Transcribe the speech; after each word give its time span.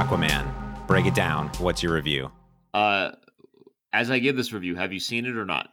Aquaman. 0.00 0.50
Break 0.86 1.04
it 1.04 1.14
down. 1.14 1.48
What's 1.58 1.82
your 1.82 1.92
review? 1.92 2.32
Uh, 2.72 3.10
as 3.92 4.10
I 4.10 4.18
give 4.18 4.34
this 4.34 4.50
review, 4.50 4.74
have 4.76 4.94
you 4.94 4.98
seen 4.98 5.26
it 5.26 5.36
or 5.36 5.44
not? 5.44 5.68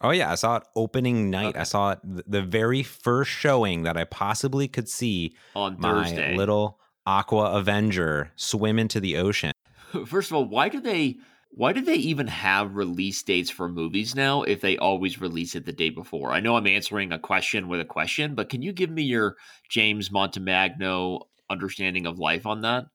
Oh 0.00 0.08
yeah, 0.08 0.32
I 0.32 0.36
saw 0.36 0.56
it 0.56 0.62
opening 0.74 1.28
night. 1.28 1.48
Okay. 1.48 1.58
I 1.58 1.64
saw 1.64 1.90
it 1.90 1.98
th- 2.02 2.24
the 2.26 2.40
very 2.40 2.82
first 2.82 3.30
showing 3.30 3.82
that 3.82 3.98
I 3.98 4.04
possibly 4.04 4.68
could 4.68 4.88
see 4.88 5.34
On 5.54 5.76
my 5.78 6.04
Thursday. 6.04 6.34
little 6.34 6.80
Aqua 7.04 7.52
Avenger 7.58 8.32
swim 8.36 8.78
into 8.78 9.00
the 9.00 9.18
ocean. 9.18 9.52
First 10.06 10.30
of 10.30 10.36
all, 10.38 10.46
why 10.46 10.70
do 10.70 10.80
they 10.80 11.16
why 11.50 11.74
do 11.74 11.82
they 11.82 11.96
even 11.96 12.28
have 12.28 12.74
release 12.74 13.22
dates 13.22 13.50
for 13.50 13.68
movies 13.68 14.14
now 14.14 14.44
if 14.44 14.62
they 14.62 14.78
always 14.78 15.20
release 15.20 15.54
it 15.54 15.66
the 15.66 15.72
day 15.72 15.90
before? 15.90 16.32
I 16.32 16.40
know 16.40 16.56
I'm 16.56 16.66
answering 16.66 17.12
a 17.12 17.18
question 17.18 17.68
with 17.68 17.80
a 17.80 17.84
question, 17.84 18.34
but 18.34 18.48
can 18.48 18.62
you 18.62 18.72
give 18.72 18.88
me 18.88 19.02
your 19.02 19.36
James 19.68 20.08
Montemagno 20.08 21.20
understanding 21.50 22.06
of 22.06 22.18
life 22.18 22.46
on 22.46 22.62
that? 22.62 22.86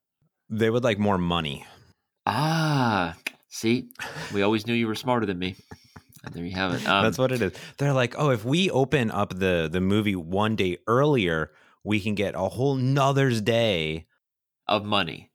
They 0.49 0.69
would 0.69 0.83
like 0.83 0.99
more 0.99 1.17
money. 1.17 1.65
Ah, 2.25 3.15
see, 3.49 3.89
we 4.33 4.41
always 4.41 4.67
knew 4.67 4.73
you 4.73 4.87
were 4.87 4.95
smarter 4.95 5.25
than 5.25 5.39
me. 5.39 5.55
And 6.23 6.33
there 6.33 6.43
you 6.43 6.55
have 6.55 6.73
it. 6.73 6.87
Um, 6.87 7.03
That's 7.03 7.17
what 7.17 7.31
it 7.31 7.41
is. 7.41 7.53
They're 7.77 7.93
like, 7.93 8.15
oh, 8.17 8.31
if 8.31 8.43
we 8.43 8.69
open 8.69 9.11
up 9.11 9.37
the 9.37 9.69
the 9.71 9.81
movie 9.81 10.15
one 10.15 10.55
day 10.55 10.77
earlier, 10.87 11.51
we 11.83 11.99
can 11.99 12.15
get 12.15 12.35
a 12.35 12.49
whole 12.49 12.75
nother's 12.75 13.39
day 13.41 14.07
of 14.67 14.83
money. 14.83 15.31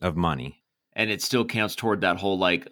of 0.00 0.16
money. 0.16 0.62
and 0.94 1.10
it 1.10 1.20
still 1.22 1.44
counts 1.44 1.74
toward 1.74 2.00
that 2.02 2.18
whole 2.18 2.38
like 2.38 2.68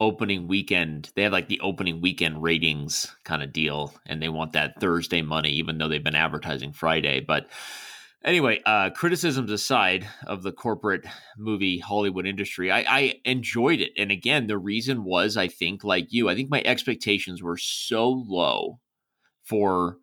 opening 0.00 0.48
weekend. 0.48 1.10
They 1.14 1.22
have 1.22 1.32
like 1.32 1.48
the 1.48 1.60
opening 1.60 2.00
weekend 2.02 2.42
ratings 2.42 3.14
kind 3.24 3.42
of 3.42 3.52
deal, 3.52 3.94
and 4.06 4.20
they 4.20 4.28
want 4.28 4.52
that 4.52 4.80
Thursday 4.80 5.22
money, 5.22 5.50
even 5.52 5.78
though 5.78 5.88
they've 5.88 6.04
been 6.04 6.14
advertising 6.16 6.72
Friday. 6.72 7.20
But 7.20 7.46
anyway, 8.24 8.60
uh, 8.64 8.90
criticisms 8.90 9.50
aside 9.50 10.08
of 10.26 10.42
the 10.42 10.52
corporate 10.52 11.06
movie 11.38 11.78
Hollywood 11.78 12.26
industry, 12.26 12.70
I, 12.70 12.80
I 12.80 13.14
enjoyed 13.24 13.80
it. 13.80 13.92
And 13.96 14.10
again, 14.10 14.46
the 14.46 14.58
reason 14.58 15.04
was 15.04 15.36
I 15.36 15.48
think, 15.48 15.84
like 15.84 16.06
you, 16.10 16.28
I 16.28 16.34
think 16.34 16.50
my 16.50 16.62
expectations 16.64 17.42
were 17.42 17.58
so 17.58 18.08
low 18.08 18.80
for 19.42 19.98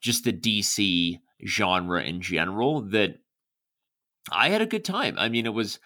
just 0.00 0.24
the 0.24 0.32
DC 0.32 1.18
genre 1.46 2.02
in 2.02 2.20
general 2.20 2.82
that 2.90 3.16
I 4.30 4.50
had 4.50 4.62
a 4.62 4.66
good 4.66 4.84
time. 4.84 5.16
I 5.18 5.28
mean, 5.28 5.46
it 5.46 5.54
was 5.54 5.78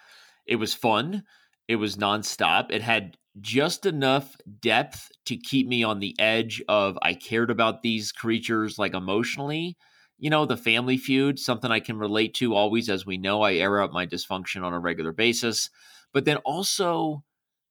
it 0.45 0.57
was 0.57 0.73
fun. 0.73 1.23
It 1.67 1.75
was 1.75 1.97
nonstop. 1.97 2.71
It 2.71 2.81
had 2.81 3.17
just 3.39 3.85
enough 3.85 4.35
depth 4.59 5.09
to 5.25 5.37
keep 5.37 5.67
me 5.67 5.83
on 5.83 5.99
the 5.99 6.15
edge 6.19 6.61
of 6.67 6.97
I 7.01 7.13
cared 7.13 7.51
about 7.51 7.81
these 7.81 8.11
creatures 8.11 8.79
like 8.79 8.93
emotionally. 8.93 9.77
You 10.19 10.29
know, 10.29 10.45
the 10.45 10.57
family 10.57 10.97
feud, 10.97 11.39
something 11.39 11.71
I 11.71 11.79
can 11.79 11.97
relate 11.97 12.33
to 12.35 12.53
always, 12.53 12.89
as 12.89 13.05
we 13.05 13.17
know, 13.17 13.41
I 13.41 13.55
air 13.55 13.81
out 13.81 13.93
my 13.93 14.05
dysfunction 14.05 14.63
on 14.63 14.73
a 14.73 14.79
regular 14.79 15.13
basis. 15.13 15.69
But 16.13 16.25
then 16.25 16.37
also, 16.37 17.23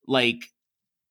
like, 0.07 0.45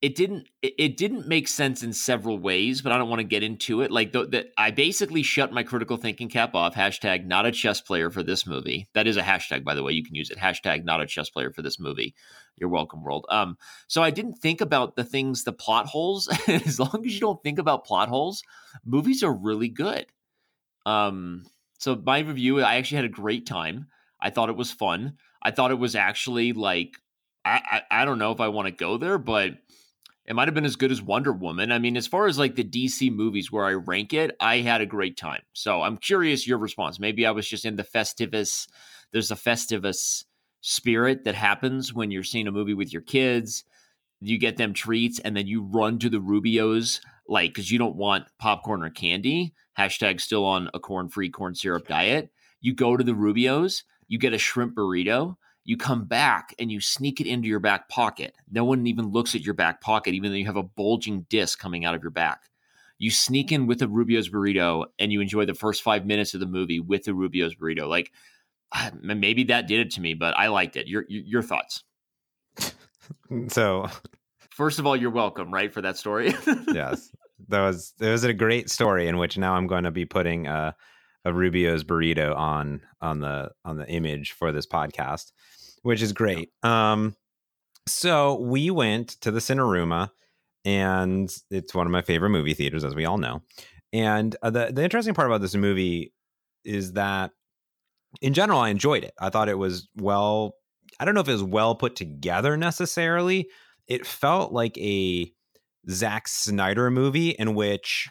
it 0.00 0.14
didn't 0.14 0.48
it, 0.62 0.96
didn't 0.96 1.26
make 1.26 1.48
sense 1.48 1.82
in 1.82 1.92
several 1.92 2.38
ways, 2.38 2.82
but 2.82 2.92
I 2.92 2.98
don't 2.98 3.08
want 3.08 3.18
to 3.18 3.24
get 3.24 3.42
into 3.42 3.80
it. 3.80 3.90
Like, 3.90 4.12
the, 4.12 4.46
I 4.56 4.70
basically 4.70 5.22
shut 5.22 5.52
my 5.52 5.64
critical 5.64 5.96
thinking 5.96 6.28
cap 6.28 6.54
off. 6.54 6.74
Hashtag 6.74 7.26
not 7.26 7.46
a 7.46 7.52
chess 7.52 7.80
player 7.80 8.08
for 8.08 8.22
this 8.22 8.46
movie. 8.46 8.88
That 8.94 9.08
is 9.08 9.16
a 9.16 9.22
hashtag, 9.22 9.64
by 9.64 9.74
the 9.74 9.82
way. 9.82 9.92
You 9.92 10.04
can 10.04 10.14
use 10.14 10.30
it. 10.30 10.38
Hashtag 10.38 10.84
not 10.84 11.00
a 11.00 11.06
chess 11.06 11.30
player 11.30 11.50
for 11.50 11.62
this 11.62 11.80
movie. 11.80 12.14
You're 12.56 12.68
welcome, 12.68 13.02
world. 13.02 13.26
Um, 13.28 13.56
so 13.88 14.02
I 14.02 14.10
didn't 14.10 14.36
think 14.36 14.60
about 14.60 14.94
the 14.94 15.04
things, 15.04 15.42
the 15.42 15.52
plot 15.52 15.86
holes. 15.86 16.28
as 16.48 16.78
long 16.78 17.02
as 17.04 17.14
you 17.14 17.20
don't 17.20 17.42
think 17.42 17.58
about 17.58 17.84
plot 17.84 18.08
holes, 18.08 18.42
movies 18.84 19.24
are 19.24 19.34
really 19.34 19.68
good. 19.68 20.06
Um, 20.86 21.44
so 21.78 21.94
my 21.96 22.20
review, 22.20 22.62
I 22.62 22.76
actually 22.76 22.96
had 22.96 23.04
a 23.04 23.10
great 23.10 23.46
time. 23.46 23.88
I 24.20 24.30
thought 24.30 24.48
it 24.48 24.56
was 24.56 24.72
fun. 24.72 25.14
I 25.42 25.50
thought 25.50 25.70
it 25.70 25.78
was 25.78 25.94
actually 25.94 26.52
like 26.52 26.96
I 27.44 27.82
I, 27.90 28.02
I 28.02 28.04
don't 28.04 28.18
know 28.18 28.32
if 28.32 28.40
I 28.40 28.48
want 28.48 28.66
to 28.66 28.72
go 28.72 28.96
there, 28.96 29.18
but 29.18 29.52
it 30.26 30.34
might 30.34 30.48
have 30.48 30.54
been 30.54 30.66
as 30.66 30.76
good 30.76 30.92
as 30.92 31.00
Wonder 31.00 31.32
Woman. 31.32 31.72
I 31.72 31.78
mean, 31.78 31.96
as 31.96 32.06
far 32.06 32.26
as 32.26 32.38
like 32.38 32.54
the 32.54 32.64
DC 32.64 33.10
movies 33.10 33.50
where 33.50 33.64
I 33.64 33.72
rank 33.72 34.12
it, 34.12 34.36
I 34.40 34.58
had 34.58 34.82
a 34.82 34.86
great 34.86 35.16
time. 35.16 35.40
So 35.54 35.80
I'm 35.80 35.96
curious 35.96 36.46
your 36.46 36.58
response. 36.58 37.00
Maybe 37.00 37.24
I 37.24 37.30
was 37.30 37.48
just 37.48 37.64
in 37.64 37.76
the 37.76 37.82
festivus. 37.82 38.68
There's 39.10 39.30
a 39.30 39.36
festivus 39.36 40.24
spirit 40.60 41.24
that 41.24 41.34
happens 41.34 41.94
when 41.94 42.10
you're 42.10 42.24
seeing 42.24 42.46
a 42.46 42.52
movie 42.52 42.74
with 42.74 42.92
your 42.92 43.00
kids. 43.00 43.64
You 44.20 44.36
get 44.36 44.56
them 44.58 44.74
treats, 44.74 45.18
and 45.20 45.36
then 45.36 45.46
you 45.46 45.62
run 45.62 45.98
to 46.00 46.10
the 46.10 46.20
Rubio's, 46.20 47.00
like 47.28 47.50
because 47.50 47.70
you 47.70 47.78
don't 47.78 47.96
want 47.96 48.26
popcorn 48.38 48.82
or 48.82 48.90
candy. 48.90 49.54
Hashtag 49.78 50.20
still 50.20 50.44
on 50.44 50.70
a 50.74 50.80
corn-free 50.80 51.30
corn 51.30 51.54
syrup 51.54 51.86
diet. 51.86 52.30
You 52.60 52.74
go 52.74 52.96
to 52.96 53.04
the 53.04 53.14
Rubio's, 53.14 53.84
you 54.08 54.18
get 54.18 54.32
a 54.32 54.38
shrimp 54.38 54.74
burrito, 54.74 55.36
you 55.64 55.76
come 55.76 56.06
back 56.06 56.54
and 56.58 56.72
you 56.72 56.80
sneak 56.80 57.20
it 57.20 57.26
into 57.26 57.46
your 57.46 57.60
back 57.60 57.88
pocket. 57.88 58.34
No 58.50 58.64
one 58.64 58.86
even 58.86 59.12
looks 59.12 59.34
at 59.34 59.42
your 59.42 59.54
back 59.54 59.80
pocket, 59.80 60.14
even 60.14 60.30
though 60.30 60.38
you 60.38 60.46
have 60.46 60.56
a 60.56 60.62
bulging 60.62 61.26
disc 61.28 61.58
coming 61.58 61.84
out 61.84 61.94
of 61.94 62.02
your 62.02 62.10
back. 62.10 62.44
You 62.96 63.10
sneak 63.10 63.52
in 63.52 63.66
with 63.66 63.82
a 63.82 63.86
Rubio's 63.86 64.28
burrito 64.28 64.86
and 64.98 65.12
you 65.12 65.20
enjoy 65.20 65.44
the 65.44 65.54
first 65.54 65.82
five 65.82 66.06
minutes 66.06 66.34
of 66.34 66.40
the 66.40 66.46
movie 66.46 66.80
with 66.80 67.04
the 67.04 67.14
Rubio's 67.14 67.54
burrito. 67.54 67.86
Like 67.86 68.10
ah, 68.72 68.90
maybe 69.00 69.44
that 69.44 69.68
did 69.68 69.80
it 69.80 69.90
to 69.92 70.00
me, 70.00 70.14
but 70.14 70.36
I 70.36 70.48
liked 70.48 70.76
it. 70.76 70.88
Your 70.88 71.04
your, 71.08 71.22
your 71.24 71.42
thoughts? 71.42 71.84
So 73.48 73.88
First 74.58 74.80
of 74.80 74.88
all, 74.88 74.96
you're 74.96 75.12
welcome, 75.12 75.54
right, 75.54 75.72
for 75.72 75.80
that 75.82 75.96
story. 75.96 76.34
yes, 76.74 77.12
that 77.46 77.60
was 77.60 77.94
it 78.00 78.10
was 78.10 78.24
a 78.24 78.32
great 78.32 78.68
story 78.68 79.06
in 79.06 79.16
which 79.16 79.38
now 79.38 79.54
I'm 79.54 79.68
going 79.68 79.84
to 79.84 79.92
be 79.92 80.04
putting 80.04 80.48
a, 80.48 80.74
a 81.24 81.32
Rubio's 81.32 81.84
burrito 81.84 82.36
on 82.36 82.80
on 83.00 83.20
the 83.20 83.52
on 83.64 83.76
the 83.76 83.88
image 83.88 84.32
for 84.32 84.50
this 84.50 84.66
podcast, 84.66 85.30
which 85.82 86.02
is 86.02 86.12
great. 86.12 86.50
Um, 86.64 87.14
so 87.86 88.40
we 88.40 88.72
went 88.72 89.10
to 89.20 89.30
the 89.30 89.38
Cinerama, 89.38 90.10
and 90.64 91.32
it's 91.52 91.72
one 91.72 91.86
of 91.86 91.92
my 91.92 92.02
favorite 92.02 92.30
movie 92.30 92.54
theaters, 92.54 92.82
as 92.82 92.96
we 92.96 93.04
all 93.04 93.18
know. 93.18 93.42
And 93.92 94.34
uh, 94.42 94.50
the 94.50 94.72
the 94.72 94.82
interesting 94.82 95.14
part 95.14 95.28
about 95.28 95.40
this 95.40 95.54
movie 95.54 96.12
is 96.64 96.94
that, 96.94 97.30
in 98.20 98.34
general, 98.34 98.58
I 98.58 98.70
enjoyed 98.70 99.04
it. 99.04 99.14
I 99.20 99.30
thought 99.30 99.48
it 99.48 99.56
was 99.56 99.88
well. 99.94 100.56
I 100.98 101.04
don't 101.04 101.14
know 101.14 101.20
if 101.20 101.28
it 101.28 101.32
was 101.32 101.44
well 101.44 101.76
put 101.76 101.94
together 101.94 102.56
necessarily. 102.56 103.48
It 103.88 104.06
felt 104.06 104.52
like 104.52 104.76
a 104.78 105.32
Zack 105.90 106.28
Snyder 106.28 106.90
movie 106.90 107.30
in 107.30 107.54
which 107.54 108.08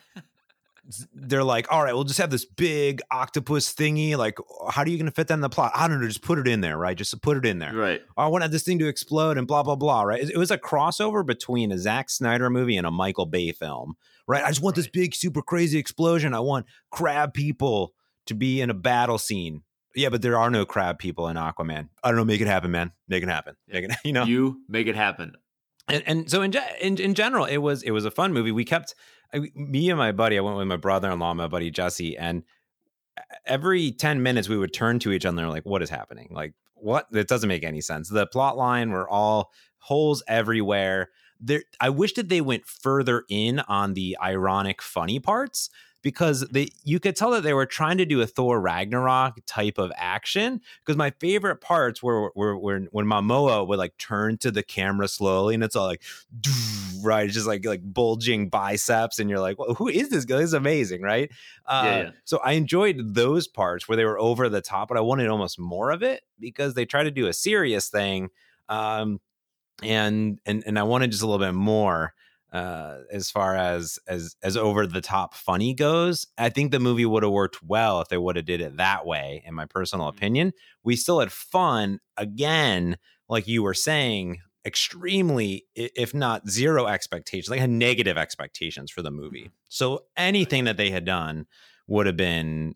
they're 1.13 1.43
like, 1.43 1.71
all 1.71 1.83
right, 1.83 1.93
we'll 1.93 2.05
just 2.05 2.19
have 2.19 2.29
this 2.29 2.45
big 2.45 3.01
octopus 3.11 3.73
thingy. 3.73 4.15
Like, 4.15 4.37
how 4.69 4.83
are 4.83 4.87
you 4.87 4.97
going 4.97 5.05
to 5.05 5.11
fit 5.11 5.27
that 5.27 5.33
in 5.33 5.41
the 5.41 5.49
plot? 5.49 5.71
I 5.75 5.87
don't 5.87 5.99
know. 5.99 6.07
Just 6.07 6.21
put 6.21 6.39
it 6.39 6.47
in 6.47 6.61
there, 6.61 6.77
right? 6.77 6.97
Just 6.97 7.21
put 7.21 7.37
it 7.37 7.45
in 7.45 7.59
there. 7.59 7.73
right. 7.73 8.01
Oh, 8.15 8.23
I 8.23 8.27
want 8.27 8.49
this 8.51 8.63
thing 8.63 8.79
to 8.79 8.87
explode 8.87 9.37
and 9.37 9.45
blah, 9.45 9.63
blah, 9.63 9.75
blah, 9.75 10.03
right? 10.03 10.21
It 10.21 10.31
it 10.31 10.37
was 10.37 10.51
a 10.51 10.57
crossover 10.57 11.25
between 11.25 11.71
a 11.71 11.77
Zack 11.77 12.09
Snyder 12.09 12.49
movie 12.49 12.77
and 12.77 12.87
a 12.87 12.91
Michael 12.91 13.25
Bay 13.25 13.51
film, 13.51 13.95
right? 14.27 14.43
I 14.43 14.47
just 14.47 14.61
want 14.61 14.75
this 14.75 14.87
big, 14.87 15.13
super 15.13 15.41
crazy 15.41 15.77
explosion. 15.77 16.33
I 16.33 16.39
want 16.39 16.65
crab 16.89 17.33
people 17.33 17.93
to 18.27 18.33
be 18.33 18.61
in 18.61 18.69
a 18.69 18.73
battle 18.73 19.17
scene. 19.17 19.63
Yeah, 19.93 20.09
but 20.09 20.21
there 20.21 20.37
are 20.37 20.49
no 20.49 20.65
crab 20.65 20.99
people 20.99 21.27
in 21.27 21.37
Aquaman. 21.37 21.89
I 22.03 22.09
don't 22.09 22.17
know. 22.17 22.25
Make 22.25 22.39
it 22.41 22.47
happen, 22.47 22.71
man. 22.71 22.91
Make 23.09 23.23
it 23.23 23.29
happen. 23.29 23.55
Make 23.67 23.85
it, 23.85 23.91
you 24.05 24.13
know? 24.13 24.23
You 24.23 24.61
make 24.69 24.87
it 24.87 24.95
happen. 24.95 25.33
And, 25.87 26.03
and 26.05 26.31
so 26.31 26.41
in, 26.41 26.53
in 26.81 26.97
in 26.97 27.13
general 27.13 27.45
it 27.45 27.57
was 27.57 27.83
it 27.83 27.91
was 27.91 28.05
a 28.05 28.11
fun 28.11 28.33
movie. 28.33 28.51
We 28.51 28.65
kept 28.65 28.95
I, 29.33 29.39
me 29.55 29.89
and 29.89 29.97
my 29.97 30.11
buddy 30.11 30.37
i 30.37 30.41
went 30.41 30.55
with 30.55 30.67
my 30.67 30.77
brother-in-law 30.77 31.33
my 31.33 31.47
buddy 31.47 31.69
jesse 31.69 32.17
and 32.17 32.43
every 33.45 33.91
10 33.91 34.21
minutes 34.21 34.49
we 34.49 34.57
would 34.57 34.73
turn 34.73 34.99
to 34.99 35.11
each 35.11 35.25
other 35.25 35.47
like 35.47 35.65
what 35.65 35.81
is 35.81 35.89
happening? 35.89 36.29
Like 36.31 36.53
what? 36.75 37.07
It 37.11 37.27
doesn't 37.27 37.47
make 37.47 37.63
any 37.63 37.81
sense. 37.81 38.09
The 38.09 38.27
plot 38.27 38.57
line 38.57 38.91
were 38.91 39.09
all 39.09 39.51
holes 39.79 40.23
everywhere. 40.27 41.09
There 41.39 41.63
i 41.79 41.89
wish 41.89 42.13
that 42.13 42.29
they 42.29 42.41
went 42.41 42.65
further 42.65 43.23
in 43.29 43.59
on 43.61 43.93
the 43.93 44.17
ironic 44.21 44.81
funny 44.81 45.19
parts 45.19 45.69
because 46.07 46.39
they 46.51 46.69
you 46.85 47.01
could 47.01 47.17
tell 47.17 47.31
that 47.31 47.43
they 47.43 47.53
were 47.53 47.65
trying 47.65 47.97
to 47.97 48.05
do 48.05 48.21
a 48.21 48.25
Thor 48.25 48.61
Ragnarok 48.61 49.39
type 49.45 49.77
of 49.77 49.91
action. 49.97 50.61
Because 50.79 50.95
my 50.95 51.09
favorite 51.19 51.57
parts 51.57 52.01
were, 52.01 52.31
were, 52.33 52.57
were 52.57 52.79
when 52.91 53.05
Momoa 53.05 53.67
would 53.67 53.77
like 53.77 53.97
turn 53.97 54.37
to 54.37 54.49
the 54.49 54.63
camera 54.63 55.09
slowly, 55.09 55.53
and 55.53 55.65
it's 55.65 55.75
all 55.75 55.85
like, 55.85 56.01
right, 57.03 57.25
it's 57.25 57.33
just 57.33 57.45
like 57.45 57.65
like 57.65 57.81
bulging 57.83 58.47
biceps, 58.47 59.19
and 59.19 59.29
you're 59.29 59.41
like, 59.41 59.59
well, 59.59 59.73
who 59.73 59.89
is 59.89 60.07
this 60.07 60.23
guy? 60.23 60.37
This 60.37 60.45
is 60.45 60.53
amazing, 60.53 61.01
right? 61.01 61.29
Uh, 61.65 61.81
Yeah, 61.83 62.01
yeah. 62.03 62.11
So 62.23 62.37
I 62.37 62.53
enjoyed 62.53 63.13
those 63.13 63.49
parts 63.49 63.89
where 63.89 63.97
they 63.97 64.05
were 64.05 64.17
over 64.17 64.47
the 64.47 64.61
top, 64.61 64.87
but 64.87 64.95
I 64.95 65.01
wanted 65.01 65.27
almost 65.27 65.59
more 65.59 65.91
of 65.91 66.03
it 66.03 66.23
because 66.39 66.73
they 66.73 66.85
try 66.85 67.03
to 67.03 67.11
do 67.11 67.27
a 67.27 67.33
serious 67.33 67.89
thing, 67.89 68.29
um, 68.69 69.19
and 69.83 70.39
and 70.45 70.63
and 70.65 70.79
I 70.79 70.83
wanted 70.83 71.11
just 71.11 71.21
a 71.21 71.27
little 71.27 71.45
bit 71.45 71.53
more 71.53 72.13
uh 72.53 72.99
as 73.11 73.29
far 73.29 73.55
as 73.55 73.99
as 74.07 74.35
as 74.41 74.55
over 74.55 74.87
the 74.87 75.01
top 75.01 75.33
funny 75.35 75.73
goes 75.73 76.25
i 76.37 76.47
think 76.47 76.71
the 76.71 76.79
movie 76.79 77.05
would 77.05 77.21
have 77.23 77.31
worked 77.31 77.61
well 77.61 77.99
if 77.99 78.07
they 78.07 78.17
would 78.17 78.37
have 78.37 78.45
did 78.45 78.61
it 78.61 78.77
that 78.77 79.05
way 79.05 79.43
in 79.45 79.53
my 79.53 79.65
personal 79.65 80.05
Mhm. 80.05 80.15
opinion. 80.15 80.53
We 80.83 80.95
still 80.95 81.19
had 81.19 81.31
fun 81.31 81.99
again 82.15 82.97
like 83.27 83.47
you 83.47 83.63
were 83.63 83.73
saying 83.73 84.39
extremely 84.65 85.65
if 85.75 86.13
not 86.13 86.49
zero 86.49 86.87
expectations 86.87 87.49
like 87.49 87.59
had 87.59 87.69
negative 87.69 88.17
expectations 88.17 88.91
for 88.91 89.01
the 89.01 89.11
movie. 89.11 89.51
So 89.67 90.05
anything 90.15 90.63
that 90.65 90.77
they 90.77 90.89
had 90.89 91.03
done 91.05 91.47
would 91.87 92.05
have 92.05 92.17
been 92.17 92.75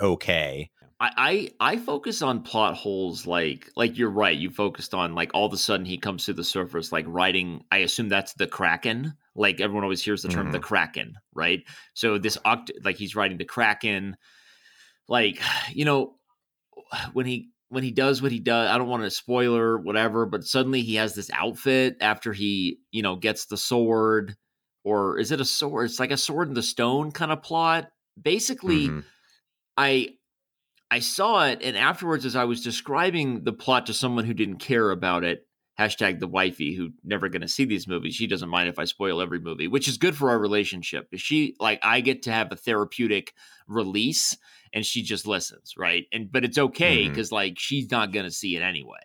okay 0.00 0.70
I, 1.00 1.50
I 1.60 1.72
I 1.74 1.76
focus 1.76 2.22
on 2.22 2.42
plot 2.42 2.74
holes 2.74 3.26
like 3.26 3.70
like 3.76 3.96
you're 3.98 4.10
right. 4.10 4.36
You 4.36 4.50
focused 4.50 4.94
on 4.94 5.14
like 5.14 5.30
all 5.32 5.46
of 5.46 5.52
a 5.52 5.56
sudden 5.56 5.86
he 5.86 5.98
comes 5.98 6.24
to 6.24 6.32
the 6.32 6.42
surface 6.44 6.90
like 6.90 7.04
riding. 7.08 7.64
I 7.70 7.78
assume 7.78 8.08
that's 8.08 8.32
the 8.34 8.48
Kraken. 8.48 9.14
Like 9.36 9.60
everyone 9.60 9.84
always 9.84 10.02
hears 10.02 10.22
the 10.22 10.28
term 10.28 10.48
Mhm. 10.48 10.52
the 10.52 10.58
Kraken, 10.60 11.14
right? 11.34 11.62
So 11.94 12.18
this 12.18 12.36
oct 12.38 12.70
like 12.82 12.96
he's 12.96 13.14
riding 13.14 13.38
the 13.38 13.44
Kraken. 13.44 14.16
Like 15.08 15.40
you 15.72 15.84
know 15.84 16.16
when 17.12 17.26
he 17.26 17.50
when 17.68 17.84
he 17.84 17.90
does 17.90 18.22
what 18.22 18.32
he 18.32 18.40
does. 18.40 18.68
I 18.70 18.78
don't 18.78 18.88
want 18.88 19.04
to 19.04 19.10
spoiler 19.10 19.78
whatever, 19.78 20.26
but 20.26 20.44
suddenly 20.44 20.80
he 20.82 20.96
has 20.96 21.14
this 21.14 21.30
outfit 21.32 21.96
after 22.00 22.32
he 22.32 22.78
you 22.90 23.02
know 23.02 23.14
gets 23.16 23.46
the 23.46 23.56
sword, 23.56 24.34
or 24.84 25.18
is 25.18 25.30
it 25.32 25.40
a 25.40 25.44
sword? 25.44 25.86
It's 25.86 26.00
like 26.00 26.10
a 26.10 26.16
sword 26.16 26.48
in 26.48 26.54
the 26.54 26.62
stone 26.62 27.12
kind 27.12 27.30
of 27.30 27.42
plot. 27.42 27.88
Basically. 28.20 28.88
Mhm. 28.88 29.04
I 29.76 30.08
I 30.90 31.00
saw 31.00 31.46
it, 31.46 31.60
and 31.62 31.76
afterwards, 31.76 32.24
as 32.24 32.34
I 32.36 32.44
was 32.44 32.62
describing 32.62 33.44
the 33.44 33.52
plot 33.52 33.86
to 33.86 33.94
someone 33.94 34.24
who 34.24 34.32
didn't 34.34 34.56
care 34.58 34.90
about 34.90 35.22
it, 35.24 35.46
hashtag 35.78 36.18
the 36.18 36.26
wifey 36.26 36.74
who 36.74 36.90
never 37.04 37.28
going 37.28 37.42
to 37.42 37.48
see 37.48 37.64
these 37.64 37.86
movies, 37.86 38.14
she 38.14 38.26
doesn't 38.26 38.48
mind 38.48 38.68
if 38.68 38.78
I 38.78 38.84
spoil 38.84 39.20
every 39.20 39.38
movie, 39.38 39.68
which 39.68 39.86
is 39.86 39.96
good 39.98 40.16
for 40.16 40.30
our 40.30 40.38
relationship. 40.38 41.08
She 41.16 41.54
like 41.60 41.78
I 41.82 42.00
get 42.00 42.22
to 42.22 42.32
have 42.32 42.50
a 42.50 42.56
therapeutic 42.56 43.32
release, 43.68 44.36
and 44.72 44.84
she 44.84 45.02
just 45.02 45.26
listens, 45.26 45.74
right? 45.76 46.06
And 46.12 46.32
but 46.32 46.44
it's 46.44 46.58
okay 46.58 47.06
because 47.08 47.30
like 47.32 47.58
she's 47.58 47.90
not 47.90 48.12
going 48.12 48.24
to 48.24 48.30
see 48.32 48.56
it 48.56 48.62
anyway, 48.62 48.98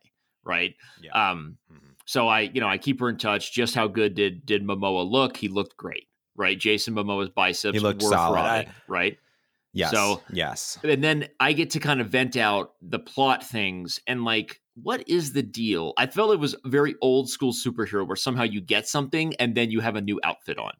right? 0.43 0.75
Yeah. 1.01 1.31
Um, 1.31 1.57
Mhm. 1.71 1.79
so 2.05 2.27
I, 2.27 2.41
you 2.41 2.61
know, 2.61 2.67
I 2.67 2.77
keep 2.77 2.99
her 3.01 3.09
in 3.09 3.17
touch. 3.17 3.51
Just 3.53 3.75
how 3.75 3.87
good 3.87 4.15
did 4.15 4.45
did 4.45 4.63
Momoa 4.63 5.07
look? 5.09 5.37
He 5.37 5.49
looked 5.49 5.77
great, 5.77 6.07
right? 6.35 6.57
Jason 6.57 6.95
Momoa's 6.95 7.29
biceps 7.29 7.75
He 7.75 7.79
looked 7.79 8.01
were 8.01 8.09
solid. 8.09 8.39
I- 8.39 8.67
right? 8.87 9.17
Yes. 9.73 9.91
So- 9.91 10.21
yes. 10.31 10.77
and 10.83 11.03
then 11.03 11.27
I 11.39 11.53
get 11.53 11.71
to 11.71 11.79
kind 11.79 11.99
of 12.01 12.09
vent 12.09 12.37
out 12.37 12.73
the 12.81 12.99
plot 12.99 13.43
things 13.43 13.99
and 14.07 14.23
like, 14.23 14.59
what 14.75 15.07
is 15.07 15.33
the 15.33 15.43
deal? 15.43 15.93
I 15.97 16.07
felt 16.07 16.33
it 16.33 16.39
was 16.39 16.55
very 16.65 16.95
old 17.01 17.29
school 17.29 17.53
superhero 17.53 18.05
where 18.07 18.15
somehow 18.15 18.43
you 18.43 18.61
get 18.61 18.87
something 18.87 19.35
and 19.35 19.55
then 19.55 19.69
you 19.71 19.79
have 19.81 19.95
a 19.95 20.01
new 20.01 20.19
outfit 20.23 20.57
on. 20.57 20.73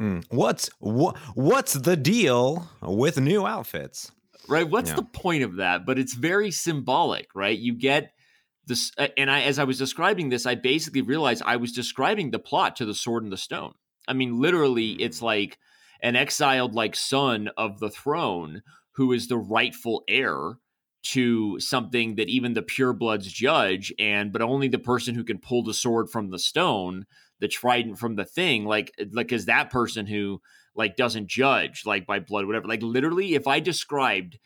Mm. 0.00 0.24
What's 0.30 0.70
what? 0.78 1.16
What's 1.34 1.74
the 1.74 1.96
deal 1.96 2.68
with 2.82 3.20
new 3.20 3.46
outfits? 3.46 4.10
Right? 4.48 4.68
What's 4.68 4.90
Yeah. 4.90 4.96
the 4.96 5.02
point 5.04 5.42
of 5.42 5.56
that? 5.56 5.84
But 5.84 5.98
it's 5.98 6.14
very 6.14 6.50
symbolic, 6.50 7.28
right? 7.34 7.58
You 7.58 7.74
get 7.74 8.12
this, 8.66 8.92
uh, 8.98 9.08
and 9.18 9.30
I, 9.30 9.42
as 9.42 9.58
I 9.58 9.64
was 9.64 9.78
describing 9.78 10.28
this, 10.30 10.46
I 10.46 10.54
basically 10.54 11.02
realized 11.02 11.42
I 11.44 11.56
was 11.56 11.72
describing 11.72 12.30
the 12.30 12.38
plot 12.38 12.76
to 12.76 12.86
the 12.86 12.94
Sword 12.94 13.22
and 13.24 13.32
the 13.32 13.36
Stone. 13.36 13.72
I 14.08 14.12
mean, 14.14 14.40
literally, 14.40 14.92
it's 14.92 15.20
like 15.22 15.58
an 16.02 16.16
exiled 16.16 16.74
like 16.74 16.96
son 16.96 17.50
of 17.56 17.80
the 17.80 17.90
throne 17.90 18.62
who 18.92 19.12
is 19.12 19.28
the 19.28 19.38
rightful 19.38 20.02
heir 20.08 20.58
to 21.02 21.58
something 21.58 22.16
that 22.16 22.28
even 22.28 22.52
the 22.52 22.62
purebloods 22.62 23.24
judge 23.24 23.92
and 23.98 24.32
but 24.32 24.42
only 24.42 24.68
the 24.68 24.78
person 24.78 25.14
who 25.14 25.24
can 25.24 25.38
pull 25.38 25.62
the 25.62 25.72
sword 25.72 26.10
from 26.10 26.30
the 26.30 26.38
stone 26.38 27.06
the 27.38 27.48
trident 27.48 27.98
from 27.98 28.16
the 28.16 28.24
thing 28.24 28.64
like 28.64 28.92
like 29.12 29.32
is 29.32 29.46
that 29.46 29.70
person 29.70 30.06
who 30.06 30.40
like 30.74 30.96
doesn't 30.96 31.26
judge 31.26 31.84
like 31.86 32.06
by 32.06 32.18
blood 32.18 32.46
whatever. 32.46 32.66
Like 32.66 32.82
literally 32.82 33.34
if 33.34 33.46
i 33.46 33.60
described 33.60 34.38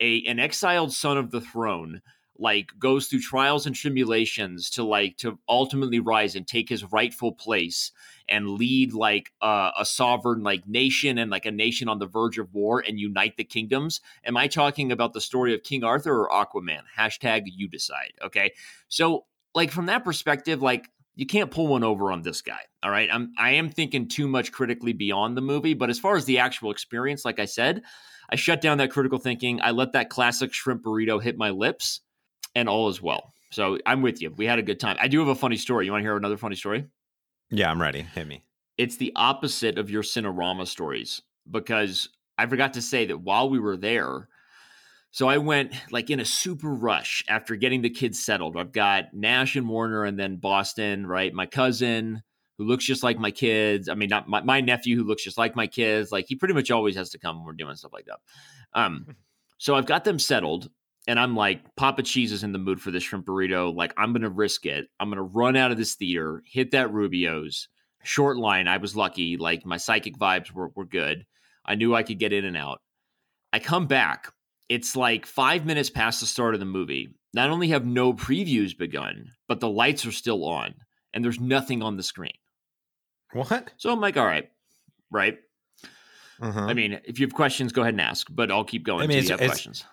a 0.00 0.22
an 0.26 0.38
exiled 0.38 0.92
son 0.92 1.16
of 1.16 1.30
the 1.30 1.40
throne 1.40 2.02
like 2.38 2.70
goes 2.78 3.06
through 3.06 3.20
trials 3.20 3.66
and 3.66 3.76
tribulations 3.76 4.70
to 4.70 4.82
like 4.82 5.16
to 5.18 5.38
ultimately 5.48 6.00
rise 6.00 6.34
and 6.34 6.46
take 6.46 6.68
his 6.68 6.90
rightful 6.90 7.32
place 7.32 7.92
and 8.28 8.48
lead 8.48 8.94
like 8.94 9.32
uh, 9.42 9.70
a 9.78 9.84
sovereign 9.84 10.42
like 10.42 10.66
nation 10.66 11.18
and 11.18 11.30
like 11.30 11.46
a 11.46 11.50
nation 11.50 11.88
on 11.88 11.98
the 11.98 12.06
verge 12.06 12.38
of 12.38 12.52
war 12.54 12.82
and 12.86 12.98
unite 12.98 13.36
the 13.36 13.44
kingdoms. 13.44 14.00
Am 14.24 14.36
i 14.36 14.46
talking 14.46 14.90
about 14.90 15.12
the 15.12 15.20
story 15.20 15.54
of 15.54 15.62
king 15.62 15.84
arthur 15.84 16.26
or 16.26 16.30
aquaman? 16.30 16.82
Hashtag 16.98 17.42
you 17.46 17.68
decide 17.68 18.12
okay? 18.24 18.52
So 18.88 19.26
like 19.54 19.70
from 19.70 19.86
that 19.86 20.04
perspective 20.04 20.62
like 20.62 20.88
you 21.14 21.26
can't 21.26 21.50
pull 21.50 21.66
one 21.66 21.84
over 21.84 22.10
on 22.10 22.22
this 22.22 22.40
guy 22.40 22.60
all 22.82 22.90
right? 22.90 23.10
I'm 23.12 23.32
i 23.38 23.50
am 23.50 23.68
thinking 23.68 24.08
too 24.08 24.26
much 24.26 24.52
critically 24.52 24.94
beyond 24.94 25.36
the 25.36 25.42
movie 25.42 25.74
but 25.74 25.90
as 25.90 25.98
far 25.98 26.16
as 26.16 26.24
the 26.24 26.38
actual 26.38 26.70
experience 26.70 27.24
like 27.24 27.38
i 27.38 27.44
said 27.44 27.82
i 28.30 28.36
shut 28.36 28.62
down 28.62 28.78
that 28.78 28.90
critical 28.90 29.18
thinking. 29.18 29.60
I 29.60 29.72
let 29.72 29.92
that 29.92 30.08
classic 30.08 30.54
shrimp 30.54 30.82
burrito 30.82 31.22
hit 31.22 31.36
my 31.36 31.50
lips 31.50 32.00
and 32.54 32.68
all 32.68 32.88
is 32.88 33.00
well 33.02 33.32
so 33.50 33.78
i'm 33.86 34.02
with 34.02 34.20
you 34.22 34.30
we 34.36 34.46
had 34.46 34.58
a 34.58 34.62
good 34.62 34.80
time 34.80 34.96
i 35.00 35.08
do 35.08 35.18
have 35.18 35.28
a 35.28 35.34
funny 35.34 35.56
story 35.56 35.86
you 35.86 35.92
want 35.92 36.02
to 36.02 36.06
hear 36.06 36.16
another 36.16 36.36
funny 36.36 36.56
story 36.56 36.86
Yeah, 37.50 37.70
I'm 37.70 37.80
ready. 37.82 38.00
Hit 38.00 38.26
me. 38.26 38.44
it's 38.78 38.96
the 38.96 39.12
opposite 39.14 39.78
of 39.78 39.90
your 39.90 40.02
Cinerama 40.02 40.66
stories 40.66 41.20
because 41.50 42.08
I 42.38 42.46
forgot 42.46 42.72
to 42.74 42.82
say 42.82 43.04
that 43.06 43.18
while 43.18 43.50
we 43.50 43.58
were 43.58 43.76
there, 43.76 44.28
so 45.10 45.28
I 45.28 45.36
went 45.36 45.74
like 45.90 46.08
in 46.08 46.20
a 46.20 46.24
super 46.24 46.72
rush 46.72 47.22
after 47.28 47.54
getting 47.56 47.82
the 47.82 47.90
kids 47.90 48.24
settled. 48.24 48.56
I've 48.56 48.72
got 48.72 49.12
Nash 49.12 49.54
and 49.56 49.68
Warner 49.68 50.04
and 50.04 50.18
then 50.18 50.36
Boston, 50.36 51.06
right? 51.06 51.34
My 51.34 51.44
cousin 51.44 52.22
who 52.56 52.64
looks 52.64 52.86
just 52.86 53.02
like 53.02 53.18
my 53.18 53.30
kids. 53.30 53.90
I 53.90 53.94
mean, 53.94 54.08
not 54.08 54.28
my, 54.28 54.40
my 54.40 54.62
nephew 54.62 54.96
who 54.96 55.04
looks 55.04 55.22
just 55.24 55.36
like 55.36 55.54
my 55.54 55.66
kids. 55.66 56.10
Like 56.10 56.24
he 56.26 56.34
pretty 56.36 56.54
much 56.54 56.70
always 56.70 56.96
has 56.96 57.10
to 57.10 57.18
come 57.18 57.36
when 57.36 57.44
we're 57.44 57.52
doing 57.52 57.76
stuff 57.76 57.92
like 57.92 58.06
that. 58.06 58.20
Um, 58.72 59.06
so 59.58 59.74
I've 59.74 59.86
got 59.86 60.04
them 60.04 60.18
settled 60.18 60.70
and 61.06 61.18
I'm 61.18 61.34
like, 61.34 61.62
Papa 61.76 62.02
Cheese 62.02 62.32
is 62.32 62.44
in 62.44 62.52
the 62.52 62.58
mood 62.58 62.80
for 62.80 62.90
this 62.90 63.02
shrimp 63.02 63.26
burrito. 63.26 63.74
Like, 63.74 63.92
I'm 63.96 64.12
going 64.12 64.22
to 64.22 64.30
risk 64.30 64.66
it. 64.66 64.86
I'm 65.00 65.08
going 65.08 65.16
to 65.16 65.22
run 65.22 65.56
out 65.56 65.70
of 65.70 65.76
this 65.76 65.94
theater, 65.94 66.42
hit 66.46 66.70
that 66.72 66.92
Rubio's. 66.92 67.68
Short 68.04 68.36
line, 68.36 68.68
I 68.68 68.78
was 68.78 68.96
lucky. 68.96 69.36
Like, 69.36 69.64
my 69.64 69.76
psychic 69.76 70.16
vibes 70.16 70.52
were, 70.52 70.70
were 70.74 70.84
good. 70.84 71.24
I 71.64 71.74
knew 71.74 71.94
I 71.94 72.02
could 72.02 72.18
get 72.18 72.32
in 72.32 72.44
and 72.44 72.56
out. 72.56 72.80
I 73.52 73.58
come 73.58 73.86
back. 73.86 74.32
It's 74.68 74.96
like 74.96 75.26
five 75.26 75.66
minutes 75.66 75.90
past 75.90 76.20
the 76.20 76.26
start 76.26 76.54
of 76.54 76.60
the 76.60 76.66
movie. 76.66 77.14
Not 77.34 77.50
only 77.50 77.68
have 77.68 77.86
no 77.86 78.12
previews 78.12 78.76
begun, 78.76 79.30
but 79.48 79.60
the 79.60 79.68
lights 79.68 80.06
are 80.06 80.12
still 80.12 80.44
on 80.44 80.74
and 81.12 81.24
there's 81.24 81.40
nothing 81.40 81.82
on 81.82 81.96
the 81.96 82.02
screen. 82.02 82.32
What? 83.32 83.72
So 83.76 83.90
I'm 83.90 84.00
like, 84.00 84.16
all 84.16 84.26
right, 84.26 84.50
right. 85.10 85.38
Uh-huh. 86.40 86.60
I 86.60 86.74
mean, 86.74 87.00
if 87.04 87.20
you 87.20 87.26
have 87.26 87.34
questions, 87.34 87.72
go 87.72 87.82
ahead 87.82 87.94
and 87.94 88.00
ask, 88.00 88.26
but 88.30 88.50
I'll 88.50 88.64
keep 88.64 88.84
going 88.84 89.04
I 89.04 89.06
mean, 89.06 89.18
until 89.18 89.36
you 89.36 89.42
have 89.42 89.50
questions. 89.50 89.84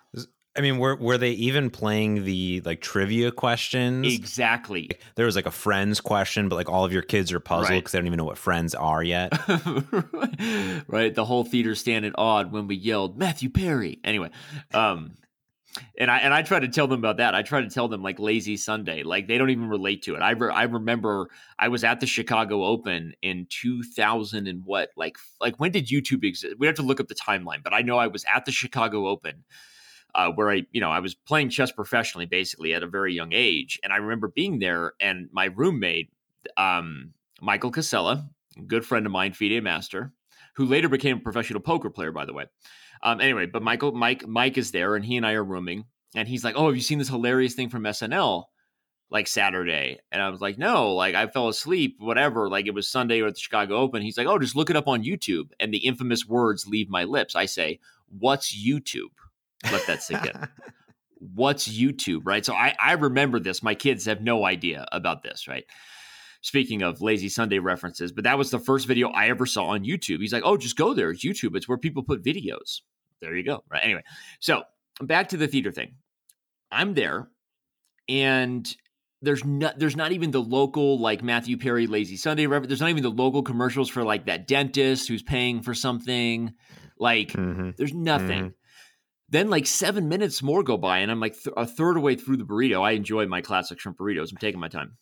I 0.56 0.62
mean, 0.62 0.78
were 0.78 0.96
were 0.96 1.16
they 1.16 1.30
even 1.30 1.70
playing 1.70 2.24
the 2.24 2.60
like 2.64 2.80
trivia 2.80 3.30
questions? 3.30 4.12
Exactly. 4.12 4.90
There 5.14 5.24
was 5.26 5.36
like 5.36 5.46
a 5.46 5.50
friends 5.52 6.00
question, 6.00 6.48
but 6.48 6.56
like 6.56 6.68
all 6.68 6.84
of 6.84 6.92
your 6.92 7.02
kids 7.02 7.32
are 7.32 7.38
puzzled 7.40 7.70
Right. 7.70 7.78
because 7.78 7.92
they 7.92 7.98
don't 7.98 8.06
even 8.08 8.16
know 8.16 8.24
what 8.24 8.36
friends 8.38 8.74
are 8.74 9.02
yet. 9.02 9.32
right 10.88 11.14
the 11.14 11.24
whole 11.24 11.44
theater 11.44 11.74
standing 11.74 12.12
awed 12.16 12.52
when 12.52 12.66
we 12.66 12.74
yelled 12.74 13.18
matthew 13.18 13.48
perry 13.48 13.98
anyway 14.04 14.30
um 14.74 15.12
and 15.98 16.10
i 16.10 16.18
and 16.18 16.32
i 16.34 16.42
try 16.42 16.58
to 16.58 16.68
tell 16.68 16.86
them 16.86 16.98
about 16.98 17.18
that 17.18 17.34
i 17.34 17.42
try 17.42 17.60
to 17.60 17.68
tell 17.70 17.88
them 17.88 18.02
like 18.02 18.18
lazy 18.18 18.56
sunday 18.56 19.02
like 19.02 19.28
they 19.28 19.38
don't 19.38 19.50
even 19.50 19.68
relate 19.68 20.02
to 20.02 20.14
it 20.14 20.20
i, 20.20 20.30
re- 20.32 20.52
I 20.52 20.64
remember 20.64 21.28
i 21.58 21.68
was 21.68 21.84
at 21.84 22.00
the 22.00 22.06
chicago 22.06 22.64
open 22.64 23.12
in 23.22 23.46
2000 23.50 24.48
and 24.48 24.62
what 24.64 24.90
like 24.96 25.16
like 25.40 25.58
when 25.60 25.70
did 25.72 25.86
youtube 25.88 26.24
exist 26.24 26.56
we 26.58 26.66
have 26.66 26.76
to 26.76 26.82
look 26.82 27.00
up 27.00 27.08
the 27.08 27.14
timeline 27.14 27.62
but 27.62 27.72
i 27.74 27.82
know 27.82 27.98
i 27.98 28.06
was 28.08 28.24
at 28.32 28.44
the 28.46 28.52
chicago 28.52 29.06
open 29.06 29.44
uh, 30.14 30.30
where 30.30 30.50
I, 30.50 30.66
you 30.72 30.80
know, 30.80 30.90
I 30.90 31.00
was 31.00 31.14
playing 31.14 31.50
chess 31.50 31.72
professionally, 31.72 32.26
basically 32.26 32.74
at 32.74 32.82
a 32.82 32.86
very 32.86 33.14
young 33.14 33.32
age, 33.32 33.78
and 33.82 33.92
I 33.92 33.96
remember 33.96 34.28
being 34.28 34.58
there, 34.58 34.92
and 35.00 35.28
my 35.32 35.46
roommate, 35.46 36.10
um, 36.56 37.12
Michael 37.40 37.70
Casella, 37.70 38.28
a 38.58 38.62
good 38.62 38.84
friend 38.84 39.06
of 39.06 39.12
mine, 39.12 39.32
FIDE 39.32 39.62
master, 39.62 40.12
who 40.54 40.66
later 40.66 40.88
became 40.88 41.18
a 41.18 41.20
professional 41.20 41.60
poker 41.60 41.90
player, 41.90 42.12
by 42.12 42.24
the 42.24 42.32
way. 42.32 42.46
Um, 43.02 43.20
anyway, 43.20 43.46
but 43.46 43.62
Michael, 43.62 43.92
Mike, 43.92 44.26
Mike 44.26 44.58
is 44.58 44.72
there, 44.72 44.94
and 44.94 45.04
he 45.04 45.16
and 45.16 45.26
I 45.26 45.32
are 45.32 45.44
rooming, 45.44 45.84
and 46.14 46.28
he's 46.28 46.44
like, 46.44 46.54
"Oh, 46.56 46.66
have 46.66 46.76
you 46.76 46.82
seen 46.82 46.98
this 46.98 47.08
hilarious 47.08 47.54
thing 47.54 47.70
from 47.70 47.84
SNL?" 47.84 48.44
Like 49.10 49.26
Saturday, 49.26 49.98
and 50.12 50.22
I 50.22 50.28
was 50.28 50.40
like, 50.40 50.58
"No, 50.58 50.94
like 50.94 51.14
I 51.14 51.26
fell 51.26 51.48
asleep, 51.48 51.96
whatever." 51.98 52.48
Like 52.48 52.66
it 52.66 52.74
was 52.74 52.88
Sunday 52.88 53.20
or 53.20 53.26
at 53.28 53.34
the 53.34 53.40
Chicago 53.40 53.76
Open. 53.76 54.02
He's 54.02 54.18
like, 54.18 54.26
"Oh, 54.26 54.38
just 54.38 54.54
look 54.54 54.70
it 54.70 54.76
up 54.76 54.86
on 54.86 55.02
YouTube," 55.02 55.50
and 55.58 55.72
the 55.72 55.78
infamous 55.78 56.26
words 56.26 56.66
leave 56.66 56.88
my 56.88 57.04
lips. 57.04 57.34
I 57.34 57.46
say, 57.46 57.80
"What's 58.08 58.54
YouTube?" 58.54 59.10
Let 59.70 59.86
that 59.86 60.02
sink 60.02 60.26
in. 60.26 60.48
What's 61.34 61.68
YouTube, 61.68 62.22
right? 62.24 62.44
So 62.44 62.54
I, 62.54 62.74
I 62.80 62.92
remember 62.92 63.40
this. 63.40 63.62
My 63.62 63.74
kids 63.74 64.06
have 64.06 64.22
no 64.22 64.44
idea 64.46 64.86
about 64.90 65.22
this, 65.22 65.46
right? 65.46 65.64
Speaking 66.40 66.80
of 66.82 67.02
lazy 67.02 67.28
Sunday 67.28 67.58
references, 67.58 68.10
but 68.12 68.24
that 68.24 68.38
was 68.38 68.50
the 68.50 68.58
first 68.58 68.86
video 68.86 69.10
I 69.10 69.28
ever 69.28 69.44
saw 69.44 69.66
on 69.66 69.84
YouTube. 69.84 70.20
He's 70.20 70.32
like, 70.32 70.44
oh, 70.46 70.56
just 70.56 70.76
go 70.78 70.94
there. 70.94 71.10
It's 71.10 71.24
YouTube. 71.24 71.54
It's 71.56 71.68
where 71.68 71.76
people 71.76 72.02
put 72.02 72.24
videos. 72.24 72.80
There 73.20 73.36
you 73.36 73.44
go. 73.44 73.62
Right. 73.70 73.82
Anyway, 73.84 74.02
so 74.38 74.62
back 75.02 75.28
to 75.28 75.36
the 75.36 75.46
theater 75.46 75.70
thing. 75.70 75.96
I'm 76.72 76.94
there 76.94 77.28
and 78.08 78.74
there's 79.22 79.44
not 79.44 79.78
there's 79.78 79.96
not 79.96 80.12
even 80.12 80.30
the 80.30 80.40
local 80.40 80.98
like 80.98 81.22
Matthew 81.22 81.58
Perry 81.58 81.86
lazy 81.86 82.16
Sunday 82.16 82.46
reference. 82.46 82.68
There's 82.68 82.80
not 82.80 82.88
even 82.90 83.02
the 83.02 83.10
local 83.10 83.42
commercials 83.42 83.90
for 83.90 84.02
like 84.02 84.24
that 84.26 84.46
dentist 84.46 85.08
who's 85.08 85.22
paying 85.22 85.60
for 85.62 85.74
something. 85.74 86.54
Like 86.98 87.32
Mhm. 87.32 87.76
there's 87.76 87.92
nothing. 87.92 88.54
Then 89.30 89.48
like 89.48 89.66
seven 89.66 90.08
minutes 90.08 90.42
more 90.42 90.62
go 90.62 90.76
by, 90.76 90.98
and 90.98 91.10
I'm 91.10 91.20
like 91.20 91.40
th- 91.40 91.54
a 91.56 91.66
third 91.66 91.96
away 91.96 92.16
through 92.16 92.36
the 92.36 92.44
burrito. 92.44 92.82
I 92.82 92.92
enjoy 92.92 93.26
my 93.26 93.40
classic 93.40 93.78
shrimp 93.78 93.98
burritos. 93.98 94.32
I'm 94.32 94.38
taking 94.38 94.60
my 94.60 94.68
time, 94.68 94.96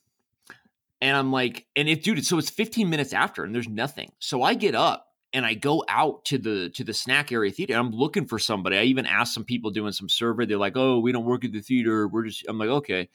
and 1.01 1.17
I'm 1.17 1.33
like, 1.33 1.67
and 1.75 1.89
it, 1.89 2.03
dude, 2.03 2.25
so 2.27 2.39
it's 2.39 2.51
15 2.51 2.91
minutes 2.91 3.13
after, 3.13 3.45
and 3.45 3.55
there's 3.55 3.69
nothing. 3.69 4.13
So 4.19 4.43
I 4.43 4.55
get 4.55 4.75
up 4.75 5.09
and 5.33 5.45
I 5.45 5.55
go 5.55 5.85
out 5.89 6.25
to 6.27 6.39
the 6.39 6.71
to 6.71 6.85
the 6.85 6.95
snack 6.95 7.33
area 7.33 7.51
theater. 7.51 7.75
I'm 7.75 7.91
looking 7.91 8.27
for 8.27 8.39
somebody. 8.39 8.77
I 8.77 8.85
even 8.85 9.07
asked 9.07 9.35
some 9.35 9.45
people 9.45 9.71
doing 9.71 9.93
some 9.93 10.09
survey. 10.09 10.47
They're 10.47 10.57
like, 10.59 10.77
"Oh, 10.77 11.01
we 11.01 11.13
don't 11.13 11.25
work 11.25 11.45
at 11.45 11.53
the 11.53 11.61
theater. 11.61 12.09
We're 12.09 12.25
just." 12.25 12.45
I'm 12.49 12.59
like, 12.59 12.69
"Okay." 12.69 13.09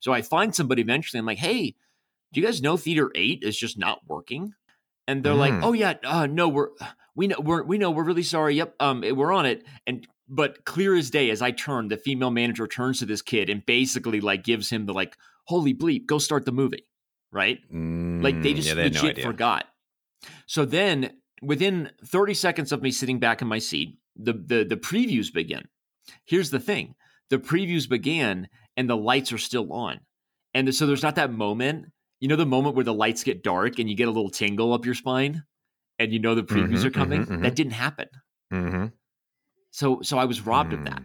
So 0.00 0.12
I 0.12 0.22
find 0.22 0.54
somebody 0.54 0.82
eventually. 0.82 1.18
I'm 1.18 1.26
like, 1.26 1.38
"Hey, 1.38 1.74
do 2.32 2.40
you 2.40 2.46
guys 2.46 2.62
know 2.62 2.76
Theater 2.76 3.10
Eight 3.14 3.42
is 3.42 3.56
just 3.56 3.78
not 3.78 4.00
working?" 4.06 4.54
And 5.06 5.22
they're 5.22 5.34
mm. 5.34 5.38
like, 5.38 5.54
"Oh 5.62 5.72
yeah, 5.72 5.94
uh, 6.04 6.26
no, 6.26 6.48
we're 6.48 6.70
we 7.14 7.28
know 7.28 7.40
we're 7.40 7.62
we 7.62 7.78
know 7.78 7.90
we're 7.90 8.04
really 8.04 8.22
sorry. 8.22 8.56
Yep, 8.56 8.74
um, 8.80 9.04
we're 9.14 9.32
on 9.32 9.46
it." 9.46 9.64
And 9.86 10.06
but 10.30 10.64
clear 10.64 10.94
as 10.94 11.10
day, 11.10 11.30
as 11.30 11.42
I 11.42 11.50
turn, 11.50 11.88
the 11.88 11.96
female 11.96 12.30
manager 12.30 12.66
turns 12.66 13.00
to 13.00 13.06
this 13.06 13.20
kid 13.20 13.50
and 13.50 13.66
basically 13.66 14.20
like 14.20 14.44
gives 14.44 14.70
him 14.70 14.86
the 14.86 14.94
like, 14.94 15.16
"Holy 15.44 15.74
bleep, 15.74 16.06
go 16.06 16.18
start 16.18 16.44
the 16.44 16.52
movie." 16.52 16.86
Right? 17.32 17.58
Mm, 17.72 18.22
like 18.22 18.40
they 18.40 18.54
just 18.54 18.68
yeah, 18.68 18.74
they 18.74 18.84
legit 18.84 19.18
no 19.18 19.22
forgot. 19.24 19.66
So 20.46 20.64
then 20.64 21.12
within 21.42 21.90
30 22.04 22.34
seconds 22.34 22.72
of 22.72 22.82
me 22.82 22.90
sitting 22.90 23.18
back 23.18 23.42
in 23.42 23.48
my 23.48 23.58
seat, 23.58 23.98
the, 24.16 24.32
the, 24.32 24.64
the 24.64 24.76
previews 24.76 25.32
begin. 25.32 25.62
Here's 26.24 26.50
the 26.50 26.60
thing 26.60 26.94
the 27.28 27.38
previews 27.38 27.88
began 27.88 28.48
and 28.76 28.88
the 28.88 28.96
lights 28.96 29.32
are 29.32 29.38
still 29.38 29.72
on. 29.72 30.00
And 30.54 30.74
so 30.74 30.86
there's 30.86 31.02
not 31.02 31.14
that 31.14 31.32
moment, 31.32 31.86
you 32.18 32.28
know, 32.28 32.36
the 32.36 32.46
moment 32.46 32.74
where 32.74 32.84
the 32.84 32.94
lights 32.94 33.22
get 33.22 33.44
dark 33.44 33.78
and 33.78 33.88
you 33.88 33.96
get 33.96 34.08
a 34.08 34.10
little 34.10 34.30
tingle 34.30 34.72
up 34.72 34.84
your 34.84 34.94
spine 34.94 35.44
and 35.98 36.12
you 36.12 36.18
know 36.18 36.34
the 36.34 36.42
previews 36.42 36.78
mm-hmm, 36.78 36.86
are 36.86 36.90
coming. 36.90 37.22
Mm-hmm, 37.22 37.34
mm-hmm. 37.34 37.42
That 37.42 37.54
didn't 37.54 37.72
happen. 37.72 38.08
Mm-hmm. 38.52 38.86
So, 39.70 40.00
so 40.02 40.18
I 40.18 40.24
was 40.24 40.40
robbed 40.40 40.72
of 40.72 40.84
that. 40.84 41.02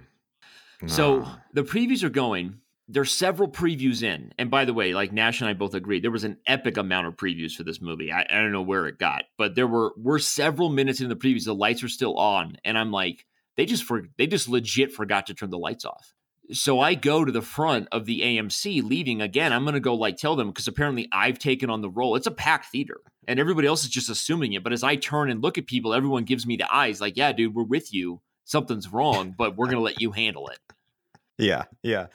Mm. 0.82 0.90
So 0.90 1.28
the 1.54 1.64
previews 1.64 2.04
are 2.04 2.10
going 2.10 2.60
there's 2.88 3.12
several 3.12 3.50
previews 3.50 4.04
in. 4.04 4.32
And 4.38 4.52
by 4.52 4.66
the 4.66 4.74
way, 4.74 4.94
like 4.94 5.12
Nash 5.12 5.42
and 5.42 5.50
I 5.50 5.54
both 5.54 5.74
agreed, 5.74 6.04
there 6.04 6.12
was 6.12 6.24
an 6.24 6.38
epic 6.46 6.78
amount 6.78 7.08
of 7.08 7.16
previews 7.16 7.54
for 7.54 7.64
this 7.64 7.82
movie. 7.82 8.12
I, 8.12 8.22
I 8.22 8.42
don't 8.42 8.52
know 8.52 8.62
where 8.62 8.88
it 8.88 9.00
got, 9.00 9.24
but 9.38 9.56
there 9.56 9.68
were 9.68 9.94
were 9.98 10.20
several 10.20 10.70
minutes 10.70 11.02
in 11.02 11.10
the 11.10 11.16
previews. 11.16 11.46
The 11.46 11.56
lights 11.56 11.84
are 11.84 11.90
still 11.90 12.18
on, 12.18 12.58
and 12.64 12.78
I'm 12.78 12.92
like, 12.92 13.26
they 13.58 13.66
just 13.66 13.84
for 13.84 14.04
they 14.18 14.28
just 14.28 14.48
legit 14.48 14.92
forgot 14.92 15.28
to 15.28 15.34
turn 15.34 15.50
the 15.50 15.58
lights 15.58 15.86
off. 15.86 16.14
So 16.52 16.80
I 16.80 16.94
go 16.94 17.26
to 17.26 17.32
the 17.32 17.42
front 17.42 17.88
of 17.92 18.06
the 18.06 18.22
AMC, 18.22 18.84
leaving 18.84 19.20
again. 19.20 19.52
I'm 19.52 19.66
gonna 19.66 19.80
go 19.80 19.96
like 19.96 20.18
tell 20.18 20.36
them 20.36 20.50
because 20.50 20.68
apparently 20.68 21.10
I've 21.12 21.40
taken 21.40 21.72
on 21.72 21.82
the 21.82 21.90
role. 21.90 22.16
It's 22.16 22.28
a 22.28 22.32
packed 22.32 22.68
theater, 22.68 23.02
and 23.28 23.40
everybody 23.40 23.68
else 23.68 23.84
is 23.84 23.90
just 23.90 24.12
assuming 24.12 24.54
it. 24.54 24.64
But 24.64 24.74
as 24.74 24.84
I 24.84 24.96
turn 24.96 25.32
and 25.32 25.42
look 25.42 25.58
at 25.58 25.66
people, 25.66 25.92
everyone 25.92 26.24
gives 26.24 26.46
me 26.46 26.56
the 26.56 26.72
eyes, 26.72 27.02
like, 27.02 27.18
"Yeah, 27.18 27.32
dude, 27.32 27.56
we're 27.56 27.64
with 27.64 27.92
you. 27.92 28.22
Something's 28.46 28.92
wrong, 28.92 29.36
but 29.38 29.58
we're 29.58 29.68
gonna 29.68 29.82
let 29.82 30.02
you 30.02 30.12
handle 30.12 30.48
it." 30.48 30.60
Yeah, 31.38 31.64
yeah. 31.84 32.08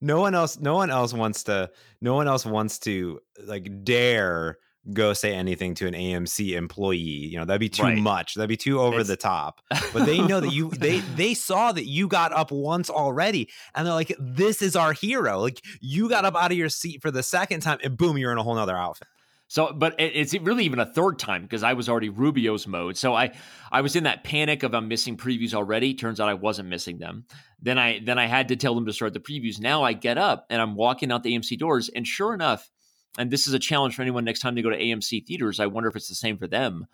No 0.00 0.20
one 0.20 0.34
else 0.34 0.58
no 0.58 0.74
one 0.74 0.90
else 0.90 1.12
wants 1.12 1.44
to 1.44 1.70
no 2.00 2.14
one 2.14 2.28
else 2.28 2.44
wants 2.44 2.78
to 2.80 3.20
like 3.46 3.84
dare 3.84 4.58
go 4.92 5.12
say 5.12 5.34
anything 5.34 5.74
to 5.74 5.86
an 5.86 5.94
AMC 5.94 6.56
employee. 6.56 6.98
You 6.98 7.38
know, 7.38 7.44
that'd 7.44 7.60
be 7.60 7.68
too 7.68 7.82
right. 7.82 7.98
much. 7.98 8.34
That'd 8.34 8.48
be 8.48 8.56
too 8.56 8.80
over 8.80 9.00
it's... 9.00 9.08
the 9.08 9.16
top. 9.16 9.60
But 9.92 10.06
they 10.06 10.20
know 10.20 10.40
that 10.40 10.52
you 10.52 10.70
they 10.70 10.98
they 11.16 11.34
saw 11.34 11.72
that 11.72 11.86
you 11.86 12.08
got 12.08 12.32
up 12.32 12.50
once 12.50 12.90
already 12.90 13.48
and 13.74 13.86
they're 13.86 13.94
like, 13.94 14.14
this 14.18 14.62
is 14.62 14.76
our 14.76 14.92
hero. 14.92 15.40
Like 15.40 15.60
you 15.80 16.08
got 16.08 16.24
up 16.24 16.36
out 16.36 16.52
of 16.52 16.58
your 16.58 16.68
seat 16.68 17.02
for 17.02 17.10
the 17.10 17.22
second 17.22 17.60
time 17.60 17.78
and 17.82 17.96
boom, 17.96 18.18
you're 18.18 18.32
in 18.32 18.38
a 18.38 18.42
whole 18.42 18.54
nother 18.54 18.76
outfit. 18.76 19.08
So, 19.48 19.72
but 19.72 19.94
it's 19.98 20.34
really 20.34 20.64
even 20.64 20.80
a 20.80 20.86
third 20.86 21.20
time 21.20 21.42
because 21.42 21.62
I 21.62 21.74
was 21.74 21.88
already 21.88 22.08
Rubio's 22.08 22.66
mode. 22.66 22.96
So 22.96 23.14
I, 23.14 23.32
I 23.70 23.80
was 23.80 23.94
in 23.94 24.04
that 24.04 24.24
panic 24.24 24.64
of 24.64 24.74
I'm 24.74 24.88
missing 24.88 25.16
previews 25.16 25.54
already. 25.54 25.94
Turns 25.94 26.18
out 26.18 26.28
I 26.28 26.34
wasn't 26.34 26.68
missing 26.68 26.98
them. 26.98 27.26
Then 27.62 27.78
I, 27.78 28.00
then 28.04 28.18
I 28.18 28.26
had 28.26 28.48
to 28.48 28.56
tell 28.56 28.74
them 28.74 28.86
to 28.86 28.92
start 28.92 29.14
the 29.14 29.20
previews. 29.20 29.60
Now 29.60 29.84
I 29.84 29.92
get 29.92 30.18
up 30.18 30.46
and 30.50 30.60
I'm 30.60 30.74
walking 30.74 31.12
out 31.12 31.22
the 31.22 31.36
AMC 31.36 31.58
doors, 31.58 31.88
and 31.88 32.04
sure 32.04 32.34
enough, 32.34 32.70
and 33.18 33.30
this 33.30 33.46
is 33.46 33.54
a 33.54 33.58
challenge 33.58 33.94
for 33.94 34.02
anyone 34.02 34.24
next 34.24 34.40
time 34.40 34.56
they 34.56 34.62
go 34.62 34.70
to 34.70 34.78
AMC 34.78 35.26
theaters. 35.26 35.60
I 35.60 35.66
wonder 35.66 35.88
if 35.88 35.96
it's 35.96 36.08
the 36.08 36.16
same 36.16 36.38
for 36.38 36.48
them. 36.48 36.86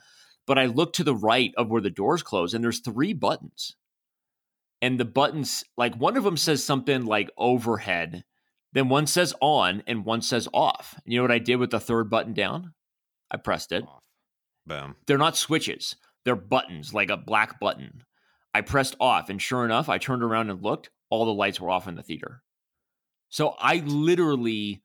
But 0.47 0.59
I 0.59 0.67
look 0.67 0.93
to 0.95 1.05
the 1.05 1.15
right 1.15 1.53
of 1.57 1.71
where 1.71 1.81
the 1.81 1.89
doors 1.89 2.23
close, 2.23 2.53
and 2.53 2.63
there's 2.63 2.81
three 2.81 3.13
buttons, 3.13 3.77
and 4.81 4.99
the 4.99 5.05
buttons 5.05 5.65
like 5.77 5.95
one 5.95 6.17
of 6.17 6.25
them 6.25 6.37
says 6.37 6.63
something 6.63 7.07
like 7.07 7.31
overhead 7.39 8.25
then 8.73 8.89
one 8.89 9.07
says 9.07 9.35
on 9.41 9.83
and 9.87 10.05
one 10.05 10.23
says 10.23 10.49
off. 10.53 10.99
You 11.05 11.19
know 11.19 11.23
what 11.23 11.33
I 11.33 11.39
did 11.39 11.57
with 11.57 11.71
the 11.71 11.81
third 11.81 12.09
button 12.11 12.33
down? 12.33 12.75
I 13.31 13.37
pressed 13.37 13.73
it. 13.73 13.85
Off. 13.85 14.03
Boom. 14.67 14.97
They're 15.07 15.19
not 15.19 15.37
switches, 15.37 15.97
they're 16.25 16.37
buttons, 16.37 16.95
like 16.95 17.11
a 17.11 17.17
black 17.17 17.59
button. 17.61 18.05
I 18.55 18.61
pressed 18.61 18.97
off, 19.01 19.31
and 19.31 19.41
sure 19.41 19.65
enough, 19.65 19.89
I 19.89 19.99
turned 19.99 20.23
around 20.23 20.51
and 20.51 20.63
looked. 20.63 20.91
All 21.11 21.25
the 21.25 21.33
lights 21.33 21.61
were 21.61 21.71
off 21.71 21.89
in 21.89 21.95
the 21.95 22.03
theater. 22.03 22.43
So 23.29 23.55
I 23.59 23.77
literally 23.77 24.83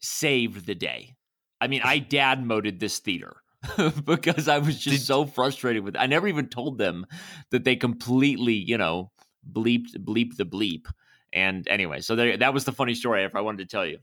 saved 0.00 0.66
the 0.66 0.74
day. 0.74 1.14
I 1.60 1.68
mean, 1.68 1.82
I 1.84 1.98
dad 1.98 2.44
moded 2.44 2.80
this 2.80 2.98
theater 2.98 3.36
because 4.04 4.48
I 4.48 4.58
was 4.58 4.78
just 4.78 5.00
Did, 5.00 5.06
so 5.06 5.26
frustrated 5.26 5.84
with 5.84 5.94
it. 5.94 5.98
I 5.98 6.06
never 6.06 6.26
even 6.26 6.48
told 6.48 6.78
them 6.78 7.06
that 7.50 7.64
they 7.64 7.76
completely, 7.76 8.54
you 8.54 8.78
know, 8.78 9.12
bleeped 9.50 9.96
bleep 9.98 10.36
the 10.36 10.46
bleep 10.46 10.86
and 11.32 11.66
anyway, 11.68 12.00
so 12.00 12.16
there, 12.16 12.36
that 12.36 12.54
was 12.54 12.64
the 12.64 12.72
funny 12.72 12.94
story 12.94 13.24
if 13.24 13.34
I 13.34 13.40
wanted 13.40 13.68
to 13.68 13.70
tell 13.70 13.86
you. 13.86 13.98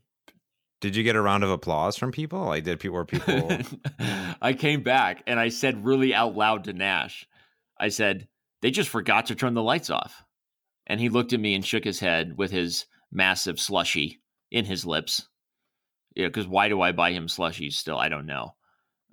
Did 0.80 0.96
you 0.96 1.04
get 1.04 1.16
a 1.16 1.22
round 1.22 1.44
of 1.44 1.50
applause 1.50 1.98
from 1.98 2.12
people? 2.12 2.46
Like, 2.46 2.64
did 2.64 2.80
people, 2.80 2.96
were 2.96 3.06
people? 3.06 3.50
I 4.42 4.54
came 4.54 4.84
back 4.84 5.24
and 5.26 5.40
I 5.40 5.50
said 5.50 5.86
really 5.86 6.14
out 6.14 6.36
loud 6.36 6.66
to 6.66 6.74
Nash, 6.74 7.28
I 7.80 7.90
said, 7.90 8.28
they 8.62 8.72
just 8.72 8.90
forgot 8.90 9.28
to 9.28 9.36
turn 9.36 9.56
the 9.56 9.64
lights 9.64 9.90
off. 9.90 10.24
And 10.86 11.00
he 11.00 11.10
looked 11.10 11.34
at 11.34 11.40
me 11.40 11.56
and 11.56 11.66
shook 11.66 11.84
his 11.84 12.00
head 12.00 12.38
with 12.38 12.52
his 12.52 12.86
massive 13.12 13.60
slushy 13.60 14.22
in 14.52 14.66
his 14.66 14.86
lips. 14.86 15.28
Yeah, 16.16 16.28
because 16.28 16.48
why 16.48 16.70
do 16.70 16.82
I 16.82 16.92
buy 16.92 17.12
him 17.12 17.28
slushies 17.28 17.74
still? 17.74 17.98
I 17.98 18.10
don't 18.10 18.26
know. 18.26 18.56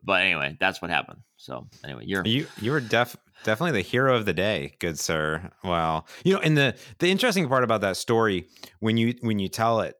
But 0.02 0.22
anyway, 0.22 0.56
that's 0.60 0.80
what 0.82 0.90
happened. 0.90 1.20
So 1.36 1.66
anyway, 1.82 2.04
you're 2.06 2.24
you 2.26 2.46
you 2.60 2.72
were 2.72 2.80
def 2.80 3.16
definitely 3.44 3.80
the 3.80 3.88
hero 3.88 4.16
of 4.16 4.24
the 4.24 4.32
day, 4.32 4.74
good 4.80 4.98
sir. 4.98 5.50
Well, 5.62 6.06
you 6.24 6.34
know, 6.34 6.40
and 6.40 6.56
the 6.56 6.74
the 6.98 7.10
interesting 7.10 7.48
part 7.48 7.62
about 7.62 7.82
that 7.82 7.96
story 7.96 8.48
when 8.80 8.96
you 8.96 9.14
when 9.20 9.38
you 9.38 9.48
tell 9.48 9.80
it, 9.80 9.94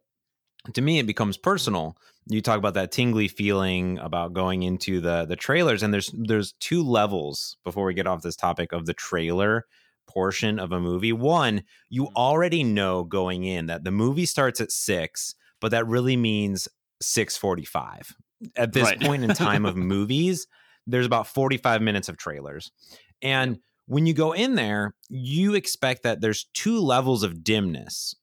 to 0.73 0.83
me, 0.83 0.99
it 0.99 1.07
becomes 1.07 1.37
personal. 1.37 1.97
You 2.27 2.41
talk 2.41 2.59
about 2.59 2.75
that 2.75 2.91
tingly 2.91 3.29
feeling 3.29 3.99
about 3.99 4.33
going 4.33 4.63
into 4.63 5.01
the 5.01 5.27
the 5.27 5.37
trailers, 5.37 5.83
and 5.83 5.95
there's 5.95 6.11
there's 6.15 6.53
two 6.59 6.83
levels 6.83 7.57
before 7.63 7.85
we 7.85 7.95
get 7.95 8.07
off 8.07 8.23
this 8.23 8.37
topic 8.37 8.73
of 8.73 8.87
the 8.87 8.95
trailer 8.95 9.67
portion 10.07 10.59
of 10.59 10.73
a 10.73 10.81
movie. 10.81 11.13
One, 11.13 11.63
you 11.89 12.05
mm-hmm. 12.05 12.17
already 12.17 12.65
know 12.65 13.05
going 13.05 13.45
in 13.45 13.67
that 13.67 13.85
the 13.85 13.91
movie 13.91 14.27
starts 14.27 14.61
at 14.61 14.73
six, 14.73 15.35
but 15.61 15.71
that 15.71 15.87
really 15.87 16.17
means 16.17 16.67
six 17.01 17.37
forty 17.37 17.65
five. 17.65 18.15
At 18.57 18.73
this 18.73 18.85
right. 18.85 19.01
point 19.01 19.25
in 19.25 19.31
time 19.31 19.65
of 19.65 19.77
movies, 19.77 20.47
there's 20.87 21.07
about 21.07 21.27
45 21.27 21.83
minutes 21.83 22.09
of 22.09 22.17
trailers. 22.17 22.71
And 23.23 23.59
when 23.87 24.07
you 24.07 24.15
go 24.15 24.33
in 24.33 24.55
there, 24.55 24.95
you 25.09 25.55
expect 25.55 26.03
that 26.03 26.21
there's 26.21 26.45
two 26.55 26.81
levels 26.81 27.23
of 27.23 27.45
dimness 27.45 28.15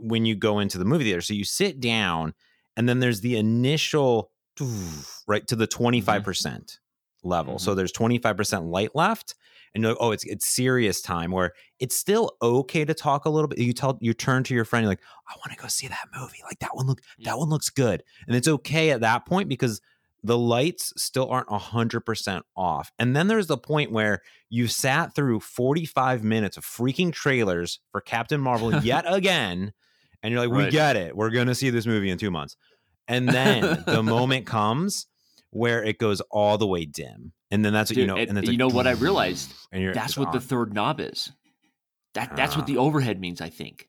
when 0.00 0.24
you 0.24 0.34
go 0.34 0.58
into 0.58 0.78
the 0.78 0.84
movie 0.84 1.04
theater. 1.04 1.20
So 1.20 1.34
you 1.34 1.44
sit 1.44 1.80
down, 1.80 2.34
and 2.76 2.88
then 2.88 3.00
there's 3.00 3.20
the 3.20 3.36
initial 3.36 4.30
right 5.26 5.46
to 5.46 5.56
the 5.56 5.68
25% 5.68 6.04
mm-hmm. 6.04 7.28
level. 7.28 7.54
Mm-hmm. 7.54 7.64
So 7.64 7.74
there's 7.74 7.92
25% 7.92 8.70
light 8.70 8.94
left. 8.94 9.34
And 9.74 9.82
you're 9.82 9.92
like, 9.92 10.02
oh, 10.02 10.10
it's 10.10 10.24
it's 10.24 10.46
serious 10.46 11.00
time 11.00 11.30
where 11.30 11.52
it's 11.78 11.96
still 11.96 12.32
okay 12.42 12.84
to 12.84 12.92
talk 12.92 13.24
a 13.24 13.30
little 13.30 13.48
bit. 13.48 13.58
You 13.58 13.72
tell 13.72 13.96
you 14.02 14.12
turn 14.12 14.44
to 14.44 14.54
your 14.54 14.66
friend, 14.66 14.84
you're 14.84 14.90
like, 14.90 15.00
I 15.26 15.34
want 15.36 15.56
to 15.56 15.62
go 15.62 15.66
see 15.66 15.88
that 15.88 16.08
movie. 16.14 16.40
Like 16.44 16.58
that 16.58 16.76
one 16.76 16.86
look 16.86 17.00
that 17.20 17.38
one 17.38 17.48
looks 17.48 17.70
good. 17.70 18.02
And 18.26 18.36
it's 18.36 18.48
okay 18.48 18.90
at 18.90 19.00
that 19.00 19.24
point 19.24 19.48
because 19.48 19.80
the 20.22 20.38
lights 20.38 20.92
still 20.96 21.28
aren't 21.28 21.48
100% 21.48 22.42
off. 22.56 22.92
And 22.98 23.16
then 23.16 23.26
there's 23.26 23.48
the 23.48 23.58
point 23.58 23.90
where 23.90 24.22
you 24.48 24.68
sat 24.68 25.14
through 25.14 25.40
45 25.40 26.22
minutes 26.22 26.56
of 26.56 26.64
freaking 26.64 27.12
trailers 27.12 27.80
for 27.90 28.00
Captain 28.00 28.40
Marvel 28.40 28.74
yet 28.82 29.04
again. 29.08 29.72
And 30.22 30.32
you're 30.32 30.46
like, 30.46 30.56
we 30.56 30.70
get 30.70 30.96
it. 30.96 31.16
We're 31.16 31.30
going 31.30 31.48
to 31.48 31.54
see 31.54 31.70
this 31.70 31.86
movie 31.86 32.10
in 32.10 32.18
two 32.18 32.30
months. 32.30 32.56
And 33.08 33.28
then 33.28 33.82
the 33.86 34.02
moment 34.04 34.46
comes 34.46 35.06
where 35.50 35.82
it 35.82 35.98
goes 35.98 36.20
all 36.30 36.58
the 36.58 36.66
way 36.66 36.84
dim. 36.84 37.32
And 37.50 37.64
then 37.64 37.72
that's 37.72 37.90
what 37.90 37.96
Dude, 37.96 38.02
you 38.02 38.06
know. 38.06 38.16
And, 38.16 38.30
and 38.30 38.46
you 38.46 38.52
like, 38.52 38.58
know 38.58 38.68
what 38.68 38.86
I 38.86 38.92
realized? 38.92 39.52
And 39.72 39.92
that's 39.92 40.16
what 40.16 40.28
on. 40.28 40.34
the 40.34 40.40
third 40.40 40.72
knob 40.72 41.00
is. 41.00 41.32
That 42.14 42.36
That's 42.36 42.54
uh, 42.54 42.58
what 42.58 42.66
the 42.66 42.76
ah. 42.76 42.82
overhead 42.82 43.20
means, 43.20 43.40
I 43.40 43.48
think. 43.48 43.88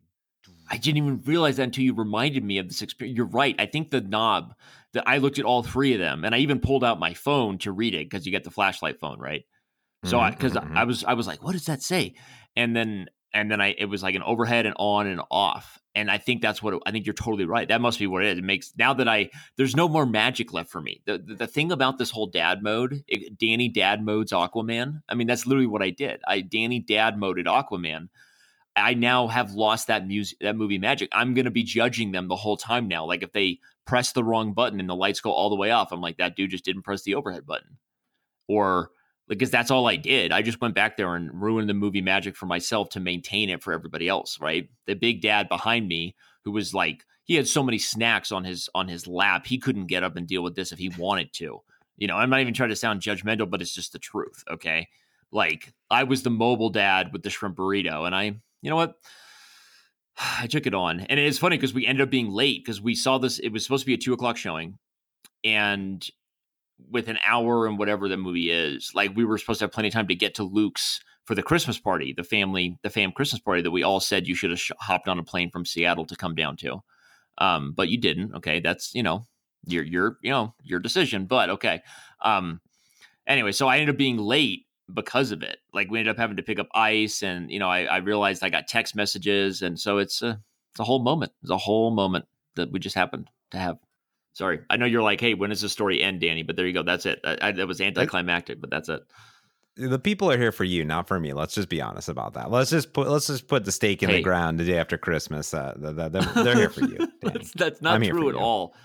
I 0.74 0.78
didn't 0.78 0.98
even 0.98 1.22
realize 1.22 1.58
that 1.58 1.64
until 1.66 1.84
you 1.84 1.94
reminded 1.94 2.44
me 2.44 2.58
of 2.58 2.68
this 2.68 2.82
experience. 2.82 3.16
You're 3.16 3.28
right. 3.28 3.56
I 3.60 3.68
think 3.68 3.92
the 3.92 4.02
knob 4.02 4.56
that 4.94 5.04
I 5.06 5.20
looked 5.20 5.38
at 5.38 5.46
all 5.46 5.62
three 5.62 5.94
of 5.94 6.00
them, 6.00 6.26
and 6.26 6.34
I 6.34 6.40
even 6.40 6.60
pulled 6.60 6.84
out 6.84 7.00
my 7.00 7.14
phone 7.14 7.60
to 7.60 7.72
read 7.72 7.94
it 7.94 8.10
because 8.10 8.26
you 8.26 8.32
get 8.32 8.44
the 8.44 8.50
flashlight 8.50 9.00
phone, 9.00 9.20
right? 9.20 9.44
So 10.04 10.18
mm-hmm, 10.18 10.26
I 10.26 10.32
because 10.32 10.54
mm-hmm. 10.54 10.76
I 10.76 10.86
was 10.86 11.04
I 11.04 11.14
was 11.14 11.28
like, 11.28 11.44
what 11.44 11.52
does 11.52 11.68
that 11.68 11.84
say? 11.84 12.16
And 12.56 12.76
then 12.76 13.06
and 13.36 13.52
then 13.52 13.62
I 13.62 13.76
it 13.78 13.86
was 13.86 14.02
like 14.02 14.16
an 14.16 14.24
overhead 14.24 14.66
and 14.66 14.74
on 14.80 15.06
and 15.06 15.22
off. 15.30 15.80
And 15.94 16.10
I 16.10 16.18
think 16.18 16.42
that's 16.42 16.64
what 16.64 16.74
it, 16.74 16.82
I 16.88 16.92
think 16.92 17.06
you're 17.06 17.14
totally 17.14 17.46
right. 17.46 17.68
That 17.68 17.80
must 17.80 18.00
be 18.00 18.08
what 18.08 18.26
it 18.26 18.32
is. 18.32 18.40
It 18.40 18.44
makes 18.44 18.74
now 18.76 18.96
that 18.96 19.08
I 19.08 19.30
there's 19.58 19.76
no 19.76 19.88
more 19.88 20.08
magic 20.08 20.54
left 20.54 20.72
for 20.72 20.82
me. 20.82 21.04
The 21.06 21.20
the, 21.20 21.36
the 21.36 21.48
thing 21.48 21.72
about 21.72 22.00
this 22.00 22.10
whole 22.10 22.32
dad 22.32 22.64
mode, 22.64 23.04
it, 23.08 23.38
Danny 23.38 23.70
dad 23.70 24.04
modes 24.04 24.32
Aquaman. 24.32 25.04
I 25.08 25.14
mean, 25.14 25.28
that's 25.28 25.46
literally 25.46 25.68
what 25.68 25.84
I 25.84 25.92
did. 25.92 26.20
I 26.28 26.42
Danny 26.42 26.80
dad 26.80 27.16
moded 27.16 27.46
Aquaman. 27.46 28.10
I 28.76 28.94
now 28.96 29.28
have 29.28 29.54
lost 29.54 29.88
that 29.88 30.08
music 30.08 30.40
that 30.42 30.56
movie 30.56 30.80
magic. 30.80 31.10
I'm 31.12 31.34
going 31.34 31.46
to 31.46 31.52
be 31.52 31.64
judging 31.64 32.12
them 32.12 32.28
the 32.28 32.36
whole 32.36 32.58
time 32.58 32.88
now. 32.88 33.06
Like 33.06 33.24
if 33.24 33.32
they 33.32 33.60
press 33.86 34.12
the 34.12 34.24
wrong 34.24 34.54
button 34.54 34.80
and 34.80 34.90
the 34.90 34.96
lights 34.96 35.22
go 35.22 35.32
all 35.32 35.50
the 35.50 35.56
way 35.56 35.72
off, 35.72 35.92
I'm 35.92 36.02
like 36.02 36.18
that 36.18 36.36
dude 36.36 36.52
just 36.52 36.66
didn't 36.66 36.84
press 36.84 37.04
the 37.04 37.16
overhead 37.16 37.46
button. 37.46 37.78
Or 38.48 38.90
because 39.28 39.52
that's 39.52 39.72
all 39.72 39.88
I 39.88 39.96
did. 39.96 40.32
I 40.32 40.42
just 40.42 40.60
went 40.60 40.76
back 40.76 40.98
there 40.98 41.16
and 41.16 41.42
ruined 41.42 41.70
the 41.70 41.74
movie 41.74 42.02
magic 42.02 42.36
for 42.36 42.46
myself 42.46 42.90
to 42.90 43.00
maintain 43.00 43.50
it 43.50 43.64
for 43.64 43.74
everybody 43.74 44.08
else, 44.08 44.40
right? 44.42 44.70
The 44.86 44.96
big 44.96 45.22
dad 45.22 45.50
behind 45.50 45.88
me 45.88 46.16
who 46.44 46.52
was 46.52 46.74
like 46.74 47.06
he 47.24 47.36
had 47.36 47.48
so 47.48 47.64
many 47.64 47.78
snacks 47.80 48.32
on 48.32 48.44
his 48.44 48.70
on 48.76 48.88
his 48.88 49.08
lap, 49.08 49.46
he 49.46 49.58
couldn't 49.58 49.88
get 49.88 50.04
up 50.04 50.16
and 50.16 50.28
deal 50.28 50.44
with 50.44 50.56
this 50.56 50.72
if 50.72 50.80
he 50.80 50.90
wanted 50.90 51.32
to. 51.34 51.62
You 51.98 52.08
know, 52.08 52.18
I'm 52.18 52.30
not 52.30 52.42
even 52.42 52.54
trying 52.54 52.70
to 52.70 52.76
sound 52.76 53.02
judgmental, 53.02 53.50
but 53.50 53.62
it's 53.62 53.74
just 53.74 53.94
the 53.94 54.00
truth, 54.00 54.44
okay? 54.50 54.88
Like 55.32 55.74
I 55.90 56.04
was 56.04 56.24
the 56.24 56.30
mobile 56.30 56.70
dad 56.70 57.14
with 57.14 57.24
the 57.24 57.30
shrimp 57.30 57.56
burrito 57.56 58.06
and 58.06 58.16
I, 58.16 58.36
you 58.64 58.72
know 58.72 58.76
what? 58.76 58.96
I 60.18 60.48
took 60.48 60.66
it 60.66 60.74
on. 60.74 61.02
And 61.02 61.20
it's 61.20 61.38
funny 61.38 61.58
because 61.58 61.74
we 61.74 61.86
ended 61.86 62.02
up 62.02 62.10
being 62.10 62.32
late 62.32 62.64
because 62.66 62.82
we 62.82 62.96
saw 62.96 63.20
this, 63.20 63.38
it 63.38 63.50
was 63.50 63.64
supposed 63.64 63.84
to 63.84 63.88
be 63.88 63.94
a 63.94 63.98
two 63.98 64.14
o'clock 64.14 64.38
showing. 64.38 64.80
And 65.44 66.04
with 66.90 67.08
an 67.08 67.20
hour 67.26 67.68
and 67.68 67.78
whatever 67.78 68.08
the 68.08 68.18
movie 68.18 68.52
is. 68.52 68.92
Like 68.94 69.16
we 69.16 69.26
were 69.26 69.38
supposed 69.38 69.60
to 69.60 69.66
have 69.66 69.72
plenty 69.72 69.90
of 69.90 69.94
time 69.94 70.08
to 70.08 70.16
get 70.16 70.36
to 70.36 70.44
Luke's 70.44 71.00
for 71.26 71.36
the 71.36 71.44
Christmas 71.44 71.80
party, 71.80 72.14
the 72.16 72.24
family, 72.24 72.78
the 72.84 72.90
fam 72.90 73.12
Christmas 73.12 73.42
party 73.42 73.62
that 73.62 73.72
we 73.72 73.84
all 73.84 74.00
said 74.00 74.28
you 74.28 74.36
should 74.36 74.52
have 74.52 74.62
hopped 74.80 75.08
on 75.08 75.20
a 75.20 75.24
plane 75.24 75.50
from 75.50 75.66
Seattle 75.66 76.06
to 76.06 76.16
come 76.16 76.36
down 76.36 76.58
to. 76.58 76.84
Um, 77.38 77.74
but 77.76 77.90
you 77.90 77.98
didn't. 78.00 78.36
Okay, 78.36 78.60
that's 78.60 78.94
you 78.94 79.04
know 79.04 79.26
your 79.66 79.84
your 79.84 80.18
you 80.22 80.32
know 80.32 80.54
your 80.64 80.80
decision. 80.80 81.26
But 81.26 81.50
okay. 81.52 81.82
Um, 82.22 82.62
anyway, 83.26 83.54
so 83.54 83.68
I 83.68 83.78
ended 83.78 83.96
up 83.96 83.98
being 83.98 84.18
late 84.18 84.66
because 84.94 85.32
of 85.32 85.42
it. 85.42 85.58
Like 85.74 85.90
we 85.90 86.00
ended 86.00 86.12
up 86.12 86.20
having 86.20 86.38
to 86.38 86.44
pick 86.44 86.60
up 86.60 86.68
ice, 86.74 87.24
and 87.24 87.50
you 87.52 87.60
know 87.60 87.70
I, 87.70 87.84
I 87.84 87.98
realized 87.98 88.44
I 88.44 88.50
got 88.50 88.68
text 88.68 88.96
messages, 88.96 89.62
and 89.62 89.80
so 89.80 89.98
it's 89.98 90.22
a 90.22 90.40
it's 90.72 90.80
a 90.80 90.84
whole 90.84 91.04
moment. 91.04 91.32
It's 91.42 91.52
a 91.52 91.58
whole 91.58 91.92
moment 91.92 92.26
that 92.56 92.72
we 92.72 92.80
just 92.80 92.96
happened 92.96 93.30
to 93.52 93.58
have. 93.58 93.78
Sorry, 94.34 94.62
I 94.70 94.78
know 94.78 94.86
you're 94.86 95.04
like, 95.04 95.22
hey, 95.22 95.36
when 95.36 95.52
does 95.52 95.62
the 95.62 95.70
story 95.70 96.02
end, 96.02 96.22
Danny? 96.22 96.44
But 96.44 96.56
there 96.56 96.66
you 96.66 96.74
go. 96.74 96.84
That's 96.84 97.06
it. 97.06 97.20
I, 97.24 97.38
I, 97.42 97.52
that 97.52 97.68
was 97.68 97.80
anticlimactic, 97.82 98.60
but 98.60 98.72
that's 98.72 98.90
it. 98.90 99.04
The 99.76 100.00
people 100.00 100.32
are 100.32 100.38
here 100.38 100.52
for 100.52 100.64
you, 100.64 100.86
not 100.86 101.08
for 101.08 101.20
me. 101.20 101.34
Let's 101.34 101.56
just 101.56 101.70
be 101.70 101.82
honest 101.82 102.10
about 102.10 102.34
that. 102.34 102.52
Let's 102.52 102.70
just 102.70 102.94
put 102.94 103.08
let's 103.08 103.28
just 103.28 103.48
put 103.48 103.66
the 103.66 103.72
stake 103.72 104.04
in 104.04 104.10
hey. 104.10 104.18
the 104.18 104.24
ground 104.24 104.60
the 104.60 104.66
day 104.66 104.78
after 104.78 104.98
Christmas. 104.98 105.54
Uh, 105.54 105.74
they're, 105.78 106.10
they're 106.10 106.56
here 106.56 106.70
for 106.70 106.82
you. 106.82 107.08
that's, 107.22 107.52
that's, 107.54 107.82
not 107.82 107.96
I'm 107.96 108.04
true 108.04 108.30
at 108.30 108.36
all. 108.36 108.76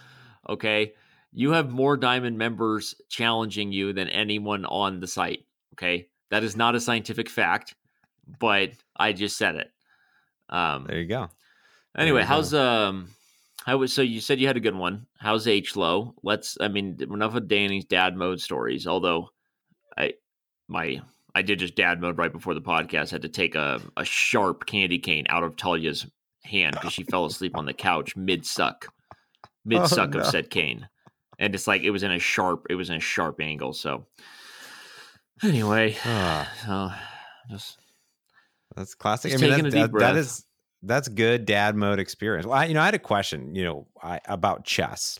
Okay, 0.48 0.92
you 1.32 1.52
have 1.52 1.70
more 1.70 1.96
diamond 1.96 2.38
members 2.38 2.94
challenging 3.08 3.70
you 3.70 3.92
than 3.92 4.08
anyone 4.08 4.64
on 4.64 5.00
the 5.00 5.06
site. 5.06 5.44
Okay, 5.78 6.08
that 6.30 6.42
is 6.42 6.56
not 6.56 6.74
a 6.74 6.80
scientific 6.80 7.28
fact, 7.28 7.74
but 8.40 8.70
I 8.96 9.12
just 9.12 9.36
said 9.36 9.54
it. 9.54 9.70
Um, 10.48 10.86
there 10.88 11.00
you 11.00 11.06
go. 11.06 11.28
Anyway, 11.96 12.20
you 12.20 12.26
how's 12.26 12.52
go. 12.52 12.62
um 12.62 13.08
how 13.64 13.76
was 13.76 13.92
so 13.92 14.02
you 14.02 14.20
said 14.20 14.40
you 14.40 14.46
had 14.46 14.56
a 14.56 14.60
good 14.60 14.74
one. 14.74 15.06
How's 15.18 15.46
H 15.46 15.76
low? 15.76 16.14
Let's 16.22 16.56
I 16.60 16.68
mean 16.68 16.98
enough 17.00 17.34
of 17.34 17.48
Danny's 17.48 17.84
dad 17.84 18.16
mode 18.16 18.40
stories. 18.40 18.86
Although 18.86 19.30
I 19.96 20.14
my 20.68 21.02
I 21.34 21.42
did 21.42 21.58
just 21.58 21.74
dad 21.74 22.00
mode 22.00 22.18
right 22.18 22.32
before 22.32 22.54
the 22.54 22.62
podcast. 22.62 23.12
I 23.12 23.16
had 23.16 23.22
to 23.22 23.28
take 23.28 23.54
a, 23.54 23.80
a 23.96 24.04
sharp 24.04 24.66
candy 24.66 24.98
cane 24.98 25.26
out 25.28 25.44
of 25.44 25.56
Talia's 25.56 26.06
hand 26.44 26.74
because 26.74 26.92
she 26.92 27.04
fell 27.04 27.26
asleep 27.26 27.56
on 27.56 27.66
the 27.66 27.74
couch 27.74 28.16
mid 28.16 28.46
suck. 28.46 28.86
Mid 29.64 29.86
suck 29.88 30.14
oh, 30.14 30.18
no. 30.18 30.24
of 30.24 30.26
said 30.26 30.50
cane. 30.50 30.88
And 31.38 31.54
it's 31.54 31.66
like 31.66 31.82
it 31.82 31.90
was 31.90 32.02
in 32.02 32.10
a 32.10 32.18
sharp 32.18 32.66
it 32.70 32.74
was 32.74 32.90
in 32.90 32.96
a 32.96 33.00
sharp 33.00 33.40
angle. 33.40 33.72
So 33.72 34.06
anyway, 35.42 35.96
uh, 36.04 36.44
so 36.66 36.90
just 37.50 37.78
that's 38.74 38.94
classic. 38.94 39.32
Just 39.32 39.44
I 39.44 39.48
mean, 39.48 39.64
that, 39.64 39.72
that, 39.72 39.98
that 39.98 40.16
is 40.16 40.44
that's 40.82 41.08
good 41.08 41.44
dad 41.44 41.76
mode 41.76 41.98
experience. 41.98 42.46
Well, 42.46 42.58
I, 42.58 42.66
you 42.66 42.74
know, 42.74 42.80
I 42.80 42.86
had 42.86 42.94
a 42.94 43.00
question, 43.00 43.54
you 43.54 43.64
know, 43.64 43.86
I, 44.02 44.20
about 44.26 44.64
chess 44.64 45.18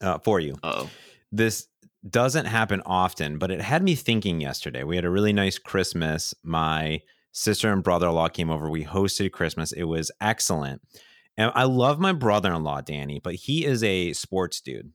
uh, 0.00 0.18
for 0.18 0.40
you. 0.40 0.56
Oh, 0.62 0.88
this 1.30 1.68
doesn't 2.08 2.46
happen 2.46 2.82
often, 2.84 3.38
but 3.38 3.50
it 3.50 3.60
had 3.60 3.82
me 3.82 3.94
thinking 3.94 4.40
yesterday. 4.40 4.84
We 4.84 4.96
had 4.96 5.04
a 5.04 5.10
really 5.10 5.32
nice 5.32 5.58
Christmas. 5.58 6.34
My 6.42 7.00
sister 7.32 7.72
and 7.72 7.82
brother 7.82 8.08
in 8.08 8.14
law 8.14 8.28
came 8.28 8.50
over. 8.50 8.68
We 8.68 8.84
hosted 8.84 9.32
Christmas. 9.32 9.72
It 9.72 9.84
was 9.84 10.10
excellent. 10.20 10.82
And 11.36 11.50
I 11.54 11.64
love 11.64 11.98
my 11.98 12.12
brother 12.12 12.52
in 12.52 12.62
law, 12.62 12.80
Danny, 12.80 13.18
but 13.18 13.34
he 13.34 13.64
is 13.64 13.82
a 13.82 14.12
sports 14.12 14.60
dude. 14.60 14.92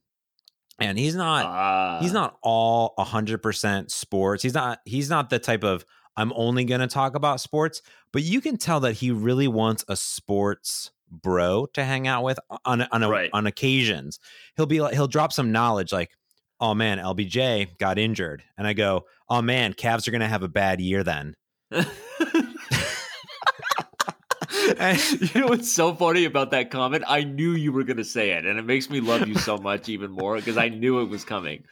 And 0.79 0.97
he's 0.97 1.15
not 1.15 1.45
uh. 1.45 2.01
he's 2.01 2.13
not 2.13 2.37
all 2.41 2.93
100% 2.99 3.89
sports. 3.91 4.43
He's 4.43 4.53
not 4.53 4.79
he's 4.85 5.09
not 5.09 5.29
the 5.29 5.39
type 5.39 5.63
of 5.63 5.85
I'm 6.15 6.33
only 6.35 6.65
going 6.65 6.81
to 6.81 6.87
talk 6.87 7.15
about 7.15 7.39
sports, 7.39 7.81
but 8.11 8.23
you 8.23 8.41
can 8.41 8.57
tell 8.57 8.79
that 8.81 8.93
he 8.93 9.11
really 9.11 9.47
wants 9.47 9.85
a 9.87 9.95
sports 9.95 10.91
bro 11.09 11.67
to 11.73 11.83
hang 11.83 12.07
out 12.07 12.23
with 12.23 12.39
on 12.65 12.81
on, 12.81 13.03
a, 13.03 13.09
right. 13.09 13.29
on 13.33 13.47
occasions. 13.47 14.19
He'll 14.55 14.65
be 14.65 14.81
like 14.81 14.93
he'll 14.93 15.07
drop 15.07 15.31
some 15.31 15.51
knowledge 15.51 15.93
like, 15.93 16.11
"Oh 16.59 16.73
man, 16.73 16.97
LBJ 16.97 17.77
got 17.77 17.97
injured." 17.97 18.43
And 18.57 18.67
I 18.67 18.73
go, 18.73 19.05
"Oh 19.29 19.41
man, 19.41 19.73
Cavs 19.73 20.07
are 20.07 20.11
going 20.11 20.21
to 20.21 20.27
have 20.27 20.43
a 20.43 20.49
bad 20.49 20.81
year 20.81 21.03
then." 21.03 21.35
and, 24.79 25.33
you 25.33 25.41
know 25.41 25.47
what's 25.47 25.71
so 25.71 25.93
funny 25.93 26.25
about 26.25 26.51
that 26.51 26.71
comment? 26.71 27.03
I 27.07 27.23
knew 27.23 27.51
you 27.51 27.71
were 27.71 27.83
going 27.83 27.97
to 27.97 28.03
say 28.03 28.31
it, 28.31 28.45
and 28.45 28.59
it 28.59 28.65
makes 28.65 28.89
me 28.89 28.99
love 28.99 29.27
you 29.27 29.35
so 29.35 29.57
much 29.57 29.89
even 29.89 30.11
more 30.11 30.35
because 30.35 30.57
I 30.57 30.69
knew 30.69 31.01
it 31.01 31.09
was 31.09 31.23
coming. 31.23 31.63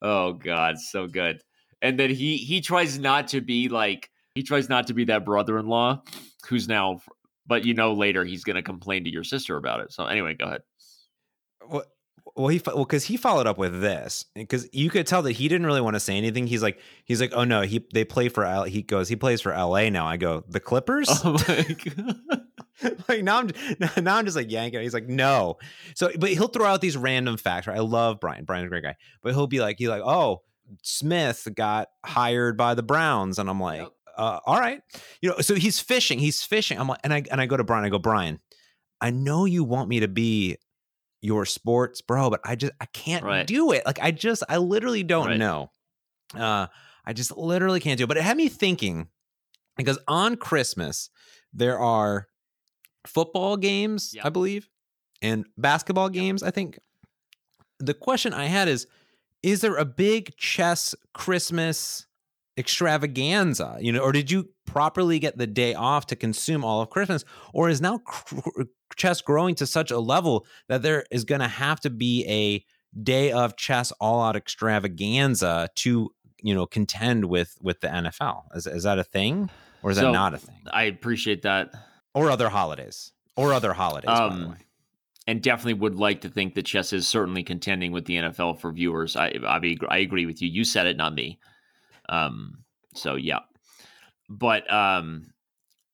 Oh 0.00 0.34
God, 0.34 0.78
so 0.78 1.06
good. 1.06 1.40
And 1.80 1.98
then 1.98 2.10
he 2.10 2.36
he 2.36 2.60
tries 2.60 2.98
not 2.98 3.28
to 3.28 3.40
be 3.40 3.68
like 3.68 4.10
he 4.34 4.42
tries 4.42 4.68
not 4.68 4.86
to 4.88 4.94
be 4.94 5.04
that 5.04 5.24
brother-in-law 5.24 6.02
who's 6.46 6.68
now 6.68 7.00
but 7.46 7.64
you 7.64 7.74
know 7.74 7.92
later 7.92 8.24
he's 8.24 8.44
going 8.44 8.56
to 8.56 8.62
complain 8.62 9.04
to 9.04 9.10
your 9.10 9.24
sister 9.24 9.56
about 9.56 9.80
it. 9.80 9.92
So 9.92 10.06
anyway 10.06 10.34
go 10.34 10.46
ahead. 10.46 10.62
Well, 11.68 11.84
well 12.36 12.48
he 12.48 12.60
well 12.66 12.84
because 12.84 13.04
he 13.04 13.16
followed 13.16 13.46
up 13.46 13.58
with 13.58 13.80
this 13.80 14.24
because 14.34 14.68
you 14.72 14.90
could 14.90 15.06
tell 15.06 15.22
that 15.22 15.32
he 15.32 15.48
didn't 15.48 15.66
really 15.66 15.80
want 15.80 15.94
to 15.94 16.00
say 16.00 16.16
anything. 16.16 16.46
He's 16.46 16.62
like 16.62 16.78
he's 17.04 17.20
like 17.20 17.32
oh 17.34 17.44
no 17.44 17.62
he 17.62 17.86
they 17.92 18.04
play 18.04 18.28
for 18.28 18.44
L 18.44 18.64
he 18.64 18.82
goes 18.82 19.08
he 19.08 19.16
plays 19.16 19.40
for 19.40 19.54
la 19.54 19.88
now. 19.88 20.06
I 20.06 20.16
go 20.16 20.44
the 20.48 20.60
clippers? 20.60 21.08
Oh 21.24 21.32
my 21.48 21.62
god 21.96 22.43
like 23.08 23.22
now 23.22 23.38
i'm 23.38 23.50
now 24.02 24.16
i'm 24.16 24.24
just 24.24 24.36
like 24.36 24.50
yanking 24.50 24.80
he's 24.80 24.94
like 24.94 25.08
no 25.08 25.56
so 25.94 26.10
but 26.18 26.30
he'll 26.30 26.48
throw 26.48 26.66
out 26.66 26.80
these 26.80 26.96
random 26.96 27.36
facts 27.36 27.66
right 27.66 27.76
i 27.76 27.80
love 27.80 28.18
brian 28.20 28.44
brian's 28.44 28.66
a 28.66 28.68
great 28.68 28.82
guy 28.82 28.96
but 29.22 29.32
he'll 29.32 29.46
be 29.46 29.60
like 29.60 29.78
he's 29.78 29.88
like 29.88 30.02
oh 30.04 30.40
Smith 30.82 31.46
got 31.54 31.88
hired 32.04 32.56
by 32.56 32.74
the 32.74 32.82
Browns, 32.82 33.38
and 33.38 33.48
I'm 33.48 33.60
like, 33.60 33.80
yep. 33.80 33.92
uh, 34.16 34.40
all 34.46 34.58
right, 34.58 34.80
you 35.20 35.30
know. 35.30 35.38
So 35.40 35.54
he's 35.54 35.80
fishing. 35.80 36.18
He's 36.18 36.42
fishing. 36.42 36.78
I'm 36.78 36.88
like, 36.88 37.00
and 37.04 37.12
I 37.12 37.22
and 37.30 37.40
I 37.40 37.46
go 37.46 37.56
to 37.56 37.64
Brian. 37.64 37.84
I 37.84 37.88
go, 37.88 37.98
Brian, 37.98 38.40
I 39.00 39.10
know 39.10 39.44
you 39.44 39.64
want 39.64 39.88
me 39.88 40.00
to 40.00 40.08
be 40.08 40.56
your 41.20 41.46
sports 41.46 42.02
bro, 42.02 42.30
but 42.30 42.40
I 42.44 42.56
just 42.56 42.72
I 42.80 42.86
can't 42.86 43.24
right. 43.24 43.46
do 43.46 43.72
it. 43.72 43.84
Like 43.86 43.98
I 44.00 44.10
just 44.10 44.42
I 44.48 44.58
literally 44.58 45.02
don't 45.02 45.26
right. 45.26 45.38
know. 45.38 45.70
Uh, 46.34 46.66
I 47.04 47.12
just 47.12 47.36
literally 47.36 47.80
can't 47.80 47.98
do 47.98 48.04
it. 48.04 48.08
But 48.08 48.16
it 48.16 48.24
had 48.24 48.36
me 48.36 48.48
thinking 48.48 49.08
because 49.76 49.98
on 50.08 50.36
Christmas 50.36 51.10
there 51.52 51.78
are 51.78 52.26
football 53.06 53.56
games, 53.56 54.12
yep. 54.14 54.26
I 54.26 54.30
believe, 54.30 54.68
and 55.22 55.46
basketball 55.56 56.08
games. 56.08 56.42
I 56.42 56.50
think 56.50 56.78
the 57.78 57.94
question 57.94 58.32
I 58.32 58.46
had 58.46 58.68
is 58.68 58.86
is 59.42 59.60
there 59.60 59.76
a 59.76 59.84
big 59.84 60.36
chess 60.36 60.94
Christmas 61.12 62.06
extravaganza? 62.56 63.76
You 63.80 63.92
know, 63.92 64.00
or 64.00 64.12
did 64.12 64.30
you 64.30 64.48
properly 64.64 65.18
get 65.18 65.36
the 65.36 65.46
day 65.46 65.74
off 65.74 66.06
to 66.06 66.16
consume 66.16 66.64
all 66.64 66.80
of 66.80 66.90
Christmas? 66.90 67.24
Or 67.52 67.68
is 67.68 67.80
now 67.80 68.00
chess 68.96 69.20
growing 69.20 69.54
to 69.56 69.66
such 69.66 69.90
a 69.90 69.98
level 69.98 70.46
that 70.68 70.82
there 70.82 71.04
is 71.10 71.24
going 71.24 71.40
to 71.40 71.48
have 71.48 71.80
to 71.80 71.90
be 71.90 72.24
a 72.26 72.64
day 73.02 73.32
of 73.32 73.56
chess 73.56 73.92
all 74.00 74.22
out 74.22 74.36
extravaganza 74.36 75.68
to 75.74 76.10
you 76.40 76.54
know 76.54 76.66
contend 76.66 77.26
with 77.26 77.58
with 77.60 77.80
the 77.80 77.88
NFL? 77.88 78.44
Is 78.54 78.66
is 78.66 78.84
that 78.84 78.98
a 78.98 79.04
thing, 79.04 79.50
or 79.82 79.90
is 79.90 79.98
so, 79.98 80.06
that 80.06 80.12
not 80.12 80.34
a 80.34 80.38
thing? 80.38 80.62
I 80.72 80.84
appreciate 80.84 81.42
that. 81.42 81.70
Or 82.14 82.30
other 82.30 82.48
holidays, 82.48 83.12
or 83.36 83.52
other 83.52 83.72
holidays. 83.72 84.08
Um, 84.08 84.28
by 84.30 84.36
the 84.36 84.42
um, 84.42 84.50
way 84.50 84.56
and 85.26 85.42
definitely 85.42 85.74
would 85.74 85.94
like 85.94 86.20
to 86.22 86.28
think 86.28 86.54
that 86.54 86.66
chess 86.66 86.92
is 86.92 87.08
certainly 87.08 87.42
contending 87.42 87.92
with 87.92 88.04
the 88.04 88.16
NFL 88.16 88.60
for 88.60 88.72
viewers. 88.72 89.16
I 89.16 89.32
I, 89.46 89.76
I 89.88 89.98
agree 89.98 90.26
with 90.26 90.42
you. 90.42 90.48
You 90.48 90.64
said 90.64 90.86
it, 90.86 90.96
not 90.96 91.14
me. 91.14 91.38
Um, 92.08 92.64
so 92.94 93.14
yeah, 93.14 93.40
but 94.28 94.70
um, 94.72 95.28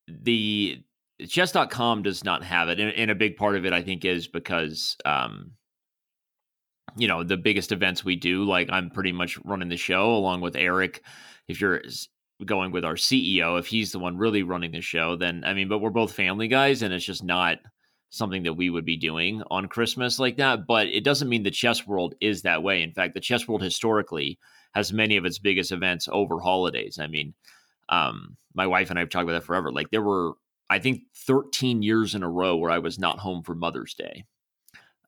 the 0.08 0.82
chess.com 1.28 2.02
does 2.02 2.24
not 2.24 2.42
have 2.42 2.68
it, 2.68 2.80
and, 2.80 2.92
and, 2.92 3.10
a 3.10 3.14
big 3.14 3.36
part 3.36 3.54
of 3.54 3.64
it 3.64 3.72
I 3.72 3.82
think 3.82 4.04
is 4.04 4.26
because 4.26 4.96
um, 5.04 5.52
you 6.96 7.06
know 7.06 7.22
the 7.22 7.36
biggest 7.36 7.70
events 7.70 8.04
we 8.04 8.16
do, 8.16 8.44
like 8.44 8.68
I'm 8.72 8.90
pretty 8.90 9.12
much 9.12 9.38
running 9.44 9.68
the 9.68 9.76
show 9.76 10.12
along 10.12 10.40
with 10.40 10.56
Eric. 10.56 11.02
If 11.46 11.60
you're 11.60 11.82
going 12.44 12.72
with 12.72 12.84
our 12.84 12.94
CEO, 12.94 13.58
if 13.58 13.66
he's 13.66 13.92
the 13.92 13.98
one 13.98 14.16
really 14.16 14.42
running 14.42 14.72
the 14.72 14.80
show, 14.80 15.16
then 15.16 15.42
I 15.44 15.54
mean, 15.54 15.68
but 15.68 15.78
we're 15.78 15.90
both 15.90 16.12
family 16.12 16.48
guys, 16.48 16.82
and 16.82 16.92
it's 16.92 17.04
just 17.04 17.24
not 17.24 17.58
something 18.10 18.42
that 18.42 18.54
we 18.54 18.70
would 18.70 18.84
be 18.84 18.96
doing 18.96 19.42
on 19.50 19.68
Christmas 19.68 20.18
like 20.18 20.36
that. 20.38 20.66
But 20.66 20.88
it 20.88 21.04
doesn't 21.04 21.28
mean 21.28 21.42
the 21.42 21.50
chess 21.50 21.86
world 21.86 22.14
is 22.20 22.42
that 22.42 22.62
way. 22.62 22.82
In 22.82 22.92
fact, 22.92 23.14
the 23.14 23.20
chess 23.20 23.46
world 23.46 23.62
historically 23.62 24.38
has 24.74 24.92
many 24.92 25.16
of 25.16 25.24
its 25.24 25.38
biggest 25.38 25.72
events 25.72 26.08
over 26.10 26.40
holidays. 26.40 26.98
I 27.00 27.06
mean, 27.06 27.34
um, 27.88 28.36
my 28.54 28.66
wife 28.66 28.90
and 28.90 28.98
I 28.98 29.02
have 29.02 29.10
talked 29.10 29.24
about 29.24 29.32
that 29.32 29.44
forever. 29.44 29.72
Like 29.72 29.90
there 29.90 30.02
were, 30.02 30.34
I 30.68 30.78
think, 30.78 31.02
13 31.26 31.82
years 31.82 32.14
in 32.14 32.22
a 32.22 32.30
row 32.30 32.56
where 32.56 32.70
I 32.70 32.78
was 32.78 32.98
not 32.98 33.18
home 33.18 33.42
for 33.42 33.54
Mother's 33.54 33.94
Day. 33.94 34.24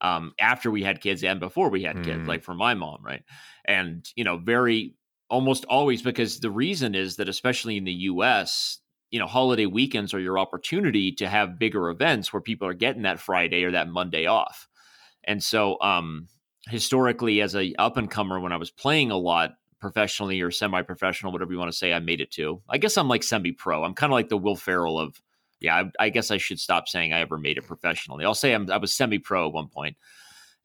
Um, 0.01 0.33
after 0.41 0.71
we 0.71 0.83
had 0.83 1.01
kids 1.01 1.23
and 1.23 1.39
before 1.39 1.71
we 1.71 1.85
had 1.85 1.97
mm. 1.97 2.05
kids, 2.05 2.27
like 2.27 2.43
for 2.43 2.55
my 2.55 2.75
mom, 2.75 2.99
right? 3.05 3.23
And 3.65 4.05
you 4.17 4.25
know, 4.25 4.37
very 4.37 4.97
almost 5.33 5.65
always 5.65 6.03
because 6.03 6.41
the 6.41 6.51
reason 6.51 6.95
is 6.95 7.17
that 7.17 7.29
especially 7.29 7.79
in 7.79 7.85
the 7.85 7.93
US, 7.93 8.79
you 9.11 9.19
know, 9.19 9.27
holiday 9.27 9.65
weekends 9.65 10.13
are 10.13 10.21
your 10.21 10.39
opportunity 10.39 11.11
to 11.13 11.27
have 11.27 11.59
bigger 11.59 11.89
events 11.89 12.33
where 12.33 12.43
people 12.43 12.69
are 12.69 12.75
getting 12.75 13.03
that 13.03 13.19
Friday 13.19 13.65
or 13.65 13.71
that 13.71 13.89
Monday 13.89 14.27
off. 14.27 14.69
And 15.25 15.43
so 15.43 15.81
um 15.81 16.29
historically 16.69 17.41
as 17.41 17.57
a 17.57 17.75
up 17.79 17.97
and 17.97 18.11
comer 18.11 18.39
when 18.41 18.53
I 18.53 18.59
was 18.59 18.71
playing 18.71 19.11
a 19.11 19.17
lot 19.17 19.55
professionally 19.81 20.43
or 20.43 20.51
semi-professional 20.51 21.33
whatever 21.33 21.51
you 21.51 21.59
want 21.59 21.73
to 21.73 21.77
say 21.77 21.95
I 21.95 21.99
made 21.99 22.21
it 22.21 22.31
to. 22.33 22.61
I 22.69 22.77
guess 22.77 22.99
I'm 22.99 23.09
like 23.09 23.23
semi-pro. 23.23 23.83
I'm 23.83 23.95
kind 23.95 24.13
of 24.13 24.15
like 24.15 24.29
the 24.29 24.37
Will 24.37 24.55
Ferrell 24.55 24.99
of 24.99 25.21
yeah, 25.61 25.77
I, 25.77 26.07
I, 26.07 26.09
guess 26.11 26.31
I 26.31 26.39
should 26.39 26.59
stop 26.59 26.89
saying 26.89 27.13
I 27.13 27.21
ever 27.21 27.39
made 27.39 27.57
it 27.57 27.67
professionally. 27.69 28.25
I'll 28.25 28.35
say 28.35 28.53
I'm, 28.53 28.69
I 28.69 28.79
was 28.79 28.93
semi-pro 28.93 29.47
at 29.47 29.55
one 29.55 29.69
point. 29.69 29.97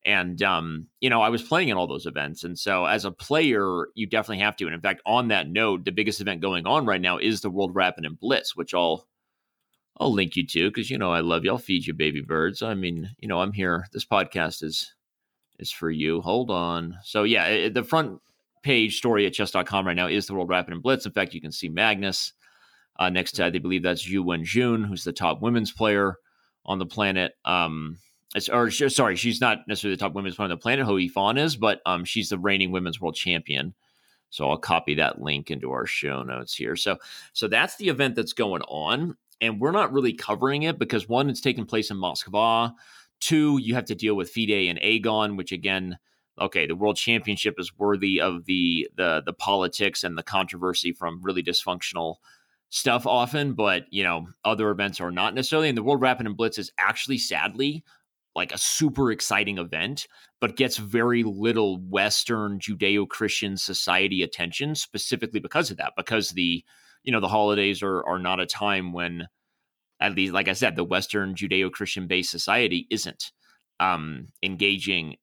And 0.08 0.42
um, 0.42 0.88
you 1.02 1.10
know, 1.10 1.22
I 1.22 1.28
was 1.28 1.44
playing 1.44 1.68
in 1.68 1.76
all 1.76 1.86
those 1.86 2.06
events, 2.06 2.46
and 2.46 2.58
so 2.58 2.86
as 2.86 3.04
a 3.04 3.12
player, 3.12 3.88
you 3.94 4.08
definitely 4.08 4.42
have 4.42 4.56
to. 4.56 4.66
And 4.66 4.74
in 4.74 4.80
fact, 4.80 5.02
on 5.06 5.28
that 5.28 5.50
note, 5.50 5.84
the 5.84 5.92
biggest 5.92 6.22
event 6.22 6.42
going 6.42 6.66
on 6.66 6.86
right 6.86 7.02
now 7.02 7.18
is 7.18 7.42
the 7.42 7.50
World 7.50 7.76
Rapid 7.76 8.06
and 8.06 8.18
Blitz, 8.18 8.56
which 8.56 8.74
I'll 8.74 9.06
I'll 10.00 10.14
link 10.14 10.38
you 10.38 10.48
to 10.48 10.70
because 10.70 10.90
you 10.90 10.98
know 10.98 11.12
I 11.12 11.20
love 11.20 11.44
you. 11.44 11.52
I'll 11.52 11.58
feed 11.58 11.86
you, 11.86 11.94
baby 11.94 12.22
birds. 12.22 12.62
I 12.62 12.74
mean, 12.74 13.10
you 13.20 13.28
know, 13.28 13.42
I'm 13.42 13.52
here. 13.52 13.86
This 13.92 14.06
podcast 14.06 14.64
is 14.64 14.96
is 15.60 15.72
for 15.72 15.92
you. 15.92 16.22
Hold 16.22 16.52
on. 16.52 16.98
So 17.04 17.24
yeah, 17.24 17.68
the 17.68 17.84
front 17.84 18.22
page 18.64 18.98
story 18.98 19.26
at 19.26 19.34
chess.com 19.34 19.86
right 19.86 19.96
now 19.96 20.08
is 20.08 20.26
the 20.26 20.34
World 20.34 20.50
Rapid 20.50 20.74
and 20.74 20.82
Blitz. 20.82 21.06
In 21.06 21.12
fact, 21.12 21.34
you 21.34 21.42
can 21.42 21.52
see 21.52 21.68
Magnus 21.68 22.32
uh, 22.98 23.10
next 23.10 23.34
to, 23.34 23.52
they 23.52 23.60
believe 23.60 23.84
that's 23.84 24.02
Ju 24.02 24.24
Wenjun, 24.24 24.86
who's 24.86 25.04
the 25.04 25.12
top 25.12 25.42
women's 25.42 25.72
player 25.72 26.16
on 26.66 26.80
the 26.80 26.86
planet. 26.86 27.34
Um, 27.46 27.98
or 28.52 28.70
sorry, 28.72 29.16
she's 29.16 29.42
not 29.42 29.68
necessarily 29.68 29.96
the 29.96 30.00
top 30.00 30.14
women's 30.14 30.36
player 30.36 30.46
on 30.46 30.50
the 30.50 30.58
planet. 30.58 30.86
Hou 30.86 31.00
Yifan 31.00 31.40
is, 31.40 31.56
but 31.56 31.82
um, 31.86 32.06
she's 32.06 32.30
the 32.30 32.38
reigning 32.38 32.72
women's 32.72 33.00
world 33.00 33.16
champion. 33.16 33.74
So 34.30 34.50
I'll 34.50 34.58
copy 34.58 34.96
that 34.96 35.22
link 35.22 35.50
into 35.50 35.72
our 35.72 35.86
show 35.86 36.24
notes 36.24 36.54
here. 36.54 36.76
So 36.76 36.98
so 37.34 37.48
that's 37.48 37.78
the 37.78 37.88
event 37.90 38.16
that's 38.16 38.34
going 38.34 38.62
on, 38.64 39.16
and 39.40 39.60
we're 39.60 39.72
not 39.72 39.94
really 39.94 40.14
covering 40.14 40.64
it 40.64 40.78
because 40.78 41.08
one, 41.08 41.30
it's 41.30 41.42
taking 41.42 41.66
place 41.66 41.90
in 41.90 41.98
Moscow. 41.98 42.74
Two, 43.20 43.58
you 43.58 43.74
have 43.76 43.86
to 43.86 43.96
deal 43.96 44.16
with 44.16 44.30
FIDE 44.30 44.70
and 44.70 44.80
Agon, 44.82 45.38
which 45.38 45.52
again, 45.52 45.98
okay, 46.40 46.68
the 46.68 46.76
world 46.76 46.98
championship 46.98 47.56
is 47.58 47.78
worthy 47.78 48.20
of 48.20 48.46
the 48.46 48.90
the 48.98 49.24
the 49.26 49.34
politics 49.34 50.04
and 50.04 50.18
the 50.18 50.24
controversy 50.24 50.92
from 50.92 51.22
really 51.24 51.42
dysfunctional 51.42 52.18
stuff 52.70 53.08
often, 53.08 53.54
but 53.54 53.86
you 53.92 54.04
know, 54.04 54.28
other 54.44 54.70
events 54.70 55.00
are 55.00 55.12
not 55.12 55.34
necessarily. 55.34 55.70
And 55.70 55.78
the 55.78 55.84
World 55.84 56.02
Rapid 56.02 56.28
and 56.28 56.38
Blitz 56.38 56.58
is 56.58 56.72
actually 56.78 57.18
sadly 57.18 57.84
like 58.38 58.54
a 58.54 58.58
super 58.58 59.12
exciting 59.12 59.58
event, 59.58 60.08
but 60.40 60.56
gets 60.56 60.78
very 60.78 61.24
little 61.24 61.82
Western 61.82 62.60
Judeo 62.60 63.10
Christian 63.10 63.58
society 63.58 64.22
attention 64.22 64.76
specifically 64.76 65.40
because 65.40 65.72
of 65.72 65.78
that. 65.78 65.94
Because 65.98 66.30
the 66.30 66.64
you 67.04 67.12
know 67.12 67.20
the 67.20 67.28
holidays 67.28 67.82
are 67.84 68.04
are 68.06 68.20
not 68.20 68.40
a 68.40 68.46
time 68.46 68.94
when, 68.94 69.28
at 70.00 70.16
least 70.16 70.34
like 70.34 70.48
I 70.48 70.54
said, 70.54 70.76
the 70.76 70.84
Western 70.84 71.34
Judeo 71.34 71.72
Christian 71.72 72.08
based 72.08 72.32
society 72.32 72.88
isn't 72.92 73.32
um, 73.80 74.28
engaging 74.44 75.16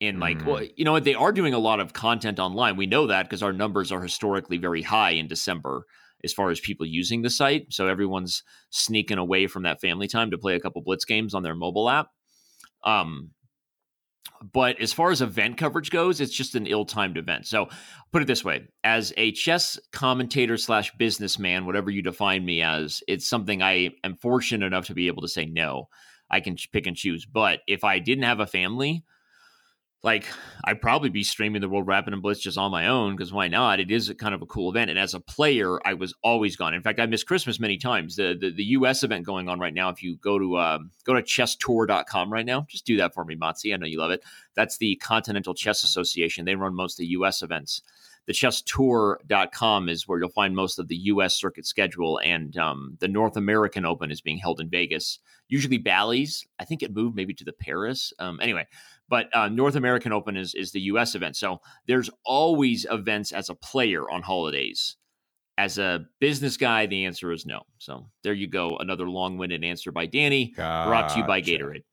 in 0.00 0.18
like 0.18 0.38
mm. 0.38 0.46
well 0.46 0.66
you 0.76 0.84
know 0.84 0.98
they 0.98 1.14
are 1.14 1.30
doing 1.32 1.54
a 1.54 1.58
lot 1.58 1.80
of 1.80 1.92
content 1.92 2.40
online. 2.40 2.76
We 2.76 2.86
know 2.86 3.06
that 3.06 3.24
because 3.24 3.42
our 3.42 3.52
numbers 3.52 3.92
are 3.92 4.02
historically 4.02 4.56
very 4.56 4.82
high 4.82 5.12
in 5.12 5.28
December 5.28 5.84
as 6.24 6.32
far 6.32 6.50
as 6.50 6.58
people 6.58 6.86
using 6.86 7.20
the 7.20 7.28
site. 7.28 7.66
So 7.68 7.86
everyone's 7.86 8.42
sneaking 8.70 9.18
away 9.18 9.46
from 9.46 9.64
that 9.64 9.82
family 9.82 10.08
time 10.08 10.30
to 10.30 10.38
play 10.38 10.54
a 10.54 10.60
couple 10.60 10.80
Blitz 10.80 11.04
games 11.04 11.34
on 11.34 11.42
their 11.42 11.54
mobile 11.54 11.90
app. 11.90 12.08
Um, 12.84 13.30
but 14.52 14.80
as 14.80 14.92
far 14.92 15.10
as 15.10 15.22
event 15.22 15.56
coverage 15.56 15.90
goes, 15.90 16.20
it's 16.20 16.34
just 16.34 16.54
an 16.54 16.66
ill-timed 16.66 17.16
event. 17.16 17.46
So 17.46 17.68
put 18.12 18.22
it 18.22 18.26
this 18.26 18.44
way: 18.44 18.68
as 18.82 19.12
a 19.16 19.32
chess 19.32 19.78
commentator 19.92 20.56
slash 20.56 20.92
businessman, 20.98 21.66
whatever 21.66 21.90
you 21.90 22.02
define 22.02 22.44
me 22.44 22.62
as, 22.62 23.02
it's 23.08 23.26
something 23.26 23.62
I 23.62 23.90
am 24.02 24.16
fortunate 24.16 24.66
enough 24.66 24.86
to 24.86 24.94
be 24.94 25.06
able 25.06 25.22
to 25.22 25.28
say 25.28 25.46
no. 25.46 25.88
I 26.30 26.40
can 26.40 26.56
pick 26.72 26.86
and 26.86 26.96
choose. 26.96 27.26
But 27.26 27.60
if 27.66 27.84
I 27.84 27.98
didn't 27.98 28.24
have 28.24 28.40
a 28.40 28.46
family, 28.46 29.04
like 30.04 30.26
I'd 30.64 30.82
probably 30.82 31.08
be 31.08 31.24
streaming 31.24 31.62
the 31.62 31.68
World 31.68 31.86
Rapid 31.86 32.12
and 32.12 32.22
Blitz 32.22 32.40
just 32.40 32.58
on 32.58 32.70
my 32.70 32.88
own 32.88 33.16
because 33.16 33.32
why 33.32 33.48
not? 33.48 33.80
It 33.80 33.90
is 33.90 34.12
kind 34.18 34.34
of 34.34 34.42
a 34.42 34.46
cool 34.46 34.70
event, 34.70 34.90
and 34.90 34.98
as 34.98 35.14
a 35.14 35.20
player, 35.20 35.80
I 35.86 35.94
was 35.94 36.14
always 36.22 36.56
gone. 36.56 36.74
In 36.74 36.82
fact, 36.82 37.00
I 37.00 37.06
missed 37.06 37.26
Christmas 37.26 37.58
many 37.58 37.78
times. 37.78 38.16
The 38.16 38.36
the, 38.38 38.50
the 38.50 38.64
U.S. 38.64 39.02
event 39.02 39.24
going 39.24 39.48
on 39.48 39.58
right 39.58 39.72
now. 39.72 39.88
If 39.88 40.02
you 40.02 40.16
go 40.16 40.38
to 40.38 40.58
um, 40.58 40.90
go 41.04 41.14
to 41.14 41.22
chesstour.com 41.22 42.30
right 42.30 42.44
now, 42.44 42.66
just 42.68 42.84
do 42.84 42.98
that 42.98 43.14
for 43.14 43.24
me, 43.24 43.34
Matzi. 43.34 43.72
I 43.72 43.78
know 43.78 43.86
you 43.86 43.98
love 43.98 44.10
it. 44.10 44.22
That's 44.54 44.76
the 44.76 44.96
Continental 44.96 45.54
Chess 45.54 45.82
Association. 45.82 46.44
They 46.44 46.54
run 46.54 46.74
most 46.76 46.94
of 46.94 46.98
the 46.98 47.06
U.S. 47.06 47.42
events. 47.42 47.80
The 48.26 48.32
chesstour.com 48.32 49.88
is 49.90 50.08
where 50.08 50.18
you'll 50.18 50.30
find 50.30 50.54
most 50.54 50.78
of 50.78 50.88
the 50.88 50.96
U.S. 50.96 51.34
circuit 51.34 51.66
schedule, 51.66 52.20
and 52.22 52.56
um, 52.58 52.96
the 53.00 53.08
North 53.08 53.36
American 53.36 53.86
Open 53.86 54.10
is 54.10 54.20
being 54.20 54.38
held 54.38 54.60
in 54.60 54.68
Vegas. 54.68 55.18
Usually 55.48 55.78
Bally's. 55.78 56.46
I 56.58 56.64
think 56.64 56.82
it 56.82 56.94
moved 56.94 57.16
maybe 57.16 57.34
to 57.34 57.44
the 57.44 57.52
Paris. 57.52 58.12
Um, 58.18 58.38
anyway 58.40 58.66
but 59.08 59.34
uh, 59.34 59.48
North 59.48 59.76
American 59.76 60.12
Open 60.12 60.36
is 60.36 60.54
is 60.54 60.72
the 60.72 60.80
U.S. 60.82 61.14
event. 61.14 61.36
So 61.36 61.60
there's 61.86 62.10
always 62.24 62.86
events 62.90 63.32
as 63.32 63.50
a 63.50 63.54
player 63.54 64.08
on 64.10 64.22
holidays. 64.22 64.96
As 65.56 65.78
a 65.78 66.06
business 66.20 66.56
guy, 66.56 66.86
the 66.86 67.04
answer 67.04 67.30
is 67.30 67.46
no. 67.46 67.62
So 67.78 68.08
there 68.24 68.32
you 68.32 68.48
go, 68.48 68.76
another 68.78 69.08
long-winded 69.08 69.62
answer 69.62 69.92
by 69.92 70.06
Danny, 70.06 70.52
gotcha. 70.56 70.88
brought 70.88 71.08
to 71.10 71.18
you 71.18 71.24
by 71.24 71.42
Gatorade, 71.42 71.84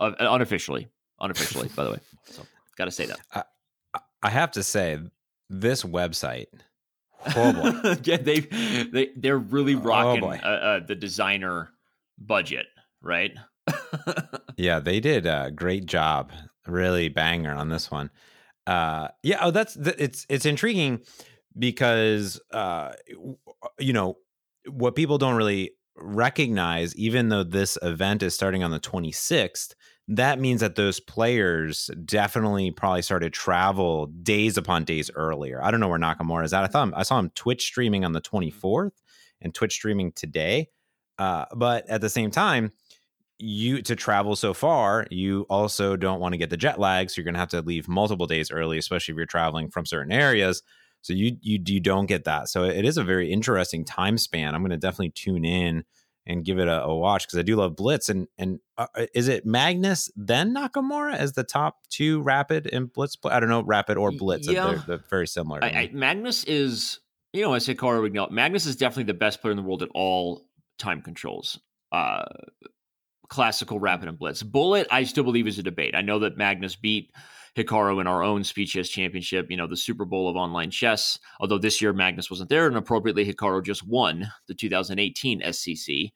uh, 0.00 0.12
unofficially, 0.18 0.88
unofficially, 1.20 1.68
by 1.76 1.84
the 1.84 1.90
way. 1.90 1.98
So 2.24 2.42
got 2.78 2.86
to 2.86 2.90
say 2.90 3.04
that. 3.04 3.20
I, 3.34 4.00
I 4.22 4.30
have 4.30 4.52
to 4.52 4.62
say, 4.62 4.98
this 5.50 5.82
website. 5.82 6.46
Oh 7.36 7.52
boy. 7.82 7.96
yeah, 8.04 8.16
they 8.16 8.40
they 8.40 9.10
they're 9.16 9.38
really 9.38 9.74
oh, 9.74 9.80
rocking 9.80 10.24
oh 10.24 10.30
uh, 10.30 10.32
uh, 10.32 10.80
the 10.86 10.94
designer 10.94 11.70
budget, 12.18 12.66
right? 13.00 13.32
Yeah, 14.56 14.80
they 14.80 15.00
did 15.00 15.26
a 15.26 15.50
great 15.54 15.86
job. 15.86 16.32
Really 16.66 17.08
banger 17.08 17.52
on 17.52 17.68
this 17.68 17.90
one. 17.90 18.10
Uh, 18.66 19.08
yeah, 19.22 19.38
oh, 19.42 19.50
that's 19.50 19.76
it's 19.76 20.26
it's 20.28 20.46
intriguing 20.46 21.00
because 21.58 22.40
uh, 22.50 22.92
you 23.78 23.92
know 23.92 24.16
what 24.66 24.94
people 24.94 25.18
don't 25.18 25.36
really 25.36 25.72
recognize, 25.96 26.96
even 26.96 27.28
though 27.28 27.44
this 27.44 27.78
event 27.82 28.22
is 28.22 28.34
starting 28.34 28.62
on 28.64 28.70
the 28.70 28.80
26th, 28.80 29.74
that 30.08 30.38
means 30.38 30.60
that 30.60 30.74
those 30.74 31.00
players 31.00 31.90
definitely 32.04 32.70
probably 32.70 33.02
started 33.02 33.32
travel 33.32 34.06
days 34.06 34.56
upon 34.56 34.84
days 34.84 35.10
earlier. 35.14 35.62
I 35.62 35.70
don't 35.70 35.80
know 35.80 35.88
where 35.88 35.98
Nakamura 35.98 36.44
is 36.44 36.52
at. 36.52 36.64
I 36.64 36.66
thought 36.66 36.92
I 36.94 37.04
saw 37.04 37.18
him 37.18 37.30
Twitch 37.34 37.64
streaming 37.64 38.04
on 38.04 38.12
the 38.12 38.20
24th 38.20 38.52
mm-hmm. 38.60 38.88
and 39.40 39.54
Twitch 39.54 39.74
streaming 39.74 40.12
today. 40.12 40.68
Uh, 41.18 41.44
but 41.54 41.88
at 41.88 42.00
the 42.00 42.10
same 42.10 42.30
time, 42.30 42.72
you 43.38 43.82
to 43.82 43.96
travel 43.96 44.36
so 44.36 44.54
far, 44.54 45.06
you 45.10 45.46
also 45.50 45.96
don't 45.96 46.20
want 46.20 46.32
to 46.32 46.38
get 46.38 46.50
the 46.50 46.56
jet 46.56 46.78
lag, 46.78 47.10
so 47.10 47.18
you're 47.18 47.24
going 47.24 47.34
to 47.34 47.40
have 47.40 47.48
to 47.50 47.62
leave 47.62 47.88
multiple 47.88 48.26
days 48.26 48.50
early, 48.50 48.78
especially 48.78 49.12
if 49.12 49.16
you're 49.16 49.26
traveling 49.26 49.70
from 49.70 49.86
certain 49.86 50.12
areas. 50.12 50.62
So 51.02 51.12
you 51.12 51.36
you 51.42 51.60
you 51.66 51.80
don't 51.80 52.06
get 52.06 52.24
that. 52.24 52.48
So 52.48 52.64
it 52.64 52.84
is 52.84 52.96
a 52.96 53.04
very 53.04 53.30
interesting 53.30 53.84
time 53.84 54.16
span. 54.16 54.54
I'm 54.54 54.62
going 54.62 54.70
to 54.70 54.78
definitely 54.78 55.10
tune 55.10 55.44
in 55.44 55.84
and 56.26 56.44
give 56.44 56.58
it 56.58 56.68
a, 56.68 56.84
a 56.84 56.94
watch 56.94 57.26
because 57.26 57.38
I 57.38 57.42
do 57.42 57.56
love 57.56 57.76
Blitz. 57.76 58.08
And 58.08 58.28
and 58.38 58.60
uh, 58.78 58.86
uh, 58.94 59.06
is 59.14 59.28
it 59.28 59.44
Magnus 59.44 60.10
then 60.16 60.54
Nakamura 60.54 61.14
as 61.14 61.32
the 61.32 61.44
top 61.44 61.78
two 61.90 62.22
Rapid 62.22 62.72
and 62.72 62.92
Blitz? 62.92 63.16
I 63.24 63.40
don't 63.40 63.48
know, 63.48 63.62
Rapid 63.62 63.98
or 63.98 64.12
Blitz. 64.12 64.48
Yeah, 64.48 64.68
they're, 64.68 64.84
they're 64.86 65.04
very 65.10 65.26
similar. 65.26 65.62
I, 65.62 65.68
I, 65.68 65.90
Magnus 65.92 66.44
is 66.44 67.00
you 67.32 67.42
know 67.42 67.54
as 67.54 67.66
Hikaru 67.66 68.06
Ignal, 68.06 68.30
Magnus 68.30 68.66
is 68.66 68.76
definitely 68.76 69.04
the 69.04 69.14
best 69.14 69.42
player 69.42 69.50
in 69.50 69.56
the 69.56 69.62
world 69.62 69.82
at 69.82 69.90
all 69.94 70.46
time 70.78 71.02
controls. 71.02 71.60
Uh, 71.92 72.24
classical 73.34 73.80
rapid 73.80 74.08
and 74.08 74.16
blitz. 74.16 74.44
Bullet, 74.44 74.86
I 74.92 75.02
still 75.02 75.24
believe 75.24 75.48
is 75.48 75.58
a 75.58 75.62
debate. 75.62 75.96
I 75.96 76.02
know 76.02 76.20
that 76.20 76.36
Magnus 76.36 76.76
beat 76.76 77.10
Hikaru 77.56 78.00
in 78.00 78.06
our 78.06 78.22
own 78.22 78.44
speed 78.44 78.66
chess 78.66 78.88
championship, 78.88 79.50
you 79.50 79.56
know, 79.56 79.66
the 79.66 79.76
Super 79.76 80.04
Bowl 80.04 80.28
of 80.28 80.36
online 80.36 80.70
chess. 80.70 81.18
Although 81.40 81.58
this 81.58 81.82
year 81.82 81.92
Magnus 81.92 82.30
wasn't 82.30 82.48
there, 82.48 82.68
and 82.68 82.76
appropriately 82.76 83.26
Hikaru 83.26 83.64
just 83.64 83.84
won 83.84 84.30
the 84.46 84.54
2018 84.54 85.42
SCC. 85.42 86.12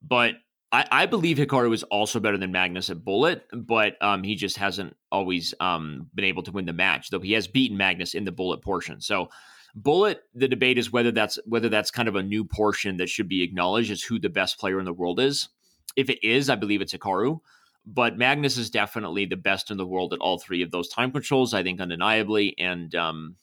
But 0.00 0.36
I, 0.70 0.86
I 0.92 1.06
believe 1.06 1.36
Hikaru 1.36 1.74
is 1.74 1.82
also 1.84 2.20
better 2.20 2.38
than 2.38 2.52
Magnus 2.52 2.90
at 2.90 3.04
Bullet, 3.04 3.44
but 3.52 4.00
um, 4.00 4.22
he 4.22 4.36
just 4.36 4.56
hasn't 4.56 4.96
always 5.10 5.52
um, 5.58 6.08
been 6.14 6.24
able 6.24 6.44
to 6.44 6.52
win 6.52 6.66
the 6.66 6.72
match. 6.72 7.10
Though 7.10 7.18
he 7.18 7.32
has 7.32 7.48
beaten 7.48 7.76
Magnus 7.76 8.14
in 8.14 8.24
the 8.24 8.30
Bullet 8.30 8.62
portion. 8.62 9.00
So 9.00 9.30
Bullet, 9.74 10.20
the 10.32 10.46
debate 10.46 10.78
is 10.78 10.92
whether 10.92 11.10
that's 11.10 11.40
whether 11.44 11.68
that's 11.68 11.90
kind 11.90 12.08
of 12.08 12.14
a 12.14 12.22
new 12.22 12.44
portion 12.44 12.98
that 12.98 13.08
should 13.08 13.28
be 13.28 13.42
acknowledged 13.42 13.90
as 13.90 14.02
who 14.02 14.20
the 14.20 14.28
best 14.28 14.60
player 14.60 14.78
in 14.78 14.84
the 14.84 14.92
world 14.92 15.18
is. 15.18 15.48
If 15.96 16.10
it 16.10 16.26
is, 16.26 16.50
I 16.50 16.56
believe 16.56 16.80
it's 16.80 16.94
Hikaru. 16.94 17.40
But 17.86 18.18
Magnus 18.18 18.56
is 18.56 18.70
definitely 18.70 19.24
the 19.24 19.36
best 19.36 19.70
in 19.70 19.78
the 19.78 19.86
world 19.86 20.12
at 20.12 20.20
all 20.20 20.38
three 20.38 20.62
of 20.62 20.70
those 20.70 20.88
time 20.88 21.12
controls, 21.12 21.54
I 21.54 21.62
think 21.62 21.80
undeniably. 21.80 22.54
And 22.58 22.94
um, 22.94 23.36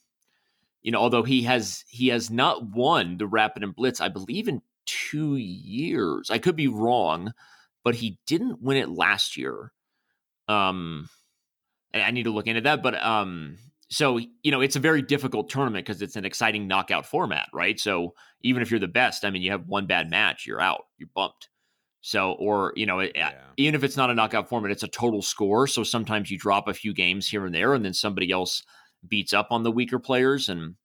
you 0.82 0.92
know, 0.92 1.00
although 1.00 1.24
he 1.24 1.44
has 1.44 1.84
he 1.90 2.10
has 2.10 2.30
not 2.30 2.64
won 2.70 3.18
the 3.18 3.28
Rapid 3.28 3.64
and 3.64 3.76
Blitz, 3.76 4.00
I 4.00 4.10
believe 4.10 4.48
in 4.48 4.62
two 4.86 5.36
years. 5.36 6.30
I 6.30 6.38
could 6.38 6.56
be 6.56 6.68
wrong, 6.68 7.34
but 7.84 7.96
he 7.96 8.20
didn't 8.26 8.62
win 8.62 8.78
it 8.78 8.90
last 8.90 9.38
year. 9.38 9.74
Um, 10.48 11.10
I 11.94 12.12
need 12.12 12.24
to 12.24 12.32
look 12.32 12.48
into 12.48 12.62
that. 12.62 12.84
But 12.84 13.04
um, 13.04 13.58
so 13.90 14.18
you 14.18 14.52
know 14.52 14.62
it's 14.62 14.76
a 14.76 14.80
very 14.80 15.02
difficult 15.02 15.50
tournament 15.50 15.86
because 15.86 16.02
it's 16.02 16.16
an 16.16 16.26
exciting 16.26 16.68
knockout 16.68 17.06
format, 17.06 17.50
right? 17.54 17.80
So 17.80 18.14
even 18.42 18.62
if 18.62 18.72
you're 18.72 18.80
the 18.80 18.88
best, 18.88 19.26
I 19.26 19.30
mean, 19.30 19.42
you 19.42 19.52
have 19.52 19.68
one 19.68 19.88
bad 19.88 20.10
match, 20.10 20.46
you're 20.46 20.62
out, 20.62 20.86
you're 20.98 21.10
bumped. 21.14 21.50
So, 22.08 22.38
or 22.40 22.72
you 22.78 22.86
know, 22.86 23.02
yeah. 23.02 23.34
even 23.58 23.76
if 23.76 23.84
it's 23.84 23.98
not 23.98 24.10
a 24.10 24.14
knockout 24.14 24.48
format, 24.48 24.72
it's 24.72 24.82
a 24.82 24.88
total 24.88 25.22
score. 25.22 25.68
So 25.68 25.84
sometimes 25.84 26.32
you 26.32 26.38
drop 26.38 26.70
a 26.70 26.74
few 26.74 26.94
games 26.94 27.28
here 27.28 27.46
and 27.46 27.54
there, 27.54 27.74
and 27.74 27.84
then 27.84 27.94
somebody 27.94 28.32
else 28.32 28.64
beats 29.06 29.34
up 29.34 29.48
on 29.52 29.64
the 29.64 29.74
weaker 29.74 30.00
players. 30.00 30.48
And 30.48 30.76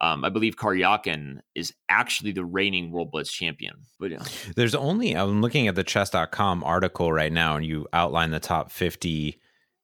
um, 0.00 0.24
I 0.24 0.30
believe 0.30 0.56
Karyakin 0.56 1.42
is 1.54 1.72
actually 1.88 2.32
the 2.32 2.44
reigning 2.44 2.90
World 2.90 3.12
Blitz 3.12 3.32
champion. 3.32 3.82
But 4.00 4.10
yeah. 4.10 4.24
There's 4.56 4.74
only, 4.74 5.12
I'm 5.12 5.42
looking 5.42 5.68
at 5.68 5.76
the 5.76 5.84
chess.com 5.84 6.64
article 6.64 7.12
right 7.12 7.32
now, 7.32 7.54
and 7.54 7.64
you 7.64 7.86
outline 7.92 8.32
the 8.32 8.40
top 8.40 8.72
50 8.72 9.40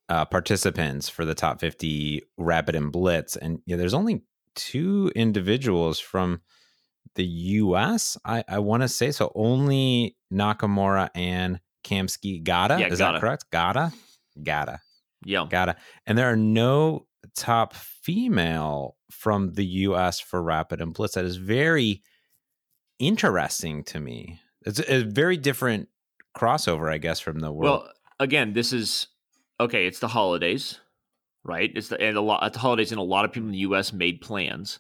uh, 0.09 0.25
participants 0.25 1.09
for 1.09 1.25
the 1.25 1.37
top 1.37 1.61
50 1.61 2.23
Rapid 2.37 2.75
and 2.75 2.91
Blitz. 2.91 3.37
And 3.37 3.61
yeah, 3.65 3.77
there's 3.77 3.95
only 3.95 4.25
two 4.57 5.13
individuals 5.15 6.01
from 6.01 6.41
the 7.15 7.25
US, 7.25 8.17
I, 8.25 8.45
I 8.49 8.59
want 8.61 8.83
to 8.83 8.89
say. 8.89 9.11
So 9.11 9.33
only 9.35 10.17
Nakamura 10.33 11.11
and 11.15 11.61
Kamsky 11.85 12.43
Gata. 12.43 12.79
Yeah, 12.79 12.87
Is 12.87 12.99
Gata. 12.99 13.15
that 13.15 13.21
correct? 13.21 13.45
Gata? 13.51 13.93
Gata. 14.43 14.81
Yeah. 15.25 15.47
Gata. 15.49 15.77
And 16.07 16.17
there 16.17 16.31
are 16.31 16.37
no 16.37 17.07
top 17.37 17.75
female 17.75 18.97
from 19.11 19.53
the 19.55 19.65
US 19.67 20.21
for 20.21 20.43
Rapid 20.43 20.81
and 20.81 20.95
Blitz. 20.95 21.15
That 21.15 21.25
is 21.25 21.37
very 21.37 22.03
interesting 22.99 23.85
to 23.85 24.01
me. 24.01 24.41
It's 24.67 24.81
a 24.89 25.03
very 25.03 25.37
different 25.37 25.89
crossover, 26.37 26.93
I 26.93 26.99
guess, 26.99 27.21
from 27.21 27.41
the 27.41 27.53
world. 27.53 27.83
Well, 27.83 27.93
again, 28.19 28.53
this 28.53 28.73
is 28.73 29.09
okay. 29.59 29.87
It's 29.87 30.01
the 30.01 30.09
holidays, 30.09 30.79
right? 31.45 31.71
It's 31.75 31.89
the 31.89 32.01
and 32.01 32.17
a 32.17 32.21
lot 32.21 32.45
at 32.45 32.53
the 32.53 32.59
holidays, 32.59 32.93
and 32.93 33.01
a 33.01 33.05
lot 33.05 33.25
of 33.25 33.33
people 33.33 33.49
in 33.49 33.53
the 33.53 33.59
U.S. 33.59 33.93
made 33.93 34.21
plans. 34.21 34.79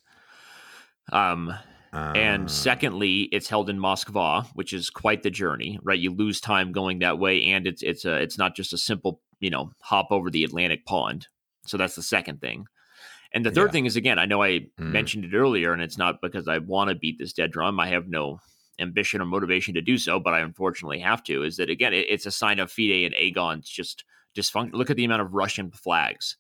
Um, 1.12 1.52
uh, 1.92 2.12
and 2.14 2.50
secondly, 2.50 3.22
it's 3.32 3.48
held 3.48 3.68
in 3.68 3.78
Moskva, 3.78 4.46
which 4.54 4.72
is 4.72 4.90
quite 4.90 5.22
the 5.22 5.30
journey, 5.30 5.78
right? 5.82 5.98
You 5.98 6.12
lose 6.12 6.40
time 6.40 6.70
going 6.70 7.00
that 7.00 7.18
way, 7.18 7.44
and 7.44 7.66
it's 7.66 7.82
it's 7.82 8.04
a 8.04 8.14
it's 8.20 8.38
not 8.38 8.54
just 8.54 8.72
a 8.72 8.78
simple 8.78 9.20
you 9.40 9.50
know 9.50 9.72
hop 9.80 10.08
over 10.10 10.30
the 10.30 10.44
Atlantic 10.44 10.86
pond. 10.86 11.26
So 11.66 11.76
that's 11.76 11.96
the 11.96 12.02
second 12.02 12.40
thing. 12.40 12.66
And 13.32 13.44
the 13.44 13.50
third 13.50 13.68
yeah. 13.68 13.72
thing 13.72 13.86
is 13.86 13.96
again, 13.96 14.18
I 14.18 14.26
know 14.26 14.42
I 14.42 14.60
mm. 14.60 14.68
mentioned 14.78 15.24
it 15.24 15.34
earlier, 15.34 15.72
and 15.72 15.82
it's 15.82 15.98
not 15.98 16.20
because 16.22 16.46
I 16.46 16.58
want 16.58 16.90
to 16.90 16.96
beat 16.96 17.18
this 17.18 17.32
dead 17.32 17.50
drum. 17.50 17.80
I 17.80 17.88
have 17.88 18.08
no 18.08 18.38
ambition 18.78 19.20
or 19.20 19.26
motivation 19.26 19.74
to 19.74 19.82
do 19.82 19.98
so, 19.98 20.20
but 20.20 20.32
I 20.32 20.40
unfortunately 20.40 21.00
have 21.00 21.22
to. 21.24 21.42
Is 21.42 21.56
that 21.56 21.70
again? 21.70 21.92
It, 21.92 22.06
it's 22.08 22.26
a 22.26 22.30
sign 22.30 22.60
of 22.60 22.70
FIDE 22.70 23.06
and 23.06 23.14
Agon's 23.14 23.68
just 23.68 24.04
dysfunction. 24.36 24.74
Look 24.74 24.90
at 24.90 24.96
the 24.96 25.04
amount 25.04 25.22
of 25.22 25.34
Russian 25.34 25.72
flags 25.72 26.36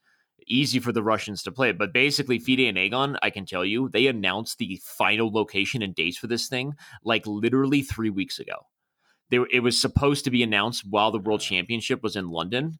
easy 0.50 0.80
for 0.80 0.92
the 0.92 1.02
Russians 1.02 1.42
to 1.44 1.52
play. 1.52 1.72
But 1.72 1.92
basically, 1.92 2.38
FIDE 2.38 2.68
and 2.68 2.78
Agon, 2.78 3.16
I 3.22 3.30
can 3.30 3.46
tell 3.46 3.64
you, 3.64 3.88
they 3.88 4.06
announced 4.06 4.58
the 4.58 4.80
final 4.82 5.32
location 5.32 5.82
and 5.82 5.94
dates 5.94 6.18
for 6.18 6.26
this 6.26 6.48
thing 6.48 6.74
like 7.04 7.26
literally 7.26 7.82
three 7.82 8.10
weeks 8.10 8.38
ago. 8.38 8.66
They, 9.30 9.38
it 9.52 9.60
was 9.60 9.80
supposed 9.80 10.24
to 10.24 10.30
be 10.30 10.42
announced 10.42 10.84
while 10.88 11.12
the 11.12 11.18
World 11.18 11.40
Championship 11.40 12.02
was 12.02 12.16
in 12.16 12.28
London. 12.28 12.78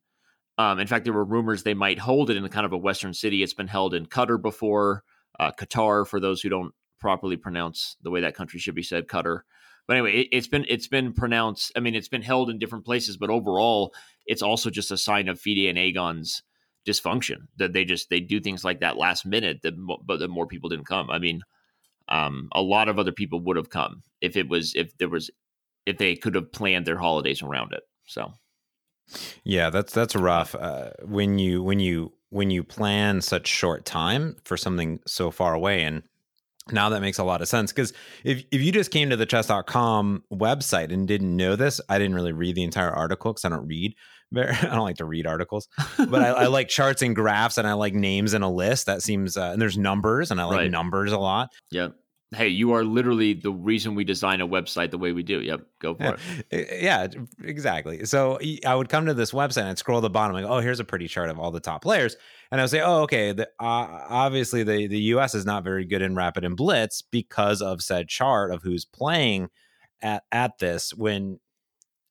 Um, 0.59 0.79
in 0.79 0.87
fact, 0.87 1.05
there 1.05 1.15
were 1.15 1.25
rumors 1.25 1.63
they 1.63 1.75
might 1.75 1.99
hold 1.99 2.29
it 2.29 2.37
in 2.37 2.45
a 2.45 2.49
kind 2.49 2.67
of 2.67 2.73
a 2.73 2.79
Western 2.79 3.15
city. 3.15 3.43
It's 3.43 3.55
been 3.55 3.69
held 3.69 3.95
in 3.95 4.07
Qatar 4.07 4.41
before, 4.43 5.05
uh, 5.39 5.53
Qatar, 5.53 6.07
for 6.07 6.21
those 6.21 6.43
who 6.43 6.49
don't 6.49 6.75
properly 6.99 7.37
pronounce 7.37 7.97
the 8.03 8.11
way 8.11 8.21
that 8.21 8.35
country 8.35 8.61
should 8.61 8.75
be 8.75 8.83
said, 8.83 9.07
Qatar. 9.07 9.41
But 9.87 9.97
anyway, 9.97 10.29
it, 10.31 10.35
has 10.35 10.49
been 10.49 10.67
it's 10.69 10.87
been 10.87 11.13
pronounced. 11.13 11.73
I 11.77 11.81
mean, 11.81 11.95
it's 11.95 12.09
been 12.09 12.23
held 12.23 12.51
in 12.51 12.59
different 12.59 12.85
places, 12.85 13.17
but 13.17 13.31
overall, 13.31 13.95
it's 14.27 14.43
also 14.43 14.71
just 14.71 14.91
a 14.91 14.99
sign 14.99 15.29
of 15.29 15.41
FIDE 15.41 15.69
and 15.69 15.79
Agon's 15.79 16.43
dysfunction 16.87 17.47
that 17.57 17.73
they 17.73 17.85
just 17.85 18.11
they 18.11 18.21
do 18.21 18.41
things 18.41 18.65
like 18.65 18.81
that 18.81 18.97
last 18.97 19.27
minute 19.27 19.61
that 19.63 19.75
but 20.05 20.19
that 20.19 20.29
more 20.29 20.47
people 20.47 20.69
didn't 20.69 20.87
come. 20.87 21.11
I 21.11 21.19
mean 21.19 21.43
um, 22.09 22.49
a 22.53 22.63
lot 22.63 22.89
of 22.89 22.99
other 22.99 23.13
people 23.13 23.41
would 23.41 23.57
have 23.57 23.71
come 23.71 24.03
if 24.21 24.37
it 24.37 24.49
was 24.49 24.75
if 24.75 24.97
there 24.99 25.09
was 25.09 25.31
if 25.87 25.99
they 25.99 26.17
could 26.17 26.35
have 26.35 26.53
planned 26.53 26.87
their 26.87 26.99
holidays 26.99 27.43
around 27.43 27.73
it 27.73 27.83
so. 28.07 28.33
Yeah 29.45 29.71
that's 29.71 29.93
that's 29.93 30.15
rough 30.15 30.55
uh, 30.55 30.91
when 31.05 31.39
you 31.39 31.63
when 31.63 31.81
you 31.81 32.13
when 32.31 32.51
you 32.51 32.63
plan 32.63 33.21
such 33.21 33.47
short 33.47 33.85
time 33.85 34.37
for 34.45 34.57
something 34.57 35.01
so 35.07 35.31
far 35.31 35.55
away 35.55 35.83
and 35.83 36.03
now 36.73 36.89
that 36.89 37.01
makes 37.01 37.19
a 37.19 37.25
lot 37.25 37.43
of 37.43 37.49
sense 37.49 37.73
because 37.73 37.93
if, 38.25 38.45
if 38.53 38.61
you 38.61 38.71
just 38.71 38.91
came 38.91 39.11
to 39.11 39.17
the 39.17 39.27
chess.com 39.27 40.23
website 40.33 40.93
and 40.93 41.09
didn't 41.09 41.37
know 41.37 41.57
this 41.57 41.81
i 41.89 41.99
didn't 41.99 42.15
really 42.15 42.33
read 42.33 42.55
the 42.55 42.63
entire 42.63 42.91
article 42.91 43.33
because 43.33 43.45
i 43.45 43.49
don't 43.49 43.67
read 43.67 43.95
very, 44.33 44.55
I 44.55 44.75
don't 44.75 44.81
like 44.81 44.97
to 44.97 45.05
read 45.05 45.27
articles, 45.27 45.69
but 45.99 46.23
I, 46.23 46.29
I, 46.29 46.47
like 46.49 46.69
charts 46.69 47.03
and 47.03 47.15
graphs, 47.15 47.59
and 47.59 47.67
I 47.67 47.73
like 47.73 47.95
names 47.95 48.35
in 48.35 48.43
a 48.43 48.51
list. 48.51 48.87
That 48.87 49.03
seems, 49.03 49.37
uh, 49.37 49.51
and 49.53 49.61
there's 49.61 49.77
numbers, 49.77 50.31
and 50.31 50.41
I 50.41 50.45
like 50.45 50.57
right. 50.57 50.71
numbers 50.71 51.13
a 51.13 51.19
lot. 51.19 51.51
Yep. 51.71 51.95
Hey, 52.33 52.47
you 52.47 52.73
are 52.75 52.85
literally 52.85 53.33
the 53.33 53.51
reason 53.51 53.97
we 53.97 54.05
design 54.05 54.41
a 54.41 54.47
website 54.47 54.93
the 54.93 54.99
way 54.99 55.11
we 55.11 55.25
do. 55.25 55.41
Yep, 55.41 55.63
go 55.81 55.95
for 55.97 56.03
yeah. 56.05 56.17
it. 56.53 56.81
Yeah, 56.81 57.09
exactly. 57.43 58.05
So 58.05 58.39
I 58.65 58.73
would 58.73 58.89
come 58.89 59.07
to 59.07 59.15
this 59.15 59.33
website 59.33 59.63
and 59.63 59.71
I'd 59.71 59.79
scroll 59.79 60.01
the 60.01 60.11
bottom, 60.11 60.35
like, 60.35 60.45
oh, 60.45 60.61
here's 60.61 60.79
a 60.79 60.85
pretty 60.85 61.09
chart 61.09 61.29
of 61.29 61.41
all 61.41 61.51
the 61.51 61.59
top 61.59 61.83
players, 61.83 62.17
and 62.53 62.61
I 62.61 62.65
would 62.65 62.71
say, 62.71 62.83
oh, 62.83 63.03
okay, 63.03 63.33
the, 63.33 63.49
uh, 63.59 64.05
obviously 64.09 64.63
the 64.63 64.87
the 64.87 65.01
U.S. 65.15 65.35
is 65.35 65.45
not 65.45 65.65
very 65.65 65.85
good 65.85 66.03
in 66.03 66.15
rapid 66.15 66.45
and 66.45 66.57
blitz 66.57 67.03
because 67.03 67.61
of 67.61 67.83
said 67.83 68.07
chart 68.07 68.53
of 68.53 68.63
who's 68.63 68.85
playing 68.85 69.49
at 70.01 70.23
at 70.31 70.59
this 70.59 70.95
when 70.95 71.41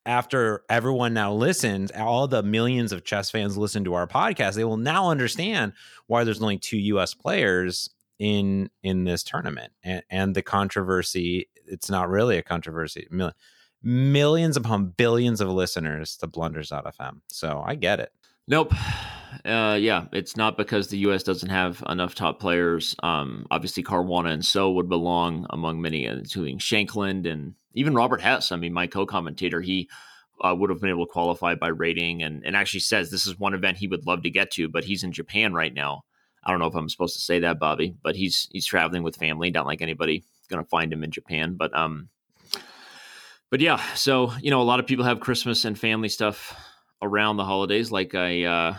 after 0.10 0.63
everyone 0.72 1.13
now 1.13 1.32
listens, 1.32 1.91
all 1.91 2.28
the 2.28 2.41
millions 2.41 2.91
of 2.91 3.04
chess 3.04 3.30
fans 3.30 3.56
listen 3.56 3.84
to 3.84 3.93
our 3.93 4.08
podcast, 4.08 4.56
they 4.56 4.63
will 4.63 4.76
now 4.76 5.12
understand 5.12 5.74
why 6.08 6.24
there's 6.24 6.41
only 6.41 6.58
two 6.58 6.80
US 6.80 7.13
players 7.13 7.91
in 8.17 8.72
in 8.82 9.04
this 9.04 9.22
tournament. 9.22 9.72
And, 9.84 10.02
and 10.10 10.36
the 10.36 10.41
controversy, 10.41 11.48
it's 11.67 11.91
not 11.91 12.10
really 12.10 12.38
a 12.38 12.43
controversy. 12.43 13.08
Millions 13.84 14.58
upon 14.58 14.88
billions 14.88 15.41
of 15.41 15.50
listeners 15.50 16.17
to 16.17 16.28
blunders.fm. 16.28 17.22
So 17.28 17.63
I 17.63 17.76
get 17.76 18.00
it. 18.00 18.12
Nope. 18.48 18.74
Uh, 19.45 19.78
yeah, 19.80 20.06
it's 20.12 20.36
not 20.36 20.58
because 20.58 20.88
the 20.88 20.98
U.S. 20.98 21.22
doesn't 21.22 21.50
have 21.50 21.84
enough 21.88 22.15
top 22.15 22.39
players. 22.39 22.95
Um, 23.04 23.45
obviously, 23.52 23.84
Caruana 23.84 24.32
and 24.32 24.43
So 24.43 24.72
would 24.72 24.89
belong 24.89 25.45
among 25.52 25.80
many, 25.82 26.06
including 26.06 26.58
Shankland 26.58 27.32
and 27.32 27.54
even 27.73 27.93
Robert 27.93 28.21
Hess. 28.21 28.51
I 28.51 28.55
mean, 28.55 28.73
my 28.73 28.88
co-commentator, 28.88 29.62
he 29.62 29.89
uh, 30.41 30.55
would 30.58 30.69
have 30.69 30.79
been 30.79 30.89
able 30.89 31.05
to 31.05 31.12
qualify 31.12 31.55
by 31.55 31.69
rating, 31.69 32.23
and 32.23 32.43
and 32.45 32.55
actually 32.55 32.79
says 32.82 33.10
this 33.10 33.27
is 33.27 33.38
one 33.38 33.53
event 33.53 33.77
he 33.77 33.88
would 33.88 34.05
love 34.05 34.23
to 34.23 34.29
get 34.29 34.51
to, 34.51 34.69
but 34.69 34.84
he's 34.84 35.03
in 35.03 35.12
Japan 35.12 35.53
right 35.53 35.73
now. 35.73 36.03
I 36.43 36.51
don't 36.51 36.60
know 36.60 36.67
if 36.67 36.75
I'm 36.75 36.89
supposed 36.89 37.15
to 37.15 37.21
say 37.21 37.39
that, 37.39 37.60
Bobby, 37.60 37.95
but 38.01 38.15
he's 38.15 38.47
he's 38.51 38.65
traveling 38.65 39.03
with 39.03 39.17
family. 39.17 39.51
Not 39.51 39.65
like 39.65 39.82
anybody 39.82 40.23
to 40.49 40.63
find 40.63 40.91
him 40.91 41.03
in 41.03 41.12
Japan, 41.12 41.55
but 41.55 41.75
um, 41.77 42.10
but 43.49 43.60
yeah. 43.60 43.82
So 43.95 44.32
you 44.41 44.51
know, 44.51 44.62
a 44.62 44.63
lot 44.63 44.79
of 44.79 44.88
people 44.88 45.05
have 45.05 45.19
Christmas 45.19 45.65
and 45.65 45.77
family 45.77 46.10
stuff 46.10 46.55
around 47.01 47.38
the 47.38 47.45
holidays. 47.45 47.91
Like 47.91 48.15
I 48.15 48.43
uh, 48.43 48.75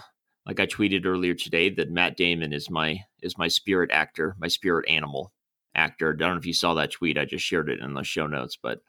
like 0.46 0.61
I 0.61 0.66
tweeted 0.66 1.05
earlier 1.05 1.35
today 1.35 1.70
that 1.70 1.90
Matt 1.90 2.16
Damon 2.16 2.53
is 2.53 2.70
my 2.70 3.00
is 3.22 3.38
my 3.38 3.48
spirit 3.48 3.90
actor, 3.92 4.35
my 4.38 4.48
spirit 4.48 4.88
animal 4.88 5.33
actor. 5.75 6.11
I 6.11 6.17
don't 6.17 6.33
know 6.33 6.39
if 6.39 6.47
you 6.47 6.53
saw 6.53 6.75
that 6.75 6.93
tweet. 6.93 7.19
I 7.19 7.25
just 7.25 7.45
shared 7.45 7.69
it 7.69 7.81
in 7.81 7.95
the 7.95 8.03
show 8.03 8.27
notes, 8.27 8.59
but 8.61 8.81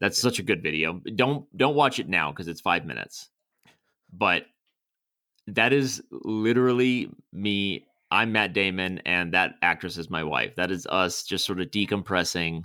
that's 0.00 0.18
such 0.18 0.38
a 0.38 0.44
good 0.44 0.62
video. 0.62 1.00
Don't 1.14 1.44
don't 1.56 1.74
watch 1.76 1.98
it 1.98 2.08
now 2.08 2.30
because 2.30 2.48
it's 2.48 2.60
five 2.60 2.84
minutes. 2.86 3.28
But 4.12 4.44
that 5.46 5.72
is 5.72 6.02
literally 6.10 7.10
me. 7.32 7.86
I'm 8.10 8.32
Matt 8.32 8.54
Damon, 8.54 9.00
and 9.06 9.32
that 9.34 9.54
actress 9.62 9.96
is 9.96 10.10
my 10.10 10.24
wife. 10.24 10.56
That 10.56 10.70
is 10.70 10.86
us 10.86 11.22
just 11.22 11.44
sort 11.44 11.60
of 11.60 11.68
decompressing 11.68 12.64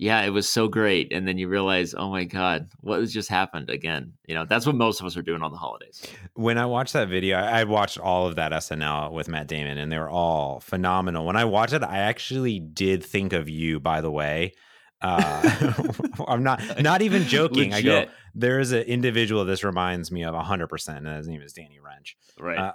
yeah, 0.00 0.22
it 0.22 0.30
was 0.30 0.48
so 0.48 0.66
great. 0.66 1.12
And 1.12 1.28
then 1.28 1.36
you 1.36 1.46
realize, 1.46 1.94
oh 1.94 2.08
my 2.08 2.24
God, 2.24 2.70
what 2.80 3.00
has 3.00 3.12
just 3.12 3.28
happened 3.28 3.68
again? 3.68 4.14
You 4.26 4.34
know, 4.34 4.46
that's 4.46 4.64
what 4.64 4.74
most 4.74 4.98
of 4.98 5.04
us 5.04 5.14
are 5.14 5.22
doing 5.22 5.42
on 5.42 5.52
the 5.52 5.58
holidays. 5.58 6.02
When 6.32 6.56
I 6.56 6.64
watched 6.64 6.94
that 6.94 7.10
video, 7.10 7.36
I 7.36 7.64
watched 7.64 7.98
all 7.98 8.26
of 8.26 8.36
that 8.36 8.50
SNL 8.50 9.12
with 9.12 9.28
Matt 9.28 9.46
Damon, 9.46 9.76
and 9.76 9.92
they 9.92 9.98
were 9.98 10.08
all 10.08 10.60
phenomenal. 10.60 11.26
When 11.26 11.36
I 11.36 11.44
watched 11.44 11.74
it, 11.74 11.82
I 11.82 11.98
actually 11.98 12.58
did 12.60 13.04
think 13.04 13.34
of 13.34 13.50
you, 13.50 13.78
by 13.78 14.00
the 14.00 14.10
way. 14.10 14.54
Uh, 15.02 15.74
I'm 16.26 16.42
not 16.42 16.62
not 16.80 17.02
even 17.02 17.24
joking. 17.24 17.72
Legit. 17.72 17.74
I 17.74 18.04
go, 18.04 18.10
there 18.34 18.58
is 18.58 18.72
an 18.72 18.84
individual 18.84 19.44
this 19.44 19.62
reminds 19.62 20.10
me 20.10 20.24
of 20.24 20.34
100%, 20.34 20.96
and 20.96 21.08
his 21.08 21.28
name 21.28 21.42
is 21.42 21.52
Danny 21.52 21.78
Rensch. 21.78 22.14
Right. 22.42 22.58
Uh, 22.58 22.72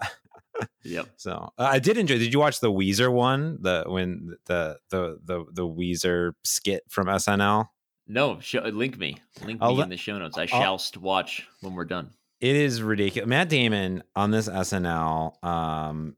yep. 0.84 1.08
So 1.18 1.50
uh, 1.58 1.70
I 1.72 1.80
did 1.80 1.98
enjoy. 1.98 2.18
Did 2.18 2.34
you 2.34 2.40
watch 2.40 2.60
the 2.60 2.72
Weezer 2.72 3.12
one? 3.12 3.58
The 3.62 3.84
when 3.88 4.36
the 4.46 4.78
the 4.90 5.20
the 5.24 5.46
the 5.52 5.68
Weezer 5.68 6.34
skit 6.44 6.84
from 6.90 7.08
SNL? 7.08 7.68
No, 8.08 8.40
show, 8.40 8.62
link 8.62 8.98
me. 8.98 9.18
Link 9.44 9.60
I'll 9.62 9.76
me 9.76 9.84
in 9.84 9.90
the 9.90 9.98
show 9.98 10.18
notes. 10.18 10.38
I 10.38 10.46
shall 10.46 10.80
watch 11.00 11.48
when 11.62 11.74
we're 11.74 11.86
done. 11.86 12.12
It 12.42 12.56
is 12.56 12.82
ridiculous. 12.82 13.28
Matt 13.28 13.50
Damon 13.50 14.04
on 14.16 14.30
this 14.30 14.48
SNL 14.48 15.44
um, 15.44 16.16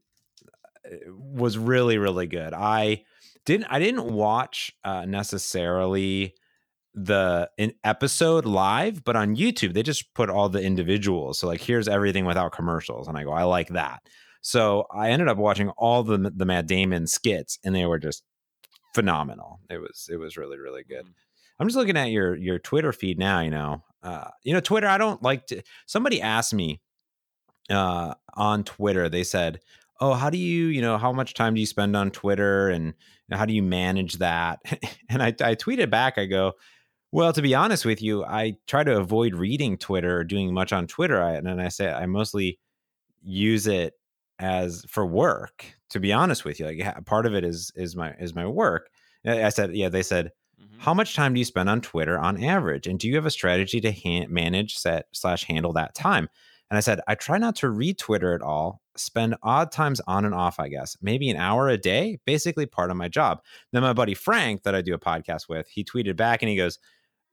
was 1.08 1.56
really 1.56 1.98
really 1.98 2.26
good. 2.26 2.52
I 2.52 3.04
didn't 3.46 3.66
I 3.70 3.78
didn't 3.78 4.12
watch 4.12 4.72
uh, 4.84 5.06
necessarily 5.06 6.34
the 6.94 7.48
an 7.58 7.72
episode 7.84 8.44
live, 8.44 9.04
but 9.04 9.16
on 9.16 9.36
YouTube 9.36 9.72
they 9.72 9.82
just 9.82 10.12
put 10.14 10.28
all 10.28 10.48
the 10.48 10.60
individuals. 10.60 11.38
So 11.38 11.46
like 11.46 11.60
here's 11.60 11.88
everything 11.88 12.26
without 12.26 12.52
commercials, 12.52 13.08
and 13.08 13.16
I 13.16 13.24
go 13.24 13.32
I 13.32 13.44
like 13.44 13.68
that. 13.68 14.02
So 14.40 14.86
I 14.92 15.10
ended 15.10 15.28
up 15.28 15.38
watching 15.38 15.70
all 15.70 16.02
the 16.02 16.32
the 16.34 16.46
Matt 16.46 16.66
Damon 16.66 17.06
skits, 17.06 17.58
and 17.64 17.74
they 17.74 17.86
were 17.86 17.98
just 17.98 18.22
phenomenal. 18.94 19.60
It 19.70 19.78
was 19.78 20.08
it 20.10 20.16
was 20.16 20.36
really 20.36 20.58
really 20.58 20.84
good. 20.84 21.04
Mhm. 21.06 21.12
I'm 21.60 21.66
just 21.66 21.76
looking 21.76 21.96
at 21.96 22.10
your 22.10 22.34
your 22.36 22.58
Twitter 22.58 22.92
feed 22.92 23.18
now. 23.18 23.40
You 23.40 23.50
know, 23.50 23.84
uh, 24.02 24.28
you 24.44 24.52
know 24.52 24.60
Twitter. 24.60 24.86
I 24.86 24.98
don't 24.98 25.22
like 25.22 25.46
to. 25.48 25.62
Somebody 25.86 26.22
asked 26.22 26.54
me 26.54 26.80
uh, 27.70 28.14
on 28.34 28.64
Twitter. 28.64 29.08
They 29.08 29.24
said, 29.24 29.60
"Oh, 30.00 30.14
how 30.14 30.30
do 30.30 30.38
you 30.38 30.66
you 30.66 30.80
know 30.80 30.98
how 30.98 31.12
much 31.12 31.34
time 31.34 31.54
do 31.54 31.60
you 31.60 31.66
spend 31.66 31.96
on 31.96 32.10
Twitter 32.10 32.68
and 32.68 32.94
how 33.30 33.44
do 33.44 33.52
you 33.52 33.62
manage 33.62 34.14
that?" 34.18 34.60
and 35.10 35.22
I, 35.22 35.28
I 35.28 35.54
tweeted 35.56 35.90
back. 35.90 36.16
I 36.16 36.26
go, 36.26 36.52
"Well, 37.12 37.32
to 37.32 37.42
be 37.42 37.54
honest 37.54 37.84
with 37.84 38.00
you, 38.00 38.24
I 38.24 38.56
try 38.68 38.84
to 38.84 38.96
avoid 38.96 39.34
reading 39.34 39.76
Twitter 39.78 40.18
or 40.18 40.24
doing 40.24 40.54
much 40.54 40.72
on 40.72 40.86
Twitter. 40.86 41.20
I, 41.22 41.32
and 41.34 41.46
then 41.46 41.58
I 41.60 41.68
say 41.68 41.90
I 41.92 42.06
mostly 42.06 42.58
use 43.22 43.66
it 43.66 43.94
as 44.38 44.84
for 44.88 45.06
work. 45.06 45.64
To 45.90 46.00
be 46.00 46.12
honest 46.12 46.44
with 46.44 46.60
you, 46.60 46.66
like 46.66 46.80
ha- 46.82 47.00
part 47.04 47.26
of 47.26 47.34
it 47.34 47.44
is 47.44 47.72
is 47.74 47.96
my 47.96 48.12
is 48.14 48.34
my 48.34 48.46
work." 48.46 48.88
I 49.26 49.44
I 49.44 49.48
said, 49.50 49.74
"Yeah." 49.74 49.88
They 49.88 50.02
said 50.02 50.30
Mhm. 50.60 50.78
how 50.80 50.92
much 50.94 51.14
time 51.14 51.34
do 51.34 51.38
you 51.40 51.44
spend 51.44 51.68
on 51.68 51.80
Twitter 51.80 52.18
on 52.18 52.42
average? 52.42 52.86
And 52.86 52.98
do 52.98 53.08
you 53.08 53.14
have 53.16 53.26
a 53.26 53.30
strategy 53.30 53.80
to 53.80 53.92
han- 53.92 54.32
manage, 54.32 54.76
set 54.76 55.06
slash 55.12 55.44
handle 55.44 55.72
that 55.74 55.94
time? 55.94 56.28
And 56.70 56.76
I 56.76 56.80
said, 56.80 57.00
I 57.08 57.14
try 57.14 57.38
not 57.38 57.56
to 57.56 57.70
read 57.70 57.96
Twitter 57.96 58.34
at 58.34 58.42
all. 58.42 58.82
Spend 58.96 59.36
odd 59.42 59.72
times 59.72 60.00
on 60.06 60.26
and 60.26 60.34
off, 60.34 60.60
I 60.60 60.68
guess, 60.68 60.96
maybe 61.00 61.30
an 61.30 61.36
hour 61.38 61.68
a 61.68 61.78
day, 61.78 62.18
basically 62.26 62.66
part 62.66 62.90
of 62.90 62.96
my 62.98 63.08
job. 63.08 63.40
Then 63.72 63.80
my 63.82 63.94
buddy 63.94 64.12
Frank, 64.14 64.64
that 64.64 64.74
I 64.74 64.82
do 64.82 64.92
a 64.92 64.98
podcast 64.98 65.48
with, 65.48 65.66
he 65.70 65.82
tweeted 65.82 66.16
back 66.16 66.42
and 66.42 66.50
he 66.50 66.56
goes, 66.56 66.78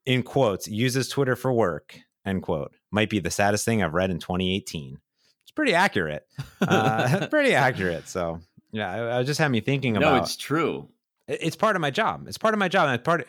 in 0.05 0.23
quotes, 0.23 0.67
uses 0.69 1.09
Twitter 1.09 1.35
for 1.35 1.51
work, 1.51 1.99
end 2.25 2.43
quote. 2.43 2.73
Might 2.91 3.09
be 3.09 3.19
the 3.19 3.31
saddest 3.31 3.65
thing 3.65 3.83
I've 3.83 3.93
read 3.93 4.09
in 4.11 4.19
2018. 4.19 4.99
Pretty 5.55 5.73
accurate. 5.73 6.27
Uh, 6.61 7.27
pretty 7.31 7.53
accurate. 7.53 8.07
So, 8.07 8.41
yeah, 8.71 8.91
I, 8.91 9.19
I 9.19 9.23
just 9.23 9.39
had 9.39 9.49
me 9.49 9.61
thinking 9.61 9.95
about. 9.97 10.15
no, 10.17 10.21
it's 10.21 10.35
true. 10.35 10.89
it- 11.27 11.39
it's 11.41 11.55
part 11.55 11.75
of 11.75 11.81
my 11.81 11.91
job. 11.91 12.25
It's 12.27 12.37
part 12.37 12.53
of 12.53 12.59
my 12.59 12.67
job. 12.67 12.87
And 12.87 12.95
it's 12.95 13.03
part 13.05 13.21
of, 13.21 13.27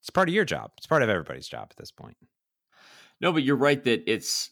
it's 0.00 0.10
part 0.10 0.28
of 0.28 0.34
your 0.34 0.44
job. 0.44 0.72
It's 0.78 0.86
part 0.86 1.02
of 1.02 1.08
everybody's 1.08 1.46
job 1.48 1.68
at 1.70 1.76
this 1.76 1.90
point. 1.92 2.16
No, 3.20 3.32
but 3.32 3.42
you're 3.42 3.56
right 3.56 3.82
that 3.84 4.10
it's 4.10 4.50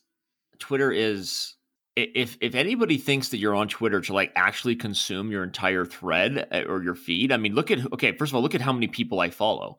Twitter 0.59 0.93
is 0.93 1.55
if 1.97 2.37
if 2.41 2.55
anybody 2.55 2.99
thinks 2.99 3.31
that 3.31 3.39
you're 3.39 3.55
on 3.55 3.67
Twitter 3.67 4.01
to 4.03 4.13
like 4.13 4.31
actually 4.37 4.77
consume 4.77 5.31
your 5.33 5.43
entire 5.43 5.85
thread 5.85 6.47
uh, 6.53 6.63
or 6.69 6.83
your 6.83 6.95
feed, 6.95 7.33
I 7.33 7.37
mean, 7.39 7.55
look 7.55 7.71
at 7.71 7.93
okay, 7.95 8.13
first 8.17 8.31
of 8.31 8.37
all, 8.37 8.43
look 8.43 8.55
at 8.55 8.61
how 8.61 8.73
many 8.73 8.87
people 8.89 9.21
I 9.21 9.31
follow. 9.31 9.79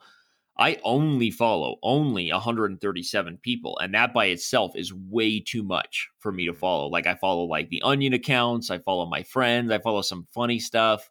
I 0.60 0.78
only 0.84 1.32
follow 1.32 1.78
only 1.82 2.30
137 2.32 3.40
people, 3.42 3.80
and 3.80 3.94
that 3.94 4.14
by 4.14 4.26
itself 4.26 4.74
is 4.76 4.94
way 4.94 5.40
too 5.40 5.64
much 5.64 6.10
for 6.20 6.34
me 6.34 6.46
to 6.46 6.52
mm-hmm. 6.52 6.60
follow. 6.60 6.88
Like 6.88 7.08
I 7.08 7.16
follow 7.16 7.46
like 7.46 7.70
the 7.70 7.82
Onion 7.82 8.14
accounts, 8.14 8.70
I 8.70 8.80
follow 8.80 9.06
my 9.06 9.24
friends, 9.24 9.72
I 9.72 9.80
follow 9.80 10.02
some 10.02 10.28
funny 10.34 10.60
stuff, 10.60 11.10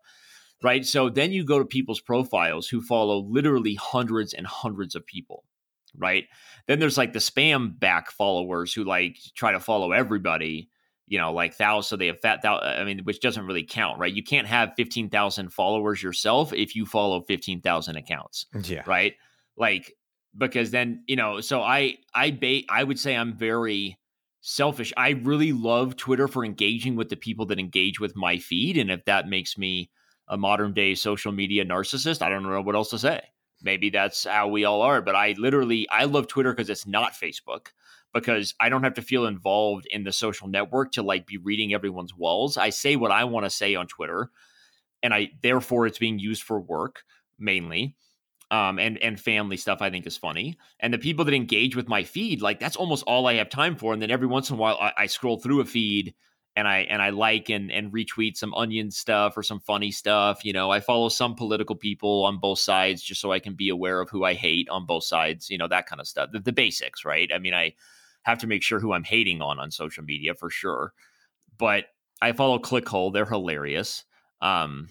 right? 0.62 0.84
So 0.84 1.08
then 1.08 1.32
you 1.32 1.44
go 1.44 1.58
to 1.58 1.64
people's 1.64 2.00
profiles 2.00 2.68
who 2.68 2.82
follow 2.82 3.20
literally 3.20 3.74
hundreds 3.74 4.34
and 4.34 4.46
hundreds 4.46 4.94
of 4.94 5.06
people, 5.06 5.44
right? 5.96 6.24
Then 6.66 6.78
there's 6.78 6.98
like 6.98 7.14
the 7.14 7.18
spam 7.18 7.78
back 7.80 8.10
followers 8.10 8.74
who 8.74 8.84
like 8.84 9.16
try 9.34 9.52
to 9.52 9.60
follow 9.60 9.92
everybody, 9.92 10.68
you 11.06 11.18
know, 11.18 11.32
like 11.32 11.54
thousands. 11.54 11.88
So 11.88 11.96
they 11.96 12.08
have 12.08 12.20
fat, 12.20 12.42
thou- 12.42 12.60
I 12.60 12.84
mean, 12.84 12.98
which 13.04 13.20
doesn't 13.20 13.46
really 13.46 13.64
count, 13.64 13.98
right? 13.98 14.12
You 14.12 14.22
can't 14.22 14.46
have 14.46 14.74
15,000 14.76 15.54
followers 15.54 16.02
yourself 16.02 16.52
if 16.52 16.76
you 16.76 16.84
follow 16.84 17.22
15,000 17.22 17.96
accounts 17.96 18.44
Yeah. 18.64 18.82
right 18.84 19.14
like 19.58 19.92
because 20.36 20.70
then 20.70 21.02
you 21.06 21.16
know 21.16 21.40
so 21.40 21.60
i 21.60 21.96
i 22.14 22.30
ba- 22.30 22.62
i 22.70 22.82
would 22.82 22.98
say 22.98 23.16
i'm 23.16 23.36
very 23.36 23.98
selfish. 24.40 24.92
I 24.96 25.10
really 25.10 25.52
love 25.52 25.96
twitter 25.96 26.28
for 26.28 26.44
engaging 26.44 26.96
with 26.96 27.08
the 27.08 27.16
people 27.16 27.44
that 27.46 27.58
engage 27.58 28.00
with 28.00 28.16
my 28.16 28.38
feed 28.38 28.78
and 28.78 28.90
if 28.90 29.04
that 29.04 29.28
makes 29.28 29.58
me 29.58 29.90
a 30.28 30.36
modern 30.36 30.72
day 30.72 30.94
social 30.94 31.32
media 31.32 31.64
narcissist 31.64 32.22
i 32.22 32.28
don't 32.28 32.44
know 32.44 32.62
what 32.62 32.76
else 32.76 32.90
to 32.90 32.98
say. 32.98 33.20
Maybe 33.60 33.90
that's 33.90 34.24
how 34.24 34.46
we 34.48 34.64
all 34.64 34.80
are 34.82 35.02
but 35.02 35.16
i 35.16 35.34
literally 35.36 35.88
i 35.90 36.04
love 36.04 36.28
twitter 36.28 36.52
because 36.52 36.70
it's 36.70 36.86
not 36.86 37.12
facebook 37.12 37.68
because 38.14 38.54
i 38.60 38.68
don't 38.68 38.84
have 38.84 38.94
to 38.94 39.02
feel 39.02 39.26
involved 39.26 39.86
in 39.90 40.04
the 40.04 40.12
social 40.12 40.46
network 40.46 40.92
to 40.92 41.02
like 41.02 41.26
be 41.26 41.38
reading 41.38 41.74
everyone's 41.74 42.14
walls. 42.14 42.56
I 42.56 42.70
say 42.70 42.94
what 42.94 43.10
i 43.10 43.24
want 43.24 43.44
to 43.44 43.50
say 43.50 43.74
on 43.74 43.88
twitter 43.88 44.30
and 45.02 45.12
i 45.12 45.30
therefore 45.42 45.86
it's 45.86 45.98
being 45.98 46.20
used 46.20 46.44
for 46.44 46.60
work 46.60 47.02
mainly 47.38 47.96
um, 48.50 48.78
and 48.78 48.98
and 48.98 49.20
family 49.20 49.56
stuff 49.56 49.82
I 49.82 49.90
think 49.90 50.06
is 50.06 50.16
funny. 50.16 50.58
And 50.80 50.92
the 50.92 50.98
people 50.98 51.24
that 51.26 51.34
engage 51.34 51.76
with 51.76 51.88
my 51.88 52.04
feed, 52.04 52.40
like 52.40 52.60
that's 52.60 52.76
almost 52.76 53.04
all 53.06 53.26
I 53.26 53.34
have 53.34 53.50
time 53.50 53.76
for. 53.76 53.92
And 53.92 54.00
then 54.00 54.10
every 54.10 54.26
once 54.26 54.50
in 54.50 54.56
a 54.56 54.58
while, 54.58 54.78
I, 54.80 54.92
I 54.96 55.06
scroll 55.06 55.38
through 55.38 55.60
a 55.60 55.64
feed 55.64 56.14
and 56.56 56.66
I 56.66 56.78
and 56.90 57.02
I 57.02 57.10
like 57.10 57.50
and 57.50 57.70
and 57.70 57.92
retweet 57.92 58.36
some 58.36 58.54
onion 58.54 58.90
stuff 58.90 59.36
or 59.36 59.42
some 59.42 59.60
funny 59.60 59.92
stuff. 59.92 60.44
You 60.44 60.52
know, 60.52 60.70
I 60.70 60.80
follow 60.80 61.08
some 61.08 61.34
political 61.34 61.76
people 61.76 62.24
on 62.24 62.38
both 62.40 62.58
sides 62.58 63.02
just 63.02 63.20
so 63.20 63.32
I 63.32 63.38
can 63.38 63.54
be 63.54 63.68
aware 63.68 64.00
of 64.00 64.10
who 64.10 64.24
I 64.24 64.34
hate 64.34 64.68
on 64.68 64.86
both 64.86 65.04
sides. 65.04 65.50
You 65.50 65.58
know, 65.58 65.68
that 65.68 65.86
kind 65.86 66.00
of 66.00 66.08
stuff. 66.08 66.30
The, 66.32 66.40
the 66.40 66.52
basics, 66.52 67.04
right? 67.04 67.30
I 67.32 67.38
mean, 67.38 67.54
I 67.54 67.74
have 68.22 68.38
to 68.38 68.46
make 68.46 68.62
sure 68.62 68.80
who 68.80 68.92
I'm 68.92 69.04
hating 69.04 69.40
on 69.42 69.60
on 69.60 69.70
social 69.70 70.02
media 70.02 70.34
for 70.34 70.50
sure. 70.50 70.92
But 71.58 71.84
I 72.20 72.32
follow 72.32 72.58
Clickhole; 72.58 73.12
they're 73.12 73.24
hilarious. 73.26 74.04
Um, 74.40 74.88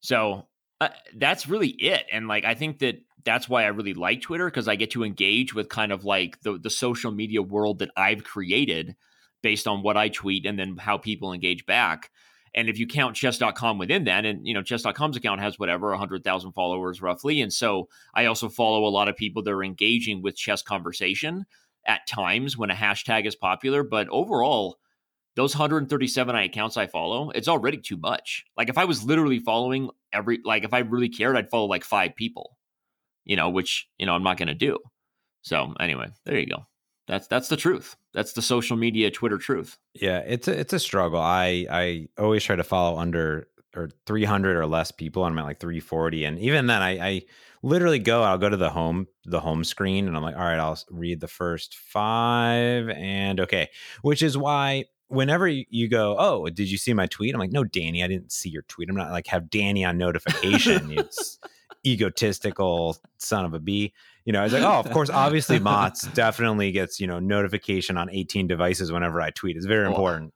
so 0.00 0.46
uh, 0.80 0.88
that's 1.16 1.48
really 1.48 1.68
it. 1.68 2.04
And 2.12 2.28
like, 2.28 2.44
I 2.44 2.54
think 2.54 2.78
that 2.80 3.02
that's 3.24 3.48
why 3.48 3.64
I 3.64 3.68
really 3.68 3.94
like 3.94 4.20
Twitter 4.20 4.46
because 4.46 4.68
I 4.68 4.76
get 4.76 4.90
to 4.92 5.04
engage 5.04 5.54
with 5.54 5.68
kind 5.68 5.92
of 5.92 6.04
like 6.04 6.40
the 6.42 6.58
the 6.58 6.70
social 6.70 7.10
media 7.10 7.42
world 7.42 7.78
that 7.78 7.90
I've 7.96 8.24
created 8.24 8.96
based 9.42 9.66
on 9.66 9.82
what 9.82 9.96
I 9.96 10.08
tweet 10.08 10.46
and 10.46 10.58
then 10.58 10.76
how 10.76 10.98
people 10.98 11.32
engage 11.32 11.66
back. 11.66 12.10
And 12.54 12.68
if 12.68 12.78
you 12.78 12.86
count 12.86 13.16
chess.com 13.16 13.78
within 13.78 14.04
that, 14.04 14.24
and 14.24 14.46
you 14.46 14.54
know, 14.54 14.62
chess.com's 14.62 15.16
account 15.16 15.40
has 15.40 15.58
whatever, 15.58 15.90
100,000 15.90 16.52
followers 16.52 17.02
roughly. 17.02 17.40
And 17.40 17.52
so 17.52 17.88
I 18.14 18.26
also 18.26 18.48
follow 18.48 18.84
a 18.84 18.90
lot 18.90 19.08
of 19.08 19.16
people 19.16 19.42
that 19.42 19.50
are 19.52 19.64
engaging 19.64 20.22
with 20.22 20.36
chess 20.36 20.62
conversation 20.62 21.46
at 21.86 22.06
times 22.06 22.56
when 22.56 22.70
a 22.70 22.74
hashtag 22.74 23.26
is 23.26 23.34
popular. 23.34 23.82
But 23.82 24.08
overall, 24.08 24.78
those 25.36 25.54
137 25.54 26.34
accounts 26.34 26.76
I 26.76 26.86
follow, 26.86 27.30
it's 27.30 27.48
already 27.48 27.78
too 27.78 27.96
much. 27.96 28.44
Like 28.56 28.68
if 28.68 28.78
I 28.78 28.84
was 28.84 29.04
literally 29.04 29.38
following 29.38 29.90
every, 30.12 30.40
like 30.44 30.64
if 30.64 30.72
I 30.72 30.80
really 30.80 31.08
cared, 31.08 31.36
I'd 31.36 31.50
follow 31.50 31.66
like 31.66 31.84
five 31.84 32.14
people, 32.14 32.56
you 33.24 33.36
know, 33.36 33.50
which, 33.50 33.88
you 33.98 34.06
know, 34.06 34.14
I'm 34.14 34.22
not 34.22 34.36
going 34.36 34.48
to 34.48 34.54
do. 34.54 34.78
So 35.42 35.74
anyway, 35.80 36.08
there 36.24 36.38
you 36.38 36.46
go. 36.46 36.64
That's, 37.06 37.26
that's 37.26 37.48
the 37.48 37.56
truth. 37.56 37.96
That's 38.14 38.32
the 38.32 38.42
social 38.42 38.76
media 38.76 39.10
Twitter 39.10 39.38
truth. 39.38 39.76
Yeah, 39.92 40.18
it's 40.18 40.46
a 40.46 40.58
it's 40.58 40.72
a 40.72 40.78
struggle. 40.78 41.20
I 41.20 41.66
I 41.68 42.08
always 42.16 42.44
try 42.44 42.54
to 42.54 42.62
follow 42.62 42.98
under 42.98 43.48
or 43.76 43.90
300 44.06 44.56
or 44.56 44.66
less 44.66 44.92
people, 44.92 45.26
and 45.26 45.32
I'm 45.32 45.38
at 45.40 45.46
like 45.46 45.58
340, 45.58 46.24
and 46.24 46.38
even 46.38 46.68
then, 46.68 46.80
I 46.80 47.06
I 47.06 47.22
literally 47.62 47.98
go. 47.98 48.22
I'll 48.22 48.38
go 48.38 48.48
to 48.48 48.56
the 48.56 48.70
home 48.70 49.08
the 49.24 49.40
home 49.40 49.64
screen, 49.64 50.06
and 50.06 50.16
I'm 50.16 50.22
like, 50.22 50.36
all 50.36 50.42
right, 50.42 50.60
I'll 50.60 50.78
read 50.90 51.20
the 51.20 51.28
first 51.28 51.74
five, 51.74 52.88
and 52.88 53.40
okay, 53.40 53.68
which 54.02 54.22
is 54.22 54.38
why. 54.38 54.84
Whenever 55.08 55.46
you 55.46 55.88
go, 55.88 56.16
oh, 56.18 56.48
did 56.48 56.70
you 56.70 56.78
see 56.78 56.94
my 56.94 57.06
tweet? 57.06 57.34
I'm 57.34 57.40
like, 57.40 57.52
no, 57.52 57.64
Danny, 57.64 58.02
I 58.02 58.08
didn't 58.08 58.32
see 58.32 58.48
your 58.48 58.62
tweet. 58.62 58.88
I'm 58.88 58.96
not 58.96 59.10
like 59.10 59.26
have 59.28 59.50
Danny 59.50 59.84
on 59.84 59.98
notification. 59.98 60.92
it's 60.98 61.38
egotistical 61.86 62.96
son 63.18 63.44
of 63.44 63.54
a 63.54 63.60
bee. 63.60 63.92
You 64.24 64.32
know, 64.32 64.40
I 64.40 64.44
was 64.44 64.52
like, 64.52 64.62
oh, 64.62 64.80
of 64.80 64.90
course, 64.90 65.10
obviously, 65.10 65.58
Mott's 65.60 66.02
definitely 66.08 66.72
gets 66.72 67.00
you 67.00 67.06
know 67.06 67.18
notification 67.18 67.96
on 67.96 68.10
18 68.10 68.46
devices 68.46 68.90
whenever 68.90 69.20
I 69.20 69.30
tweet. 69.30 69.56
It's 69.56 69.66
very 69.66 69.84
Well, 69.84 69.92
important. 69.92 70.34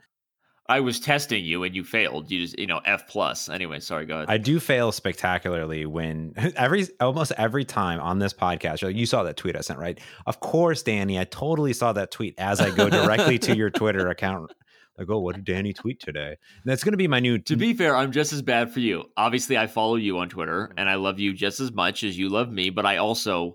I 0.68 0.80
was 0.80 1.00
testing 1.00 1.44
you 1.44 1.62
and 1.62 1.74
you 1.74 1.82
failed. 1.82 2.30
You 2.30 2.42
just, 2.42 2.58
you 2.58 2.66
know, 2.66 2.80
F 2.84 3.08
plus. 3.08 3.48
Anyway, 3.48 3.80
sorry, 3.80 4.04
go 4.04 4.16
ahead. 4.16 4.26
I 4.28 4.36
do 4.36 4.60
fail 4.60 4.92
spectacularly 4.92 5.86
when 5.86 6.34
every 6.56 6.86
almost 7.00 7.32
every 7.38 7.64
time 7.64 8.00
on 8.00 8.18
this 8.18 8.34
podcast, 8.34 8.94
you 8.94 9.06
saw 9.06 9.22
that 9.22 9.36
tweet 9.36 9.56
I 9.56 9.62
sent, 9.62 9.78
right? 9.78 9.98
Of 10.26 10.40
course, 10.40 10.82
Danny, 10.82 11.18
I 11.18 11.24
totally 11.24 11.72
saw 11.72 11.92
that 11.94 12.10
tweet 12.10 12.34
as 12.38 12.60
I 12.60 12.70
go 12.70 12.90
directly 12.90 13.38
to 13.40 13.56
your 13.56 13.70
Twitter 13.70 14.08
account. 14.08 14.52
Like, 14.98 15.10
oh, 15.10 15.20
what 15.20 15.36
did 15.36 15.44
Danny 15.44 15.72
tweet 15.72 16.00
today? 16.00 16.38
That's 16.64 16.82
going 16.82 16.92
to 16.92 16.98
be 16.98 17.06
my 17.06 17.20
new. 17.20 17.38
To 17.38 17.54
be 17.54 17.72
fair, 17.72 17.94
I'm 17.94 18.10
just 18.10 18.32
as 18.32 18.42
bad 18.42 18.72
for 18.72 18.80
you. 18.80 19.04
Obviously, 19.16 19.56
I 19.56 19.68
follow 19.68 19.94
you 19.94 20.18
on 20.18 20.28
Twitter 20.28 20.64
mm-hmm. 20.64 20.76
and 20.76 20.90
I 20.90 20.96
love 20.96 21.20
you 21.20 21.32
just 21.32 21.60
as 21.60 21.70
much 21.70 22.02
as 22.02 22.18
you 22.18 22.28
love 22.28 22.50
me, 22.50 22.70
but 22.70 22.84
I 22.84 22.96
also 22.96 23.54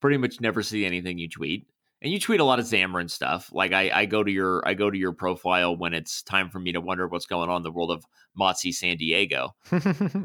pretty 0.00 0.16
much 0.16 0.40
never 0.40 0.62
see 0.62 0.86
anything 0.86 1.18
you 1.18 1.28
tweet. 1.28 1.66
And 2.02 2.10
you 2.10 2.18
tweet 2.18 2.40
a 2.40 2.44
lot 2.44 2.58
of 2.58 2.64
Xamarin 2.64 3.10
stuff. 3.10 3.50
Like 3.52 3.72
I, 3.72 3.90
I 3.92 4.06
go 4.06 4.24
to 4.24 4.30
your 4.30 4.66
I 4.66 4.74
go 4.74 4.90
to 4.90 4.96
your 4.96 5.12
profile 5.12 5.76
when 5.76 5.92
it's 5.92 6.22
time 6.22 6.48
for 6.48 6.58
me 6.58 6.72
to 6.72 6.80
wonder 6.80 7.06
what's 7.06 7.26
going 7.26 7.50
on 7.50 7.58
in 7.58 7.62
the 7.62 7.70
world 7.70 7.90
of 7.90 8.04
Motzi 8.38 8.72
San 8.72 8.96
Diego. 8.96 9.54
yeah. 9.72 9.80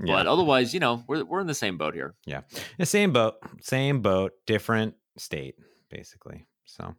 But 0.06 0.28
otherwise, 0.28 0.74
you 0.74 0.80
know, 0.80 1.04
we're 1.08 1.26
we're 1.26 1.42
in 1.42 1.48
the 1.48 1.54
same 1.54 1.78
boat 1.78 1.94
here. 1.94 2.16
Yeah. 2.26 2.42
The 2.78 2.86
same 2.86 3.12
boat, 3.12 3.36
same 3.62 4.02
boat, 4.02 4.34
different 4.46 4.96
state, 5.18 5.56
basically. 5.90 6.46
So, 6.64 6.96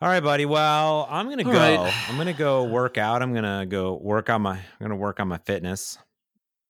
all 0.00 0.08
right, 0.08 0.22
buddy. 0.22 0.46
Well, 0.46 1.06
I'm 1.10 1.28
gonna 1.28 1.44
All 1.44 1.52
go. 1.52 1.58
right. 1.58 2.08
I'm 2.08 2.16
gonna 2.16 2.32
go 2.32 2.64
work 2.64 2.98
out. 2.98 3.22
I'm 3.22 3.34
gonna 3.34 3.66
go 3.66 3.98
work 4.00 4.30
on 4.30 4.42
my. 4.42 4.54
I'm 4.54 4.62
gonna 4.80 4.96
work 4.96 5.20
on 5.20 5.28
my 5.28 5.38
fitness. 5.38 5.98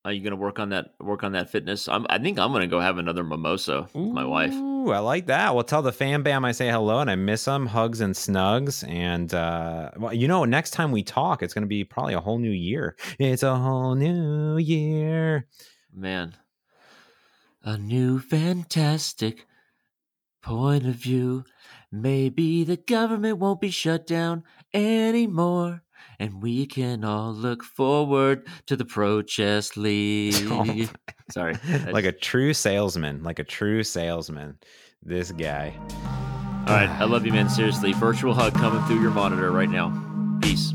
Are 0.04 0.12
you 0.12 0.22
gonna 0.22 0.36
work 0.36 0.58
on 0.58 0.70
that 0.70 0.94
work 1.00 1.22
on 1.24 1.32
that 1.32 1.50
fitness? 1.50 1.88
I'm, 1.88 2.06
I 2.08 2.18
think 2.18 2.38
I'm 2.38 2.52
gonna 2.52 2.66
go 2.66 2.80
have 2.80 2.98
another 2.98 3.22
mimosa 3.22 3.88
with 3.92 4.12
my 4.12 4.24
wife. 4.24 4.54
Ooh, 4.88 4.92
I 4.92 5.00
like 5.00 5.26
that. 5.26 5.54
Well, 5.54 5.64
tell 5.64 5.82
the 5.82 5.92
fan 5.92 6.22
bam 6.22 6.46
I 6.46 6.52
say 6.52 6.70
hello 6.70 7.00
and 7.00 7.10
I 7.10 7.14
miss 7.14 7.44
them. 7.44 7.66
Hugs 7.66 8.00
and 8.00 8.14
snugs. 8.14 8.88
And 8.88 9.34
uh, 9.34 9.90
well, 9.98 10.14
you 10.14 10.26
know, 10.26 10.46
next 10.46 10.70
time 10.70 10.92
we 10.92 11.02
talk, 11.02 11.42
it's 11.42 11.52
going 11.52 11.62
to 11.62 11.68
be 11.68 11.84
probably 11.84 12.14
a 12.14 12.20
whole 12.20 12.38
new 12.38 12.50
year. 12.50 12.96
It's 13.18 13.42
a 13.42 13.54
whole 13.54 13.94
new 13.94 14.56
year. 14.56 15.46
Man, 15.92 16.36
a 17.62 17.76
new 17.76 18.18
fantastic 18.18 19.46
point 20.42 20.86
of 20.86 20.94
view. 20.94 21.44
Maybe 21.92 22.64
the 22.64 22.78
government 22.78 23.36
won't 23.36 23.60
be 23.60 23.70
shut 23.70 24.06
down 24.06 24.42
anymore. 24.72 25.82
And 26.20 26.42
we 26.42 26.66
can 26.66 27.04
all 27.04 27.32
look 27.32 27.62
forward 27.62 28.46
to 28.66 28.76
the 28.76 28.84
Pro 28.84 29.22
Chess 29.22 29.72
oh 29.76 29.80
league. 29.80 30.34
Oh, 30.50 30.88
Sorry. 31.30 31.54
like 31.90 32.04
a 32.04 32.12
true 32.12 32.54
salesman, 32.54 33.22
like 33.22 33.38
a 33.38 33.44
true 33.44 33.82
salesman. 33.84 34.58
This 35.02 35.30
guy. 35.30 35.74
All 36.66 36.74
right. 36.74 36.88
I 36.88 37.04
love 37.04 37.24
you, 37.24 37.32
man. 37.32 37.48
Seriously. 37.48 37.92
Virtual 37.92 38.34
hug 38.34 38.54
coming 38.54 38.84
through 38.86 39.00
your 39.00 39.12
monitor 39.12 39.50
right 39.52 39.70
now. 39.70 39.90
Peace. 40.42 40.74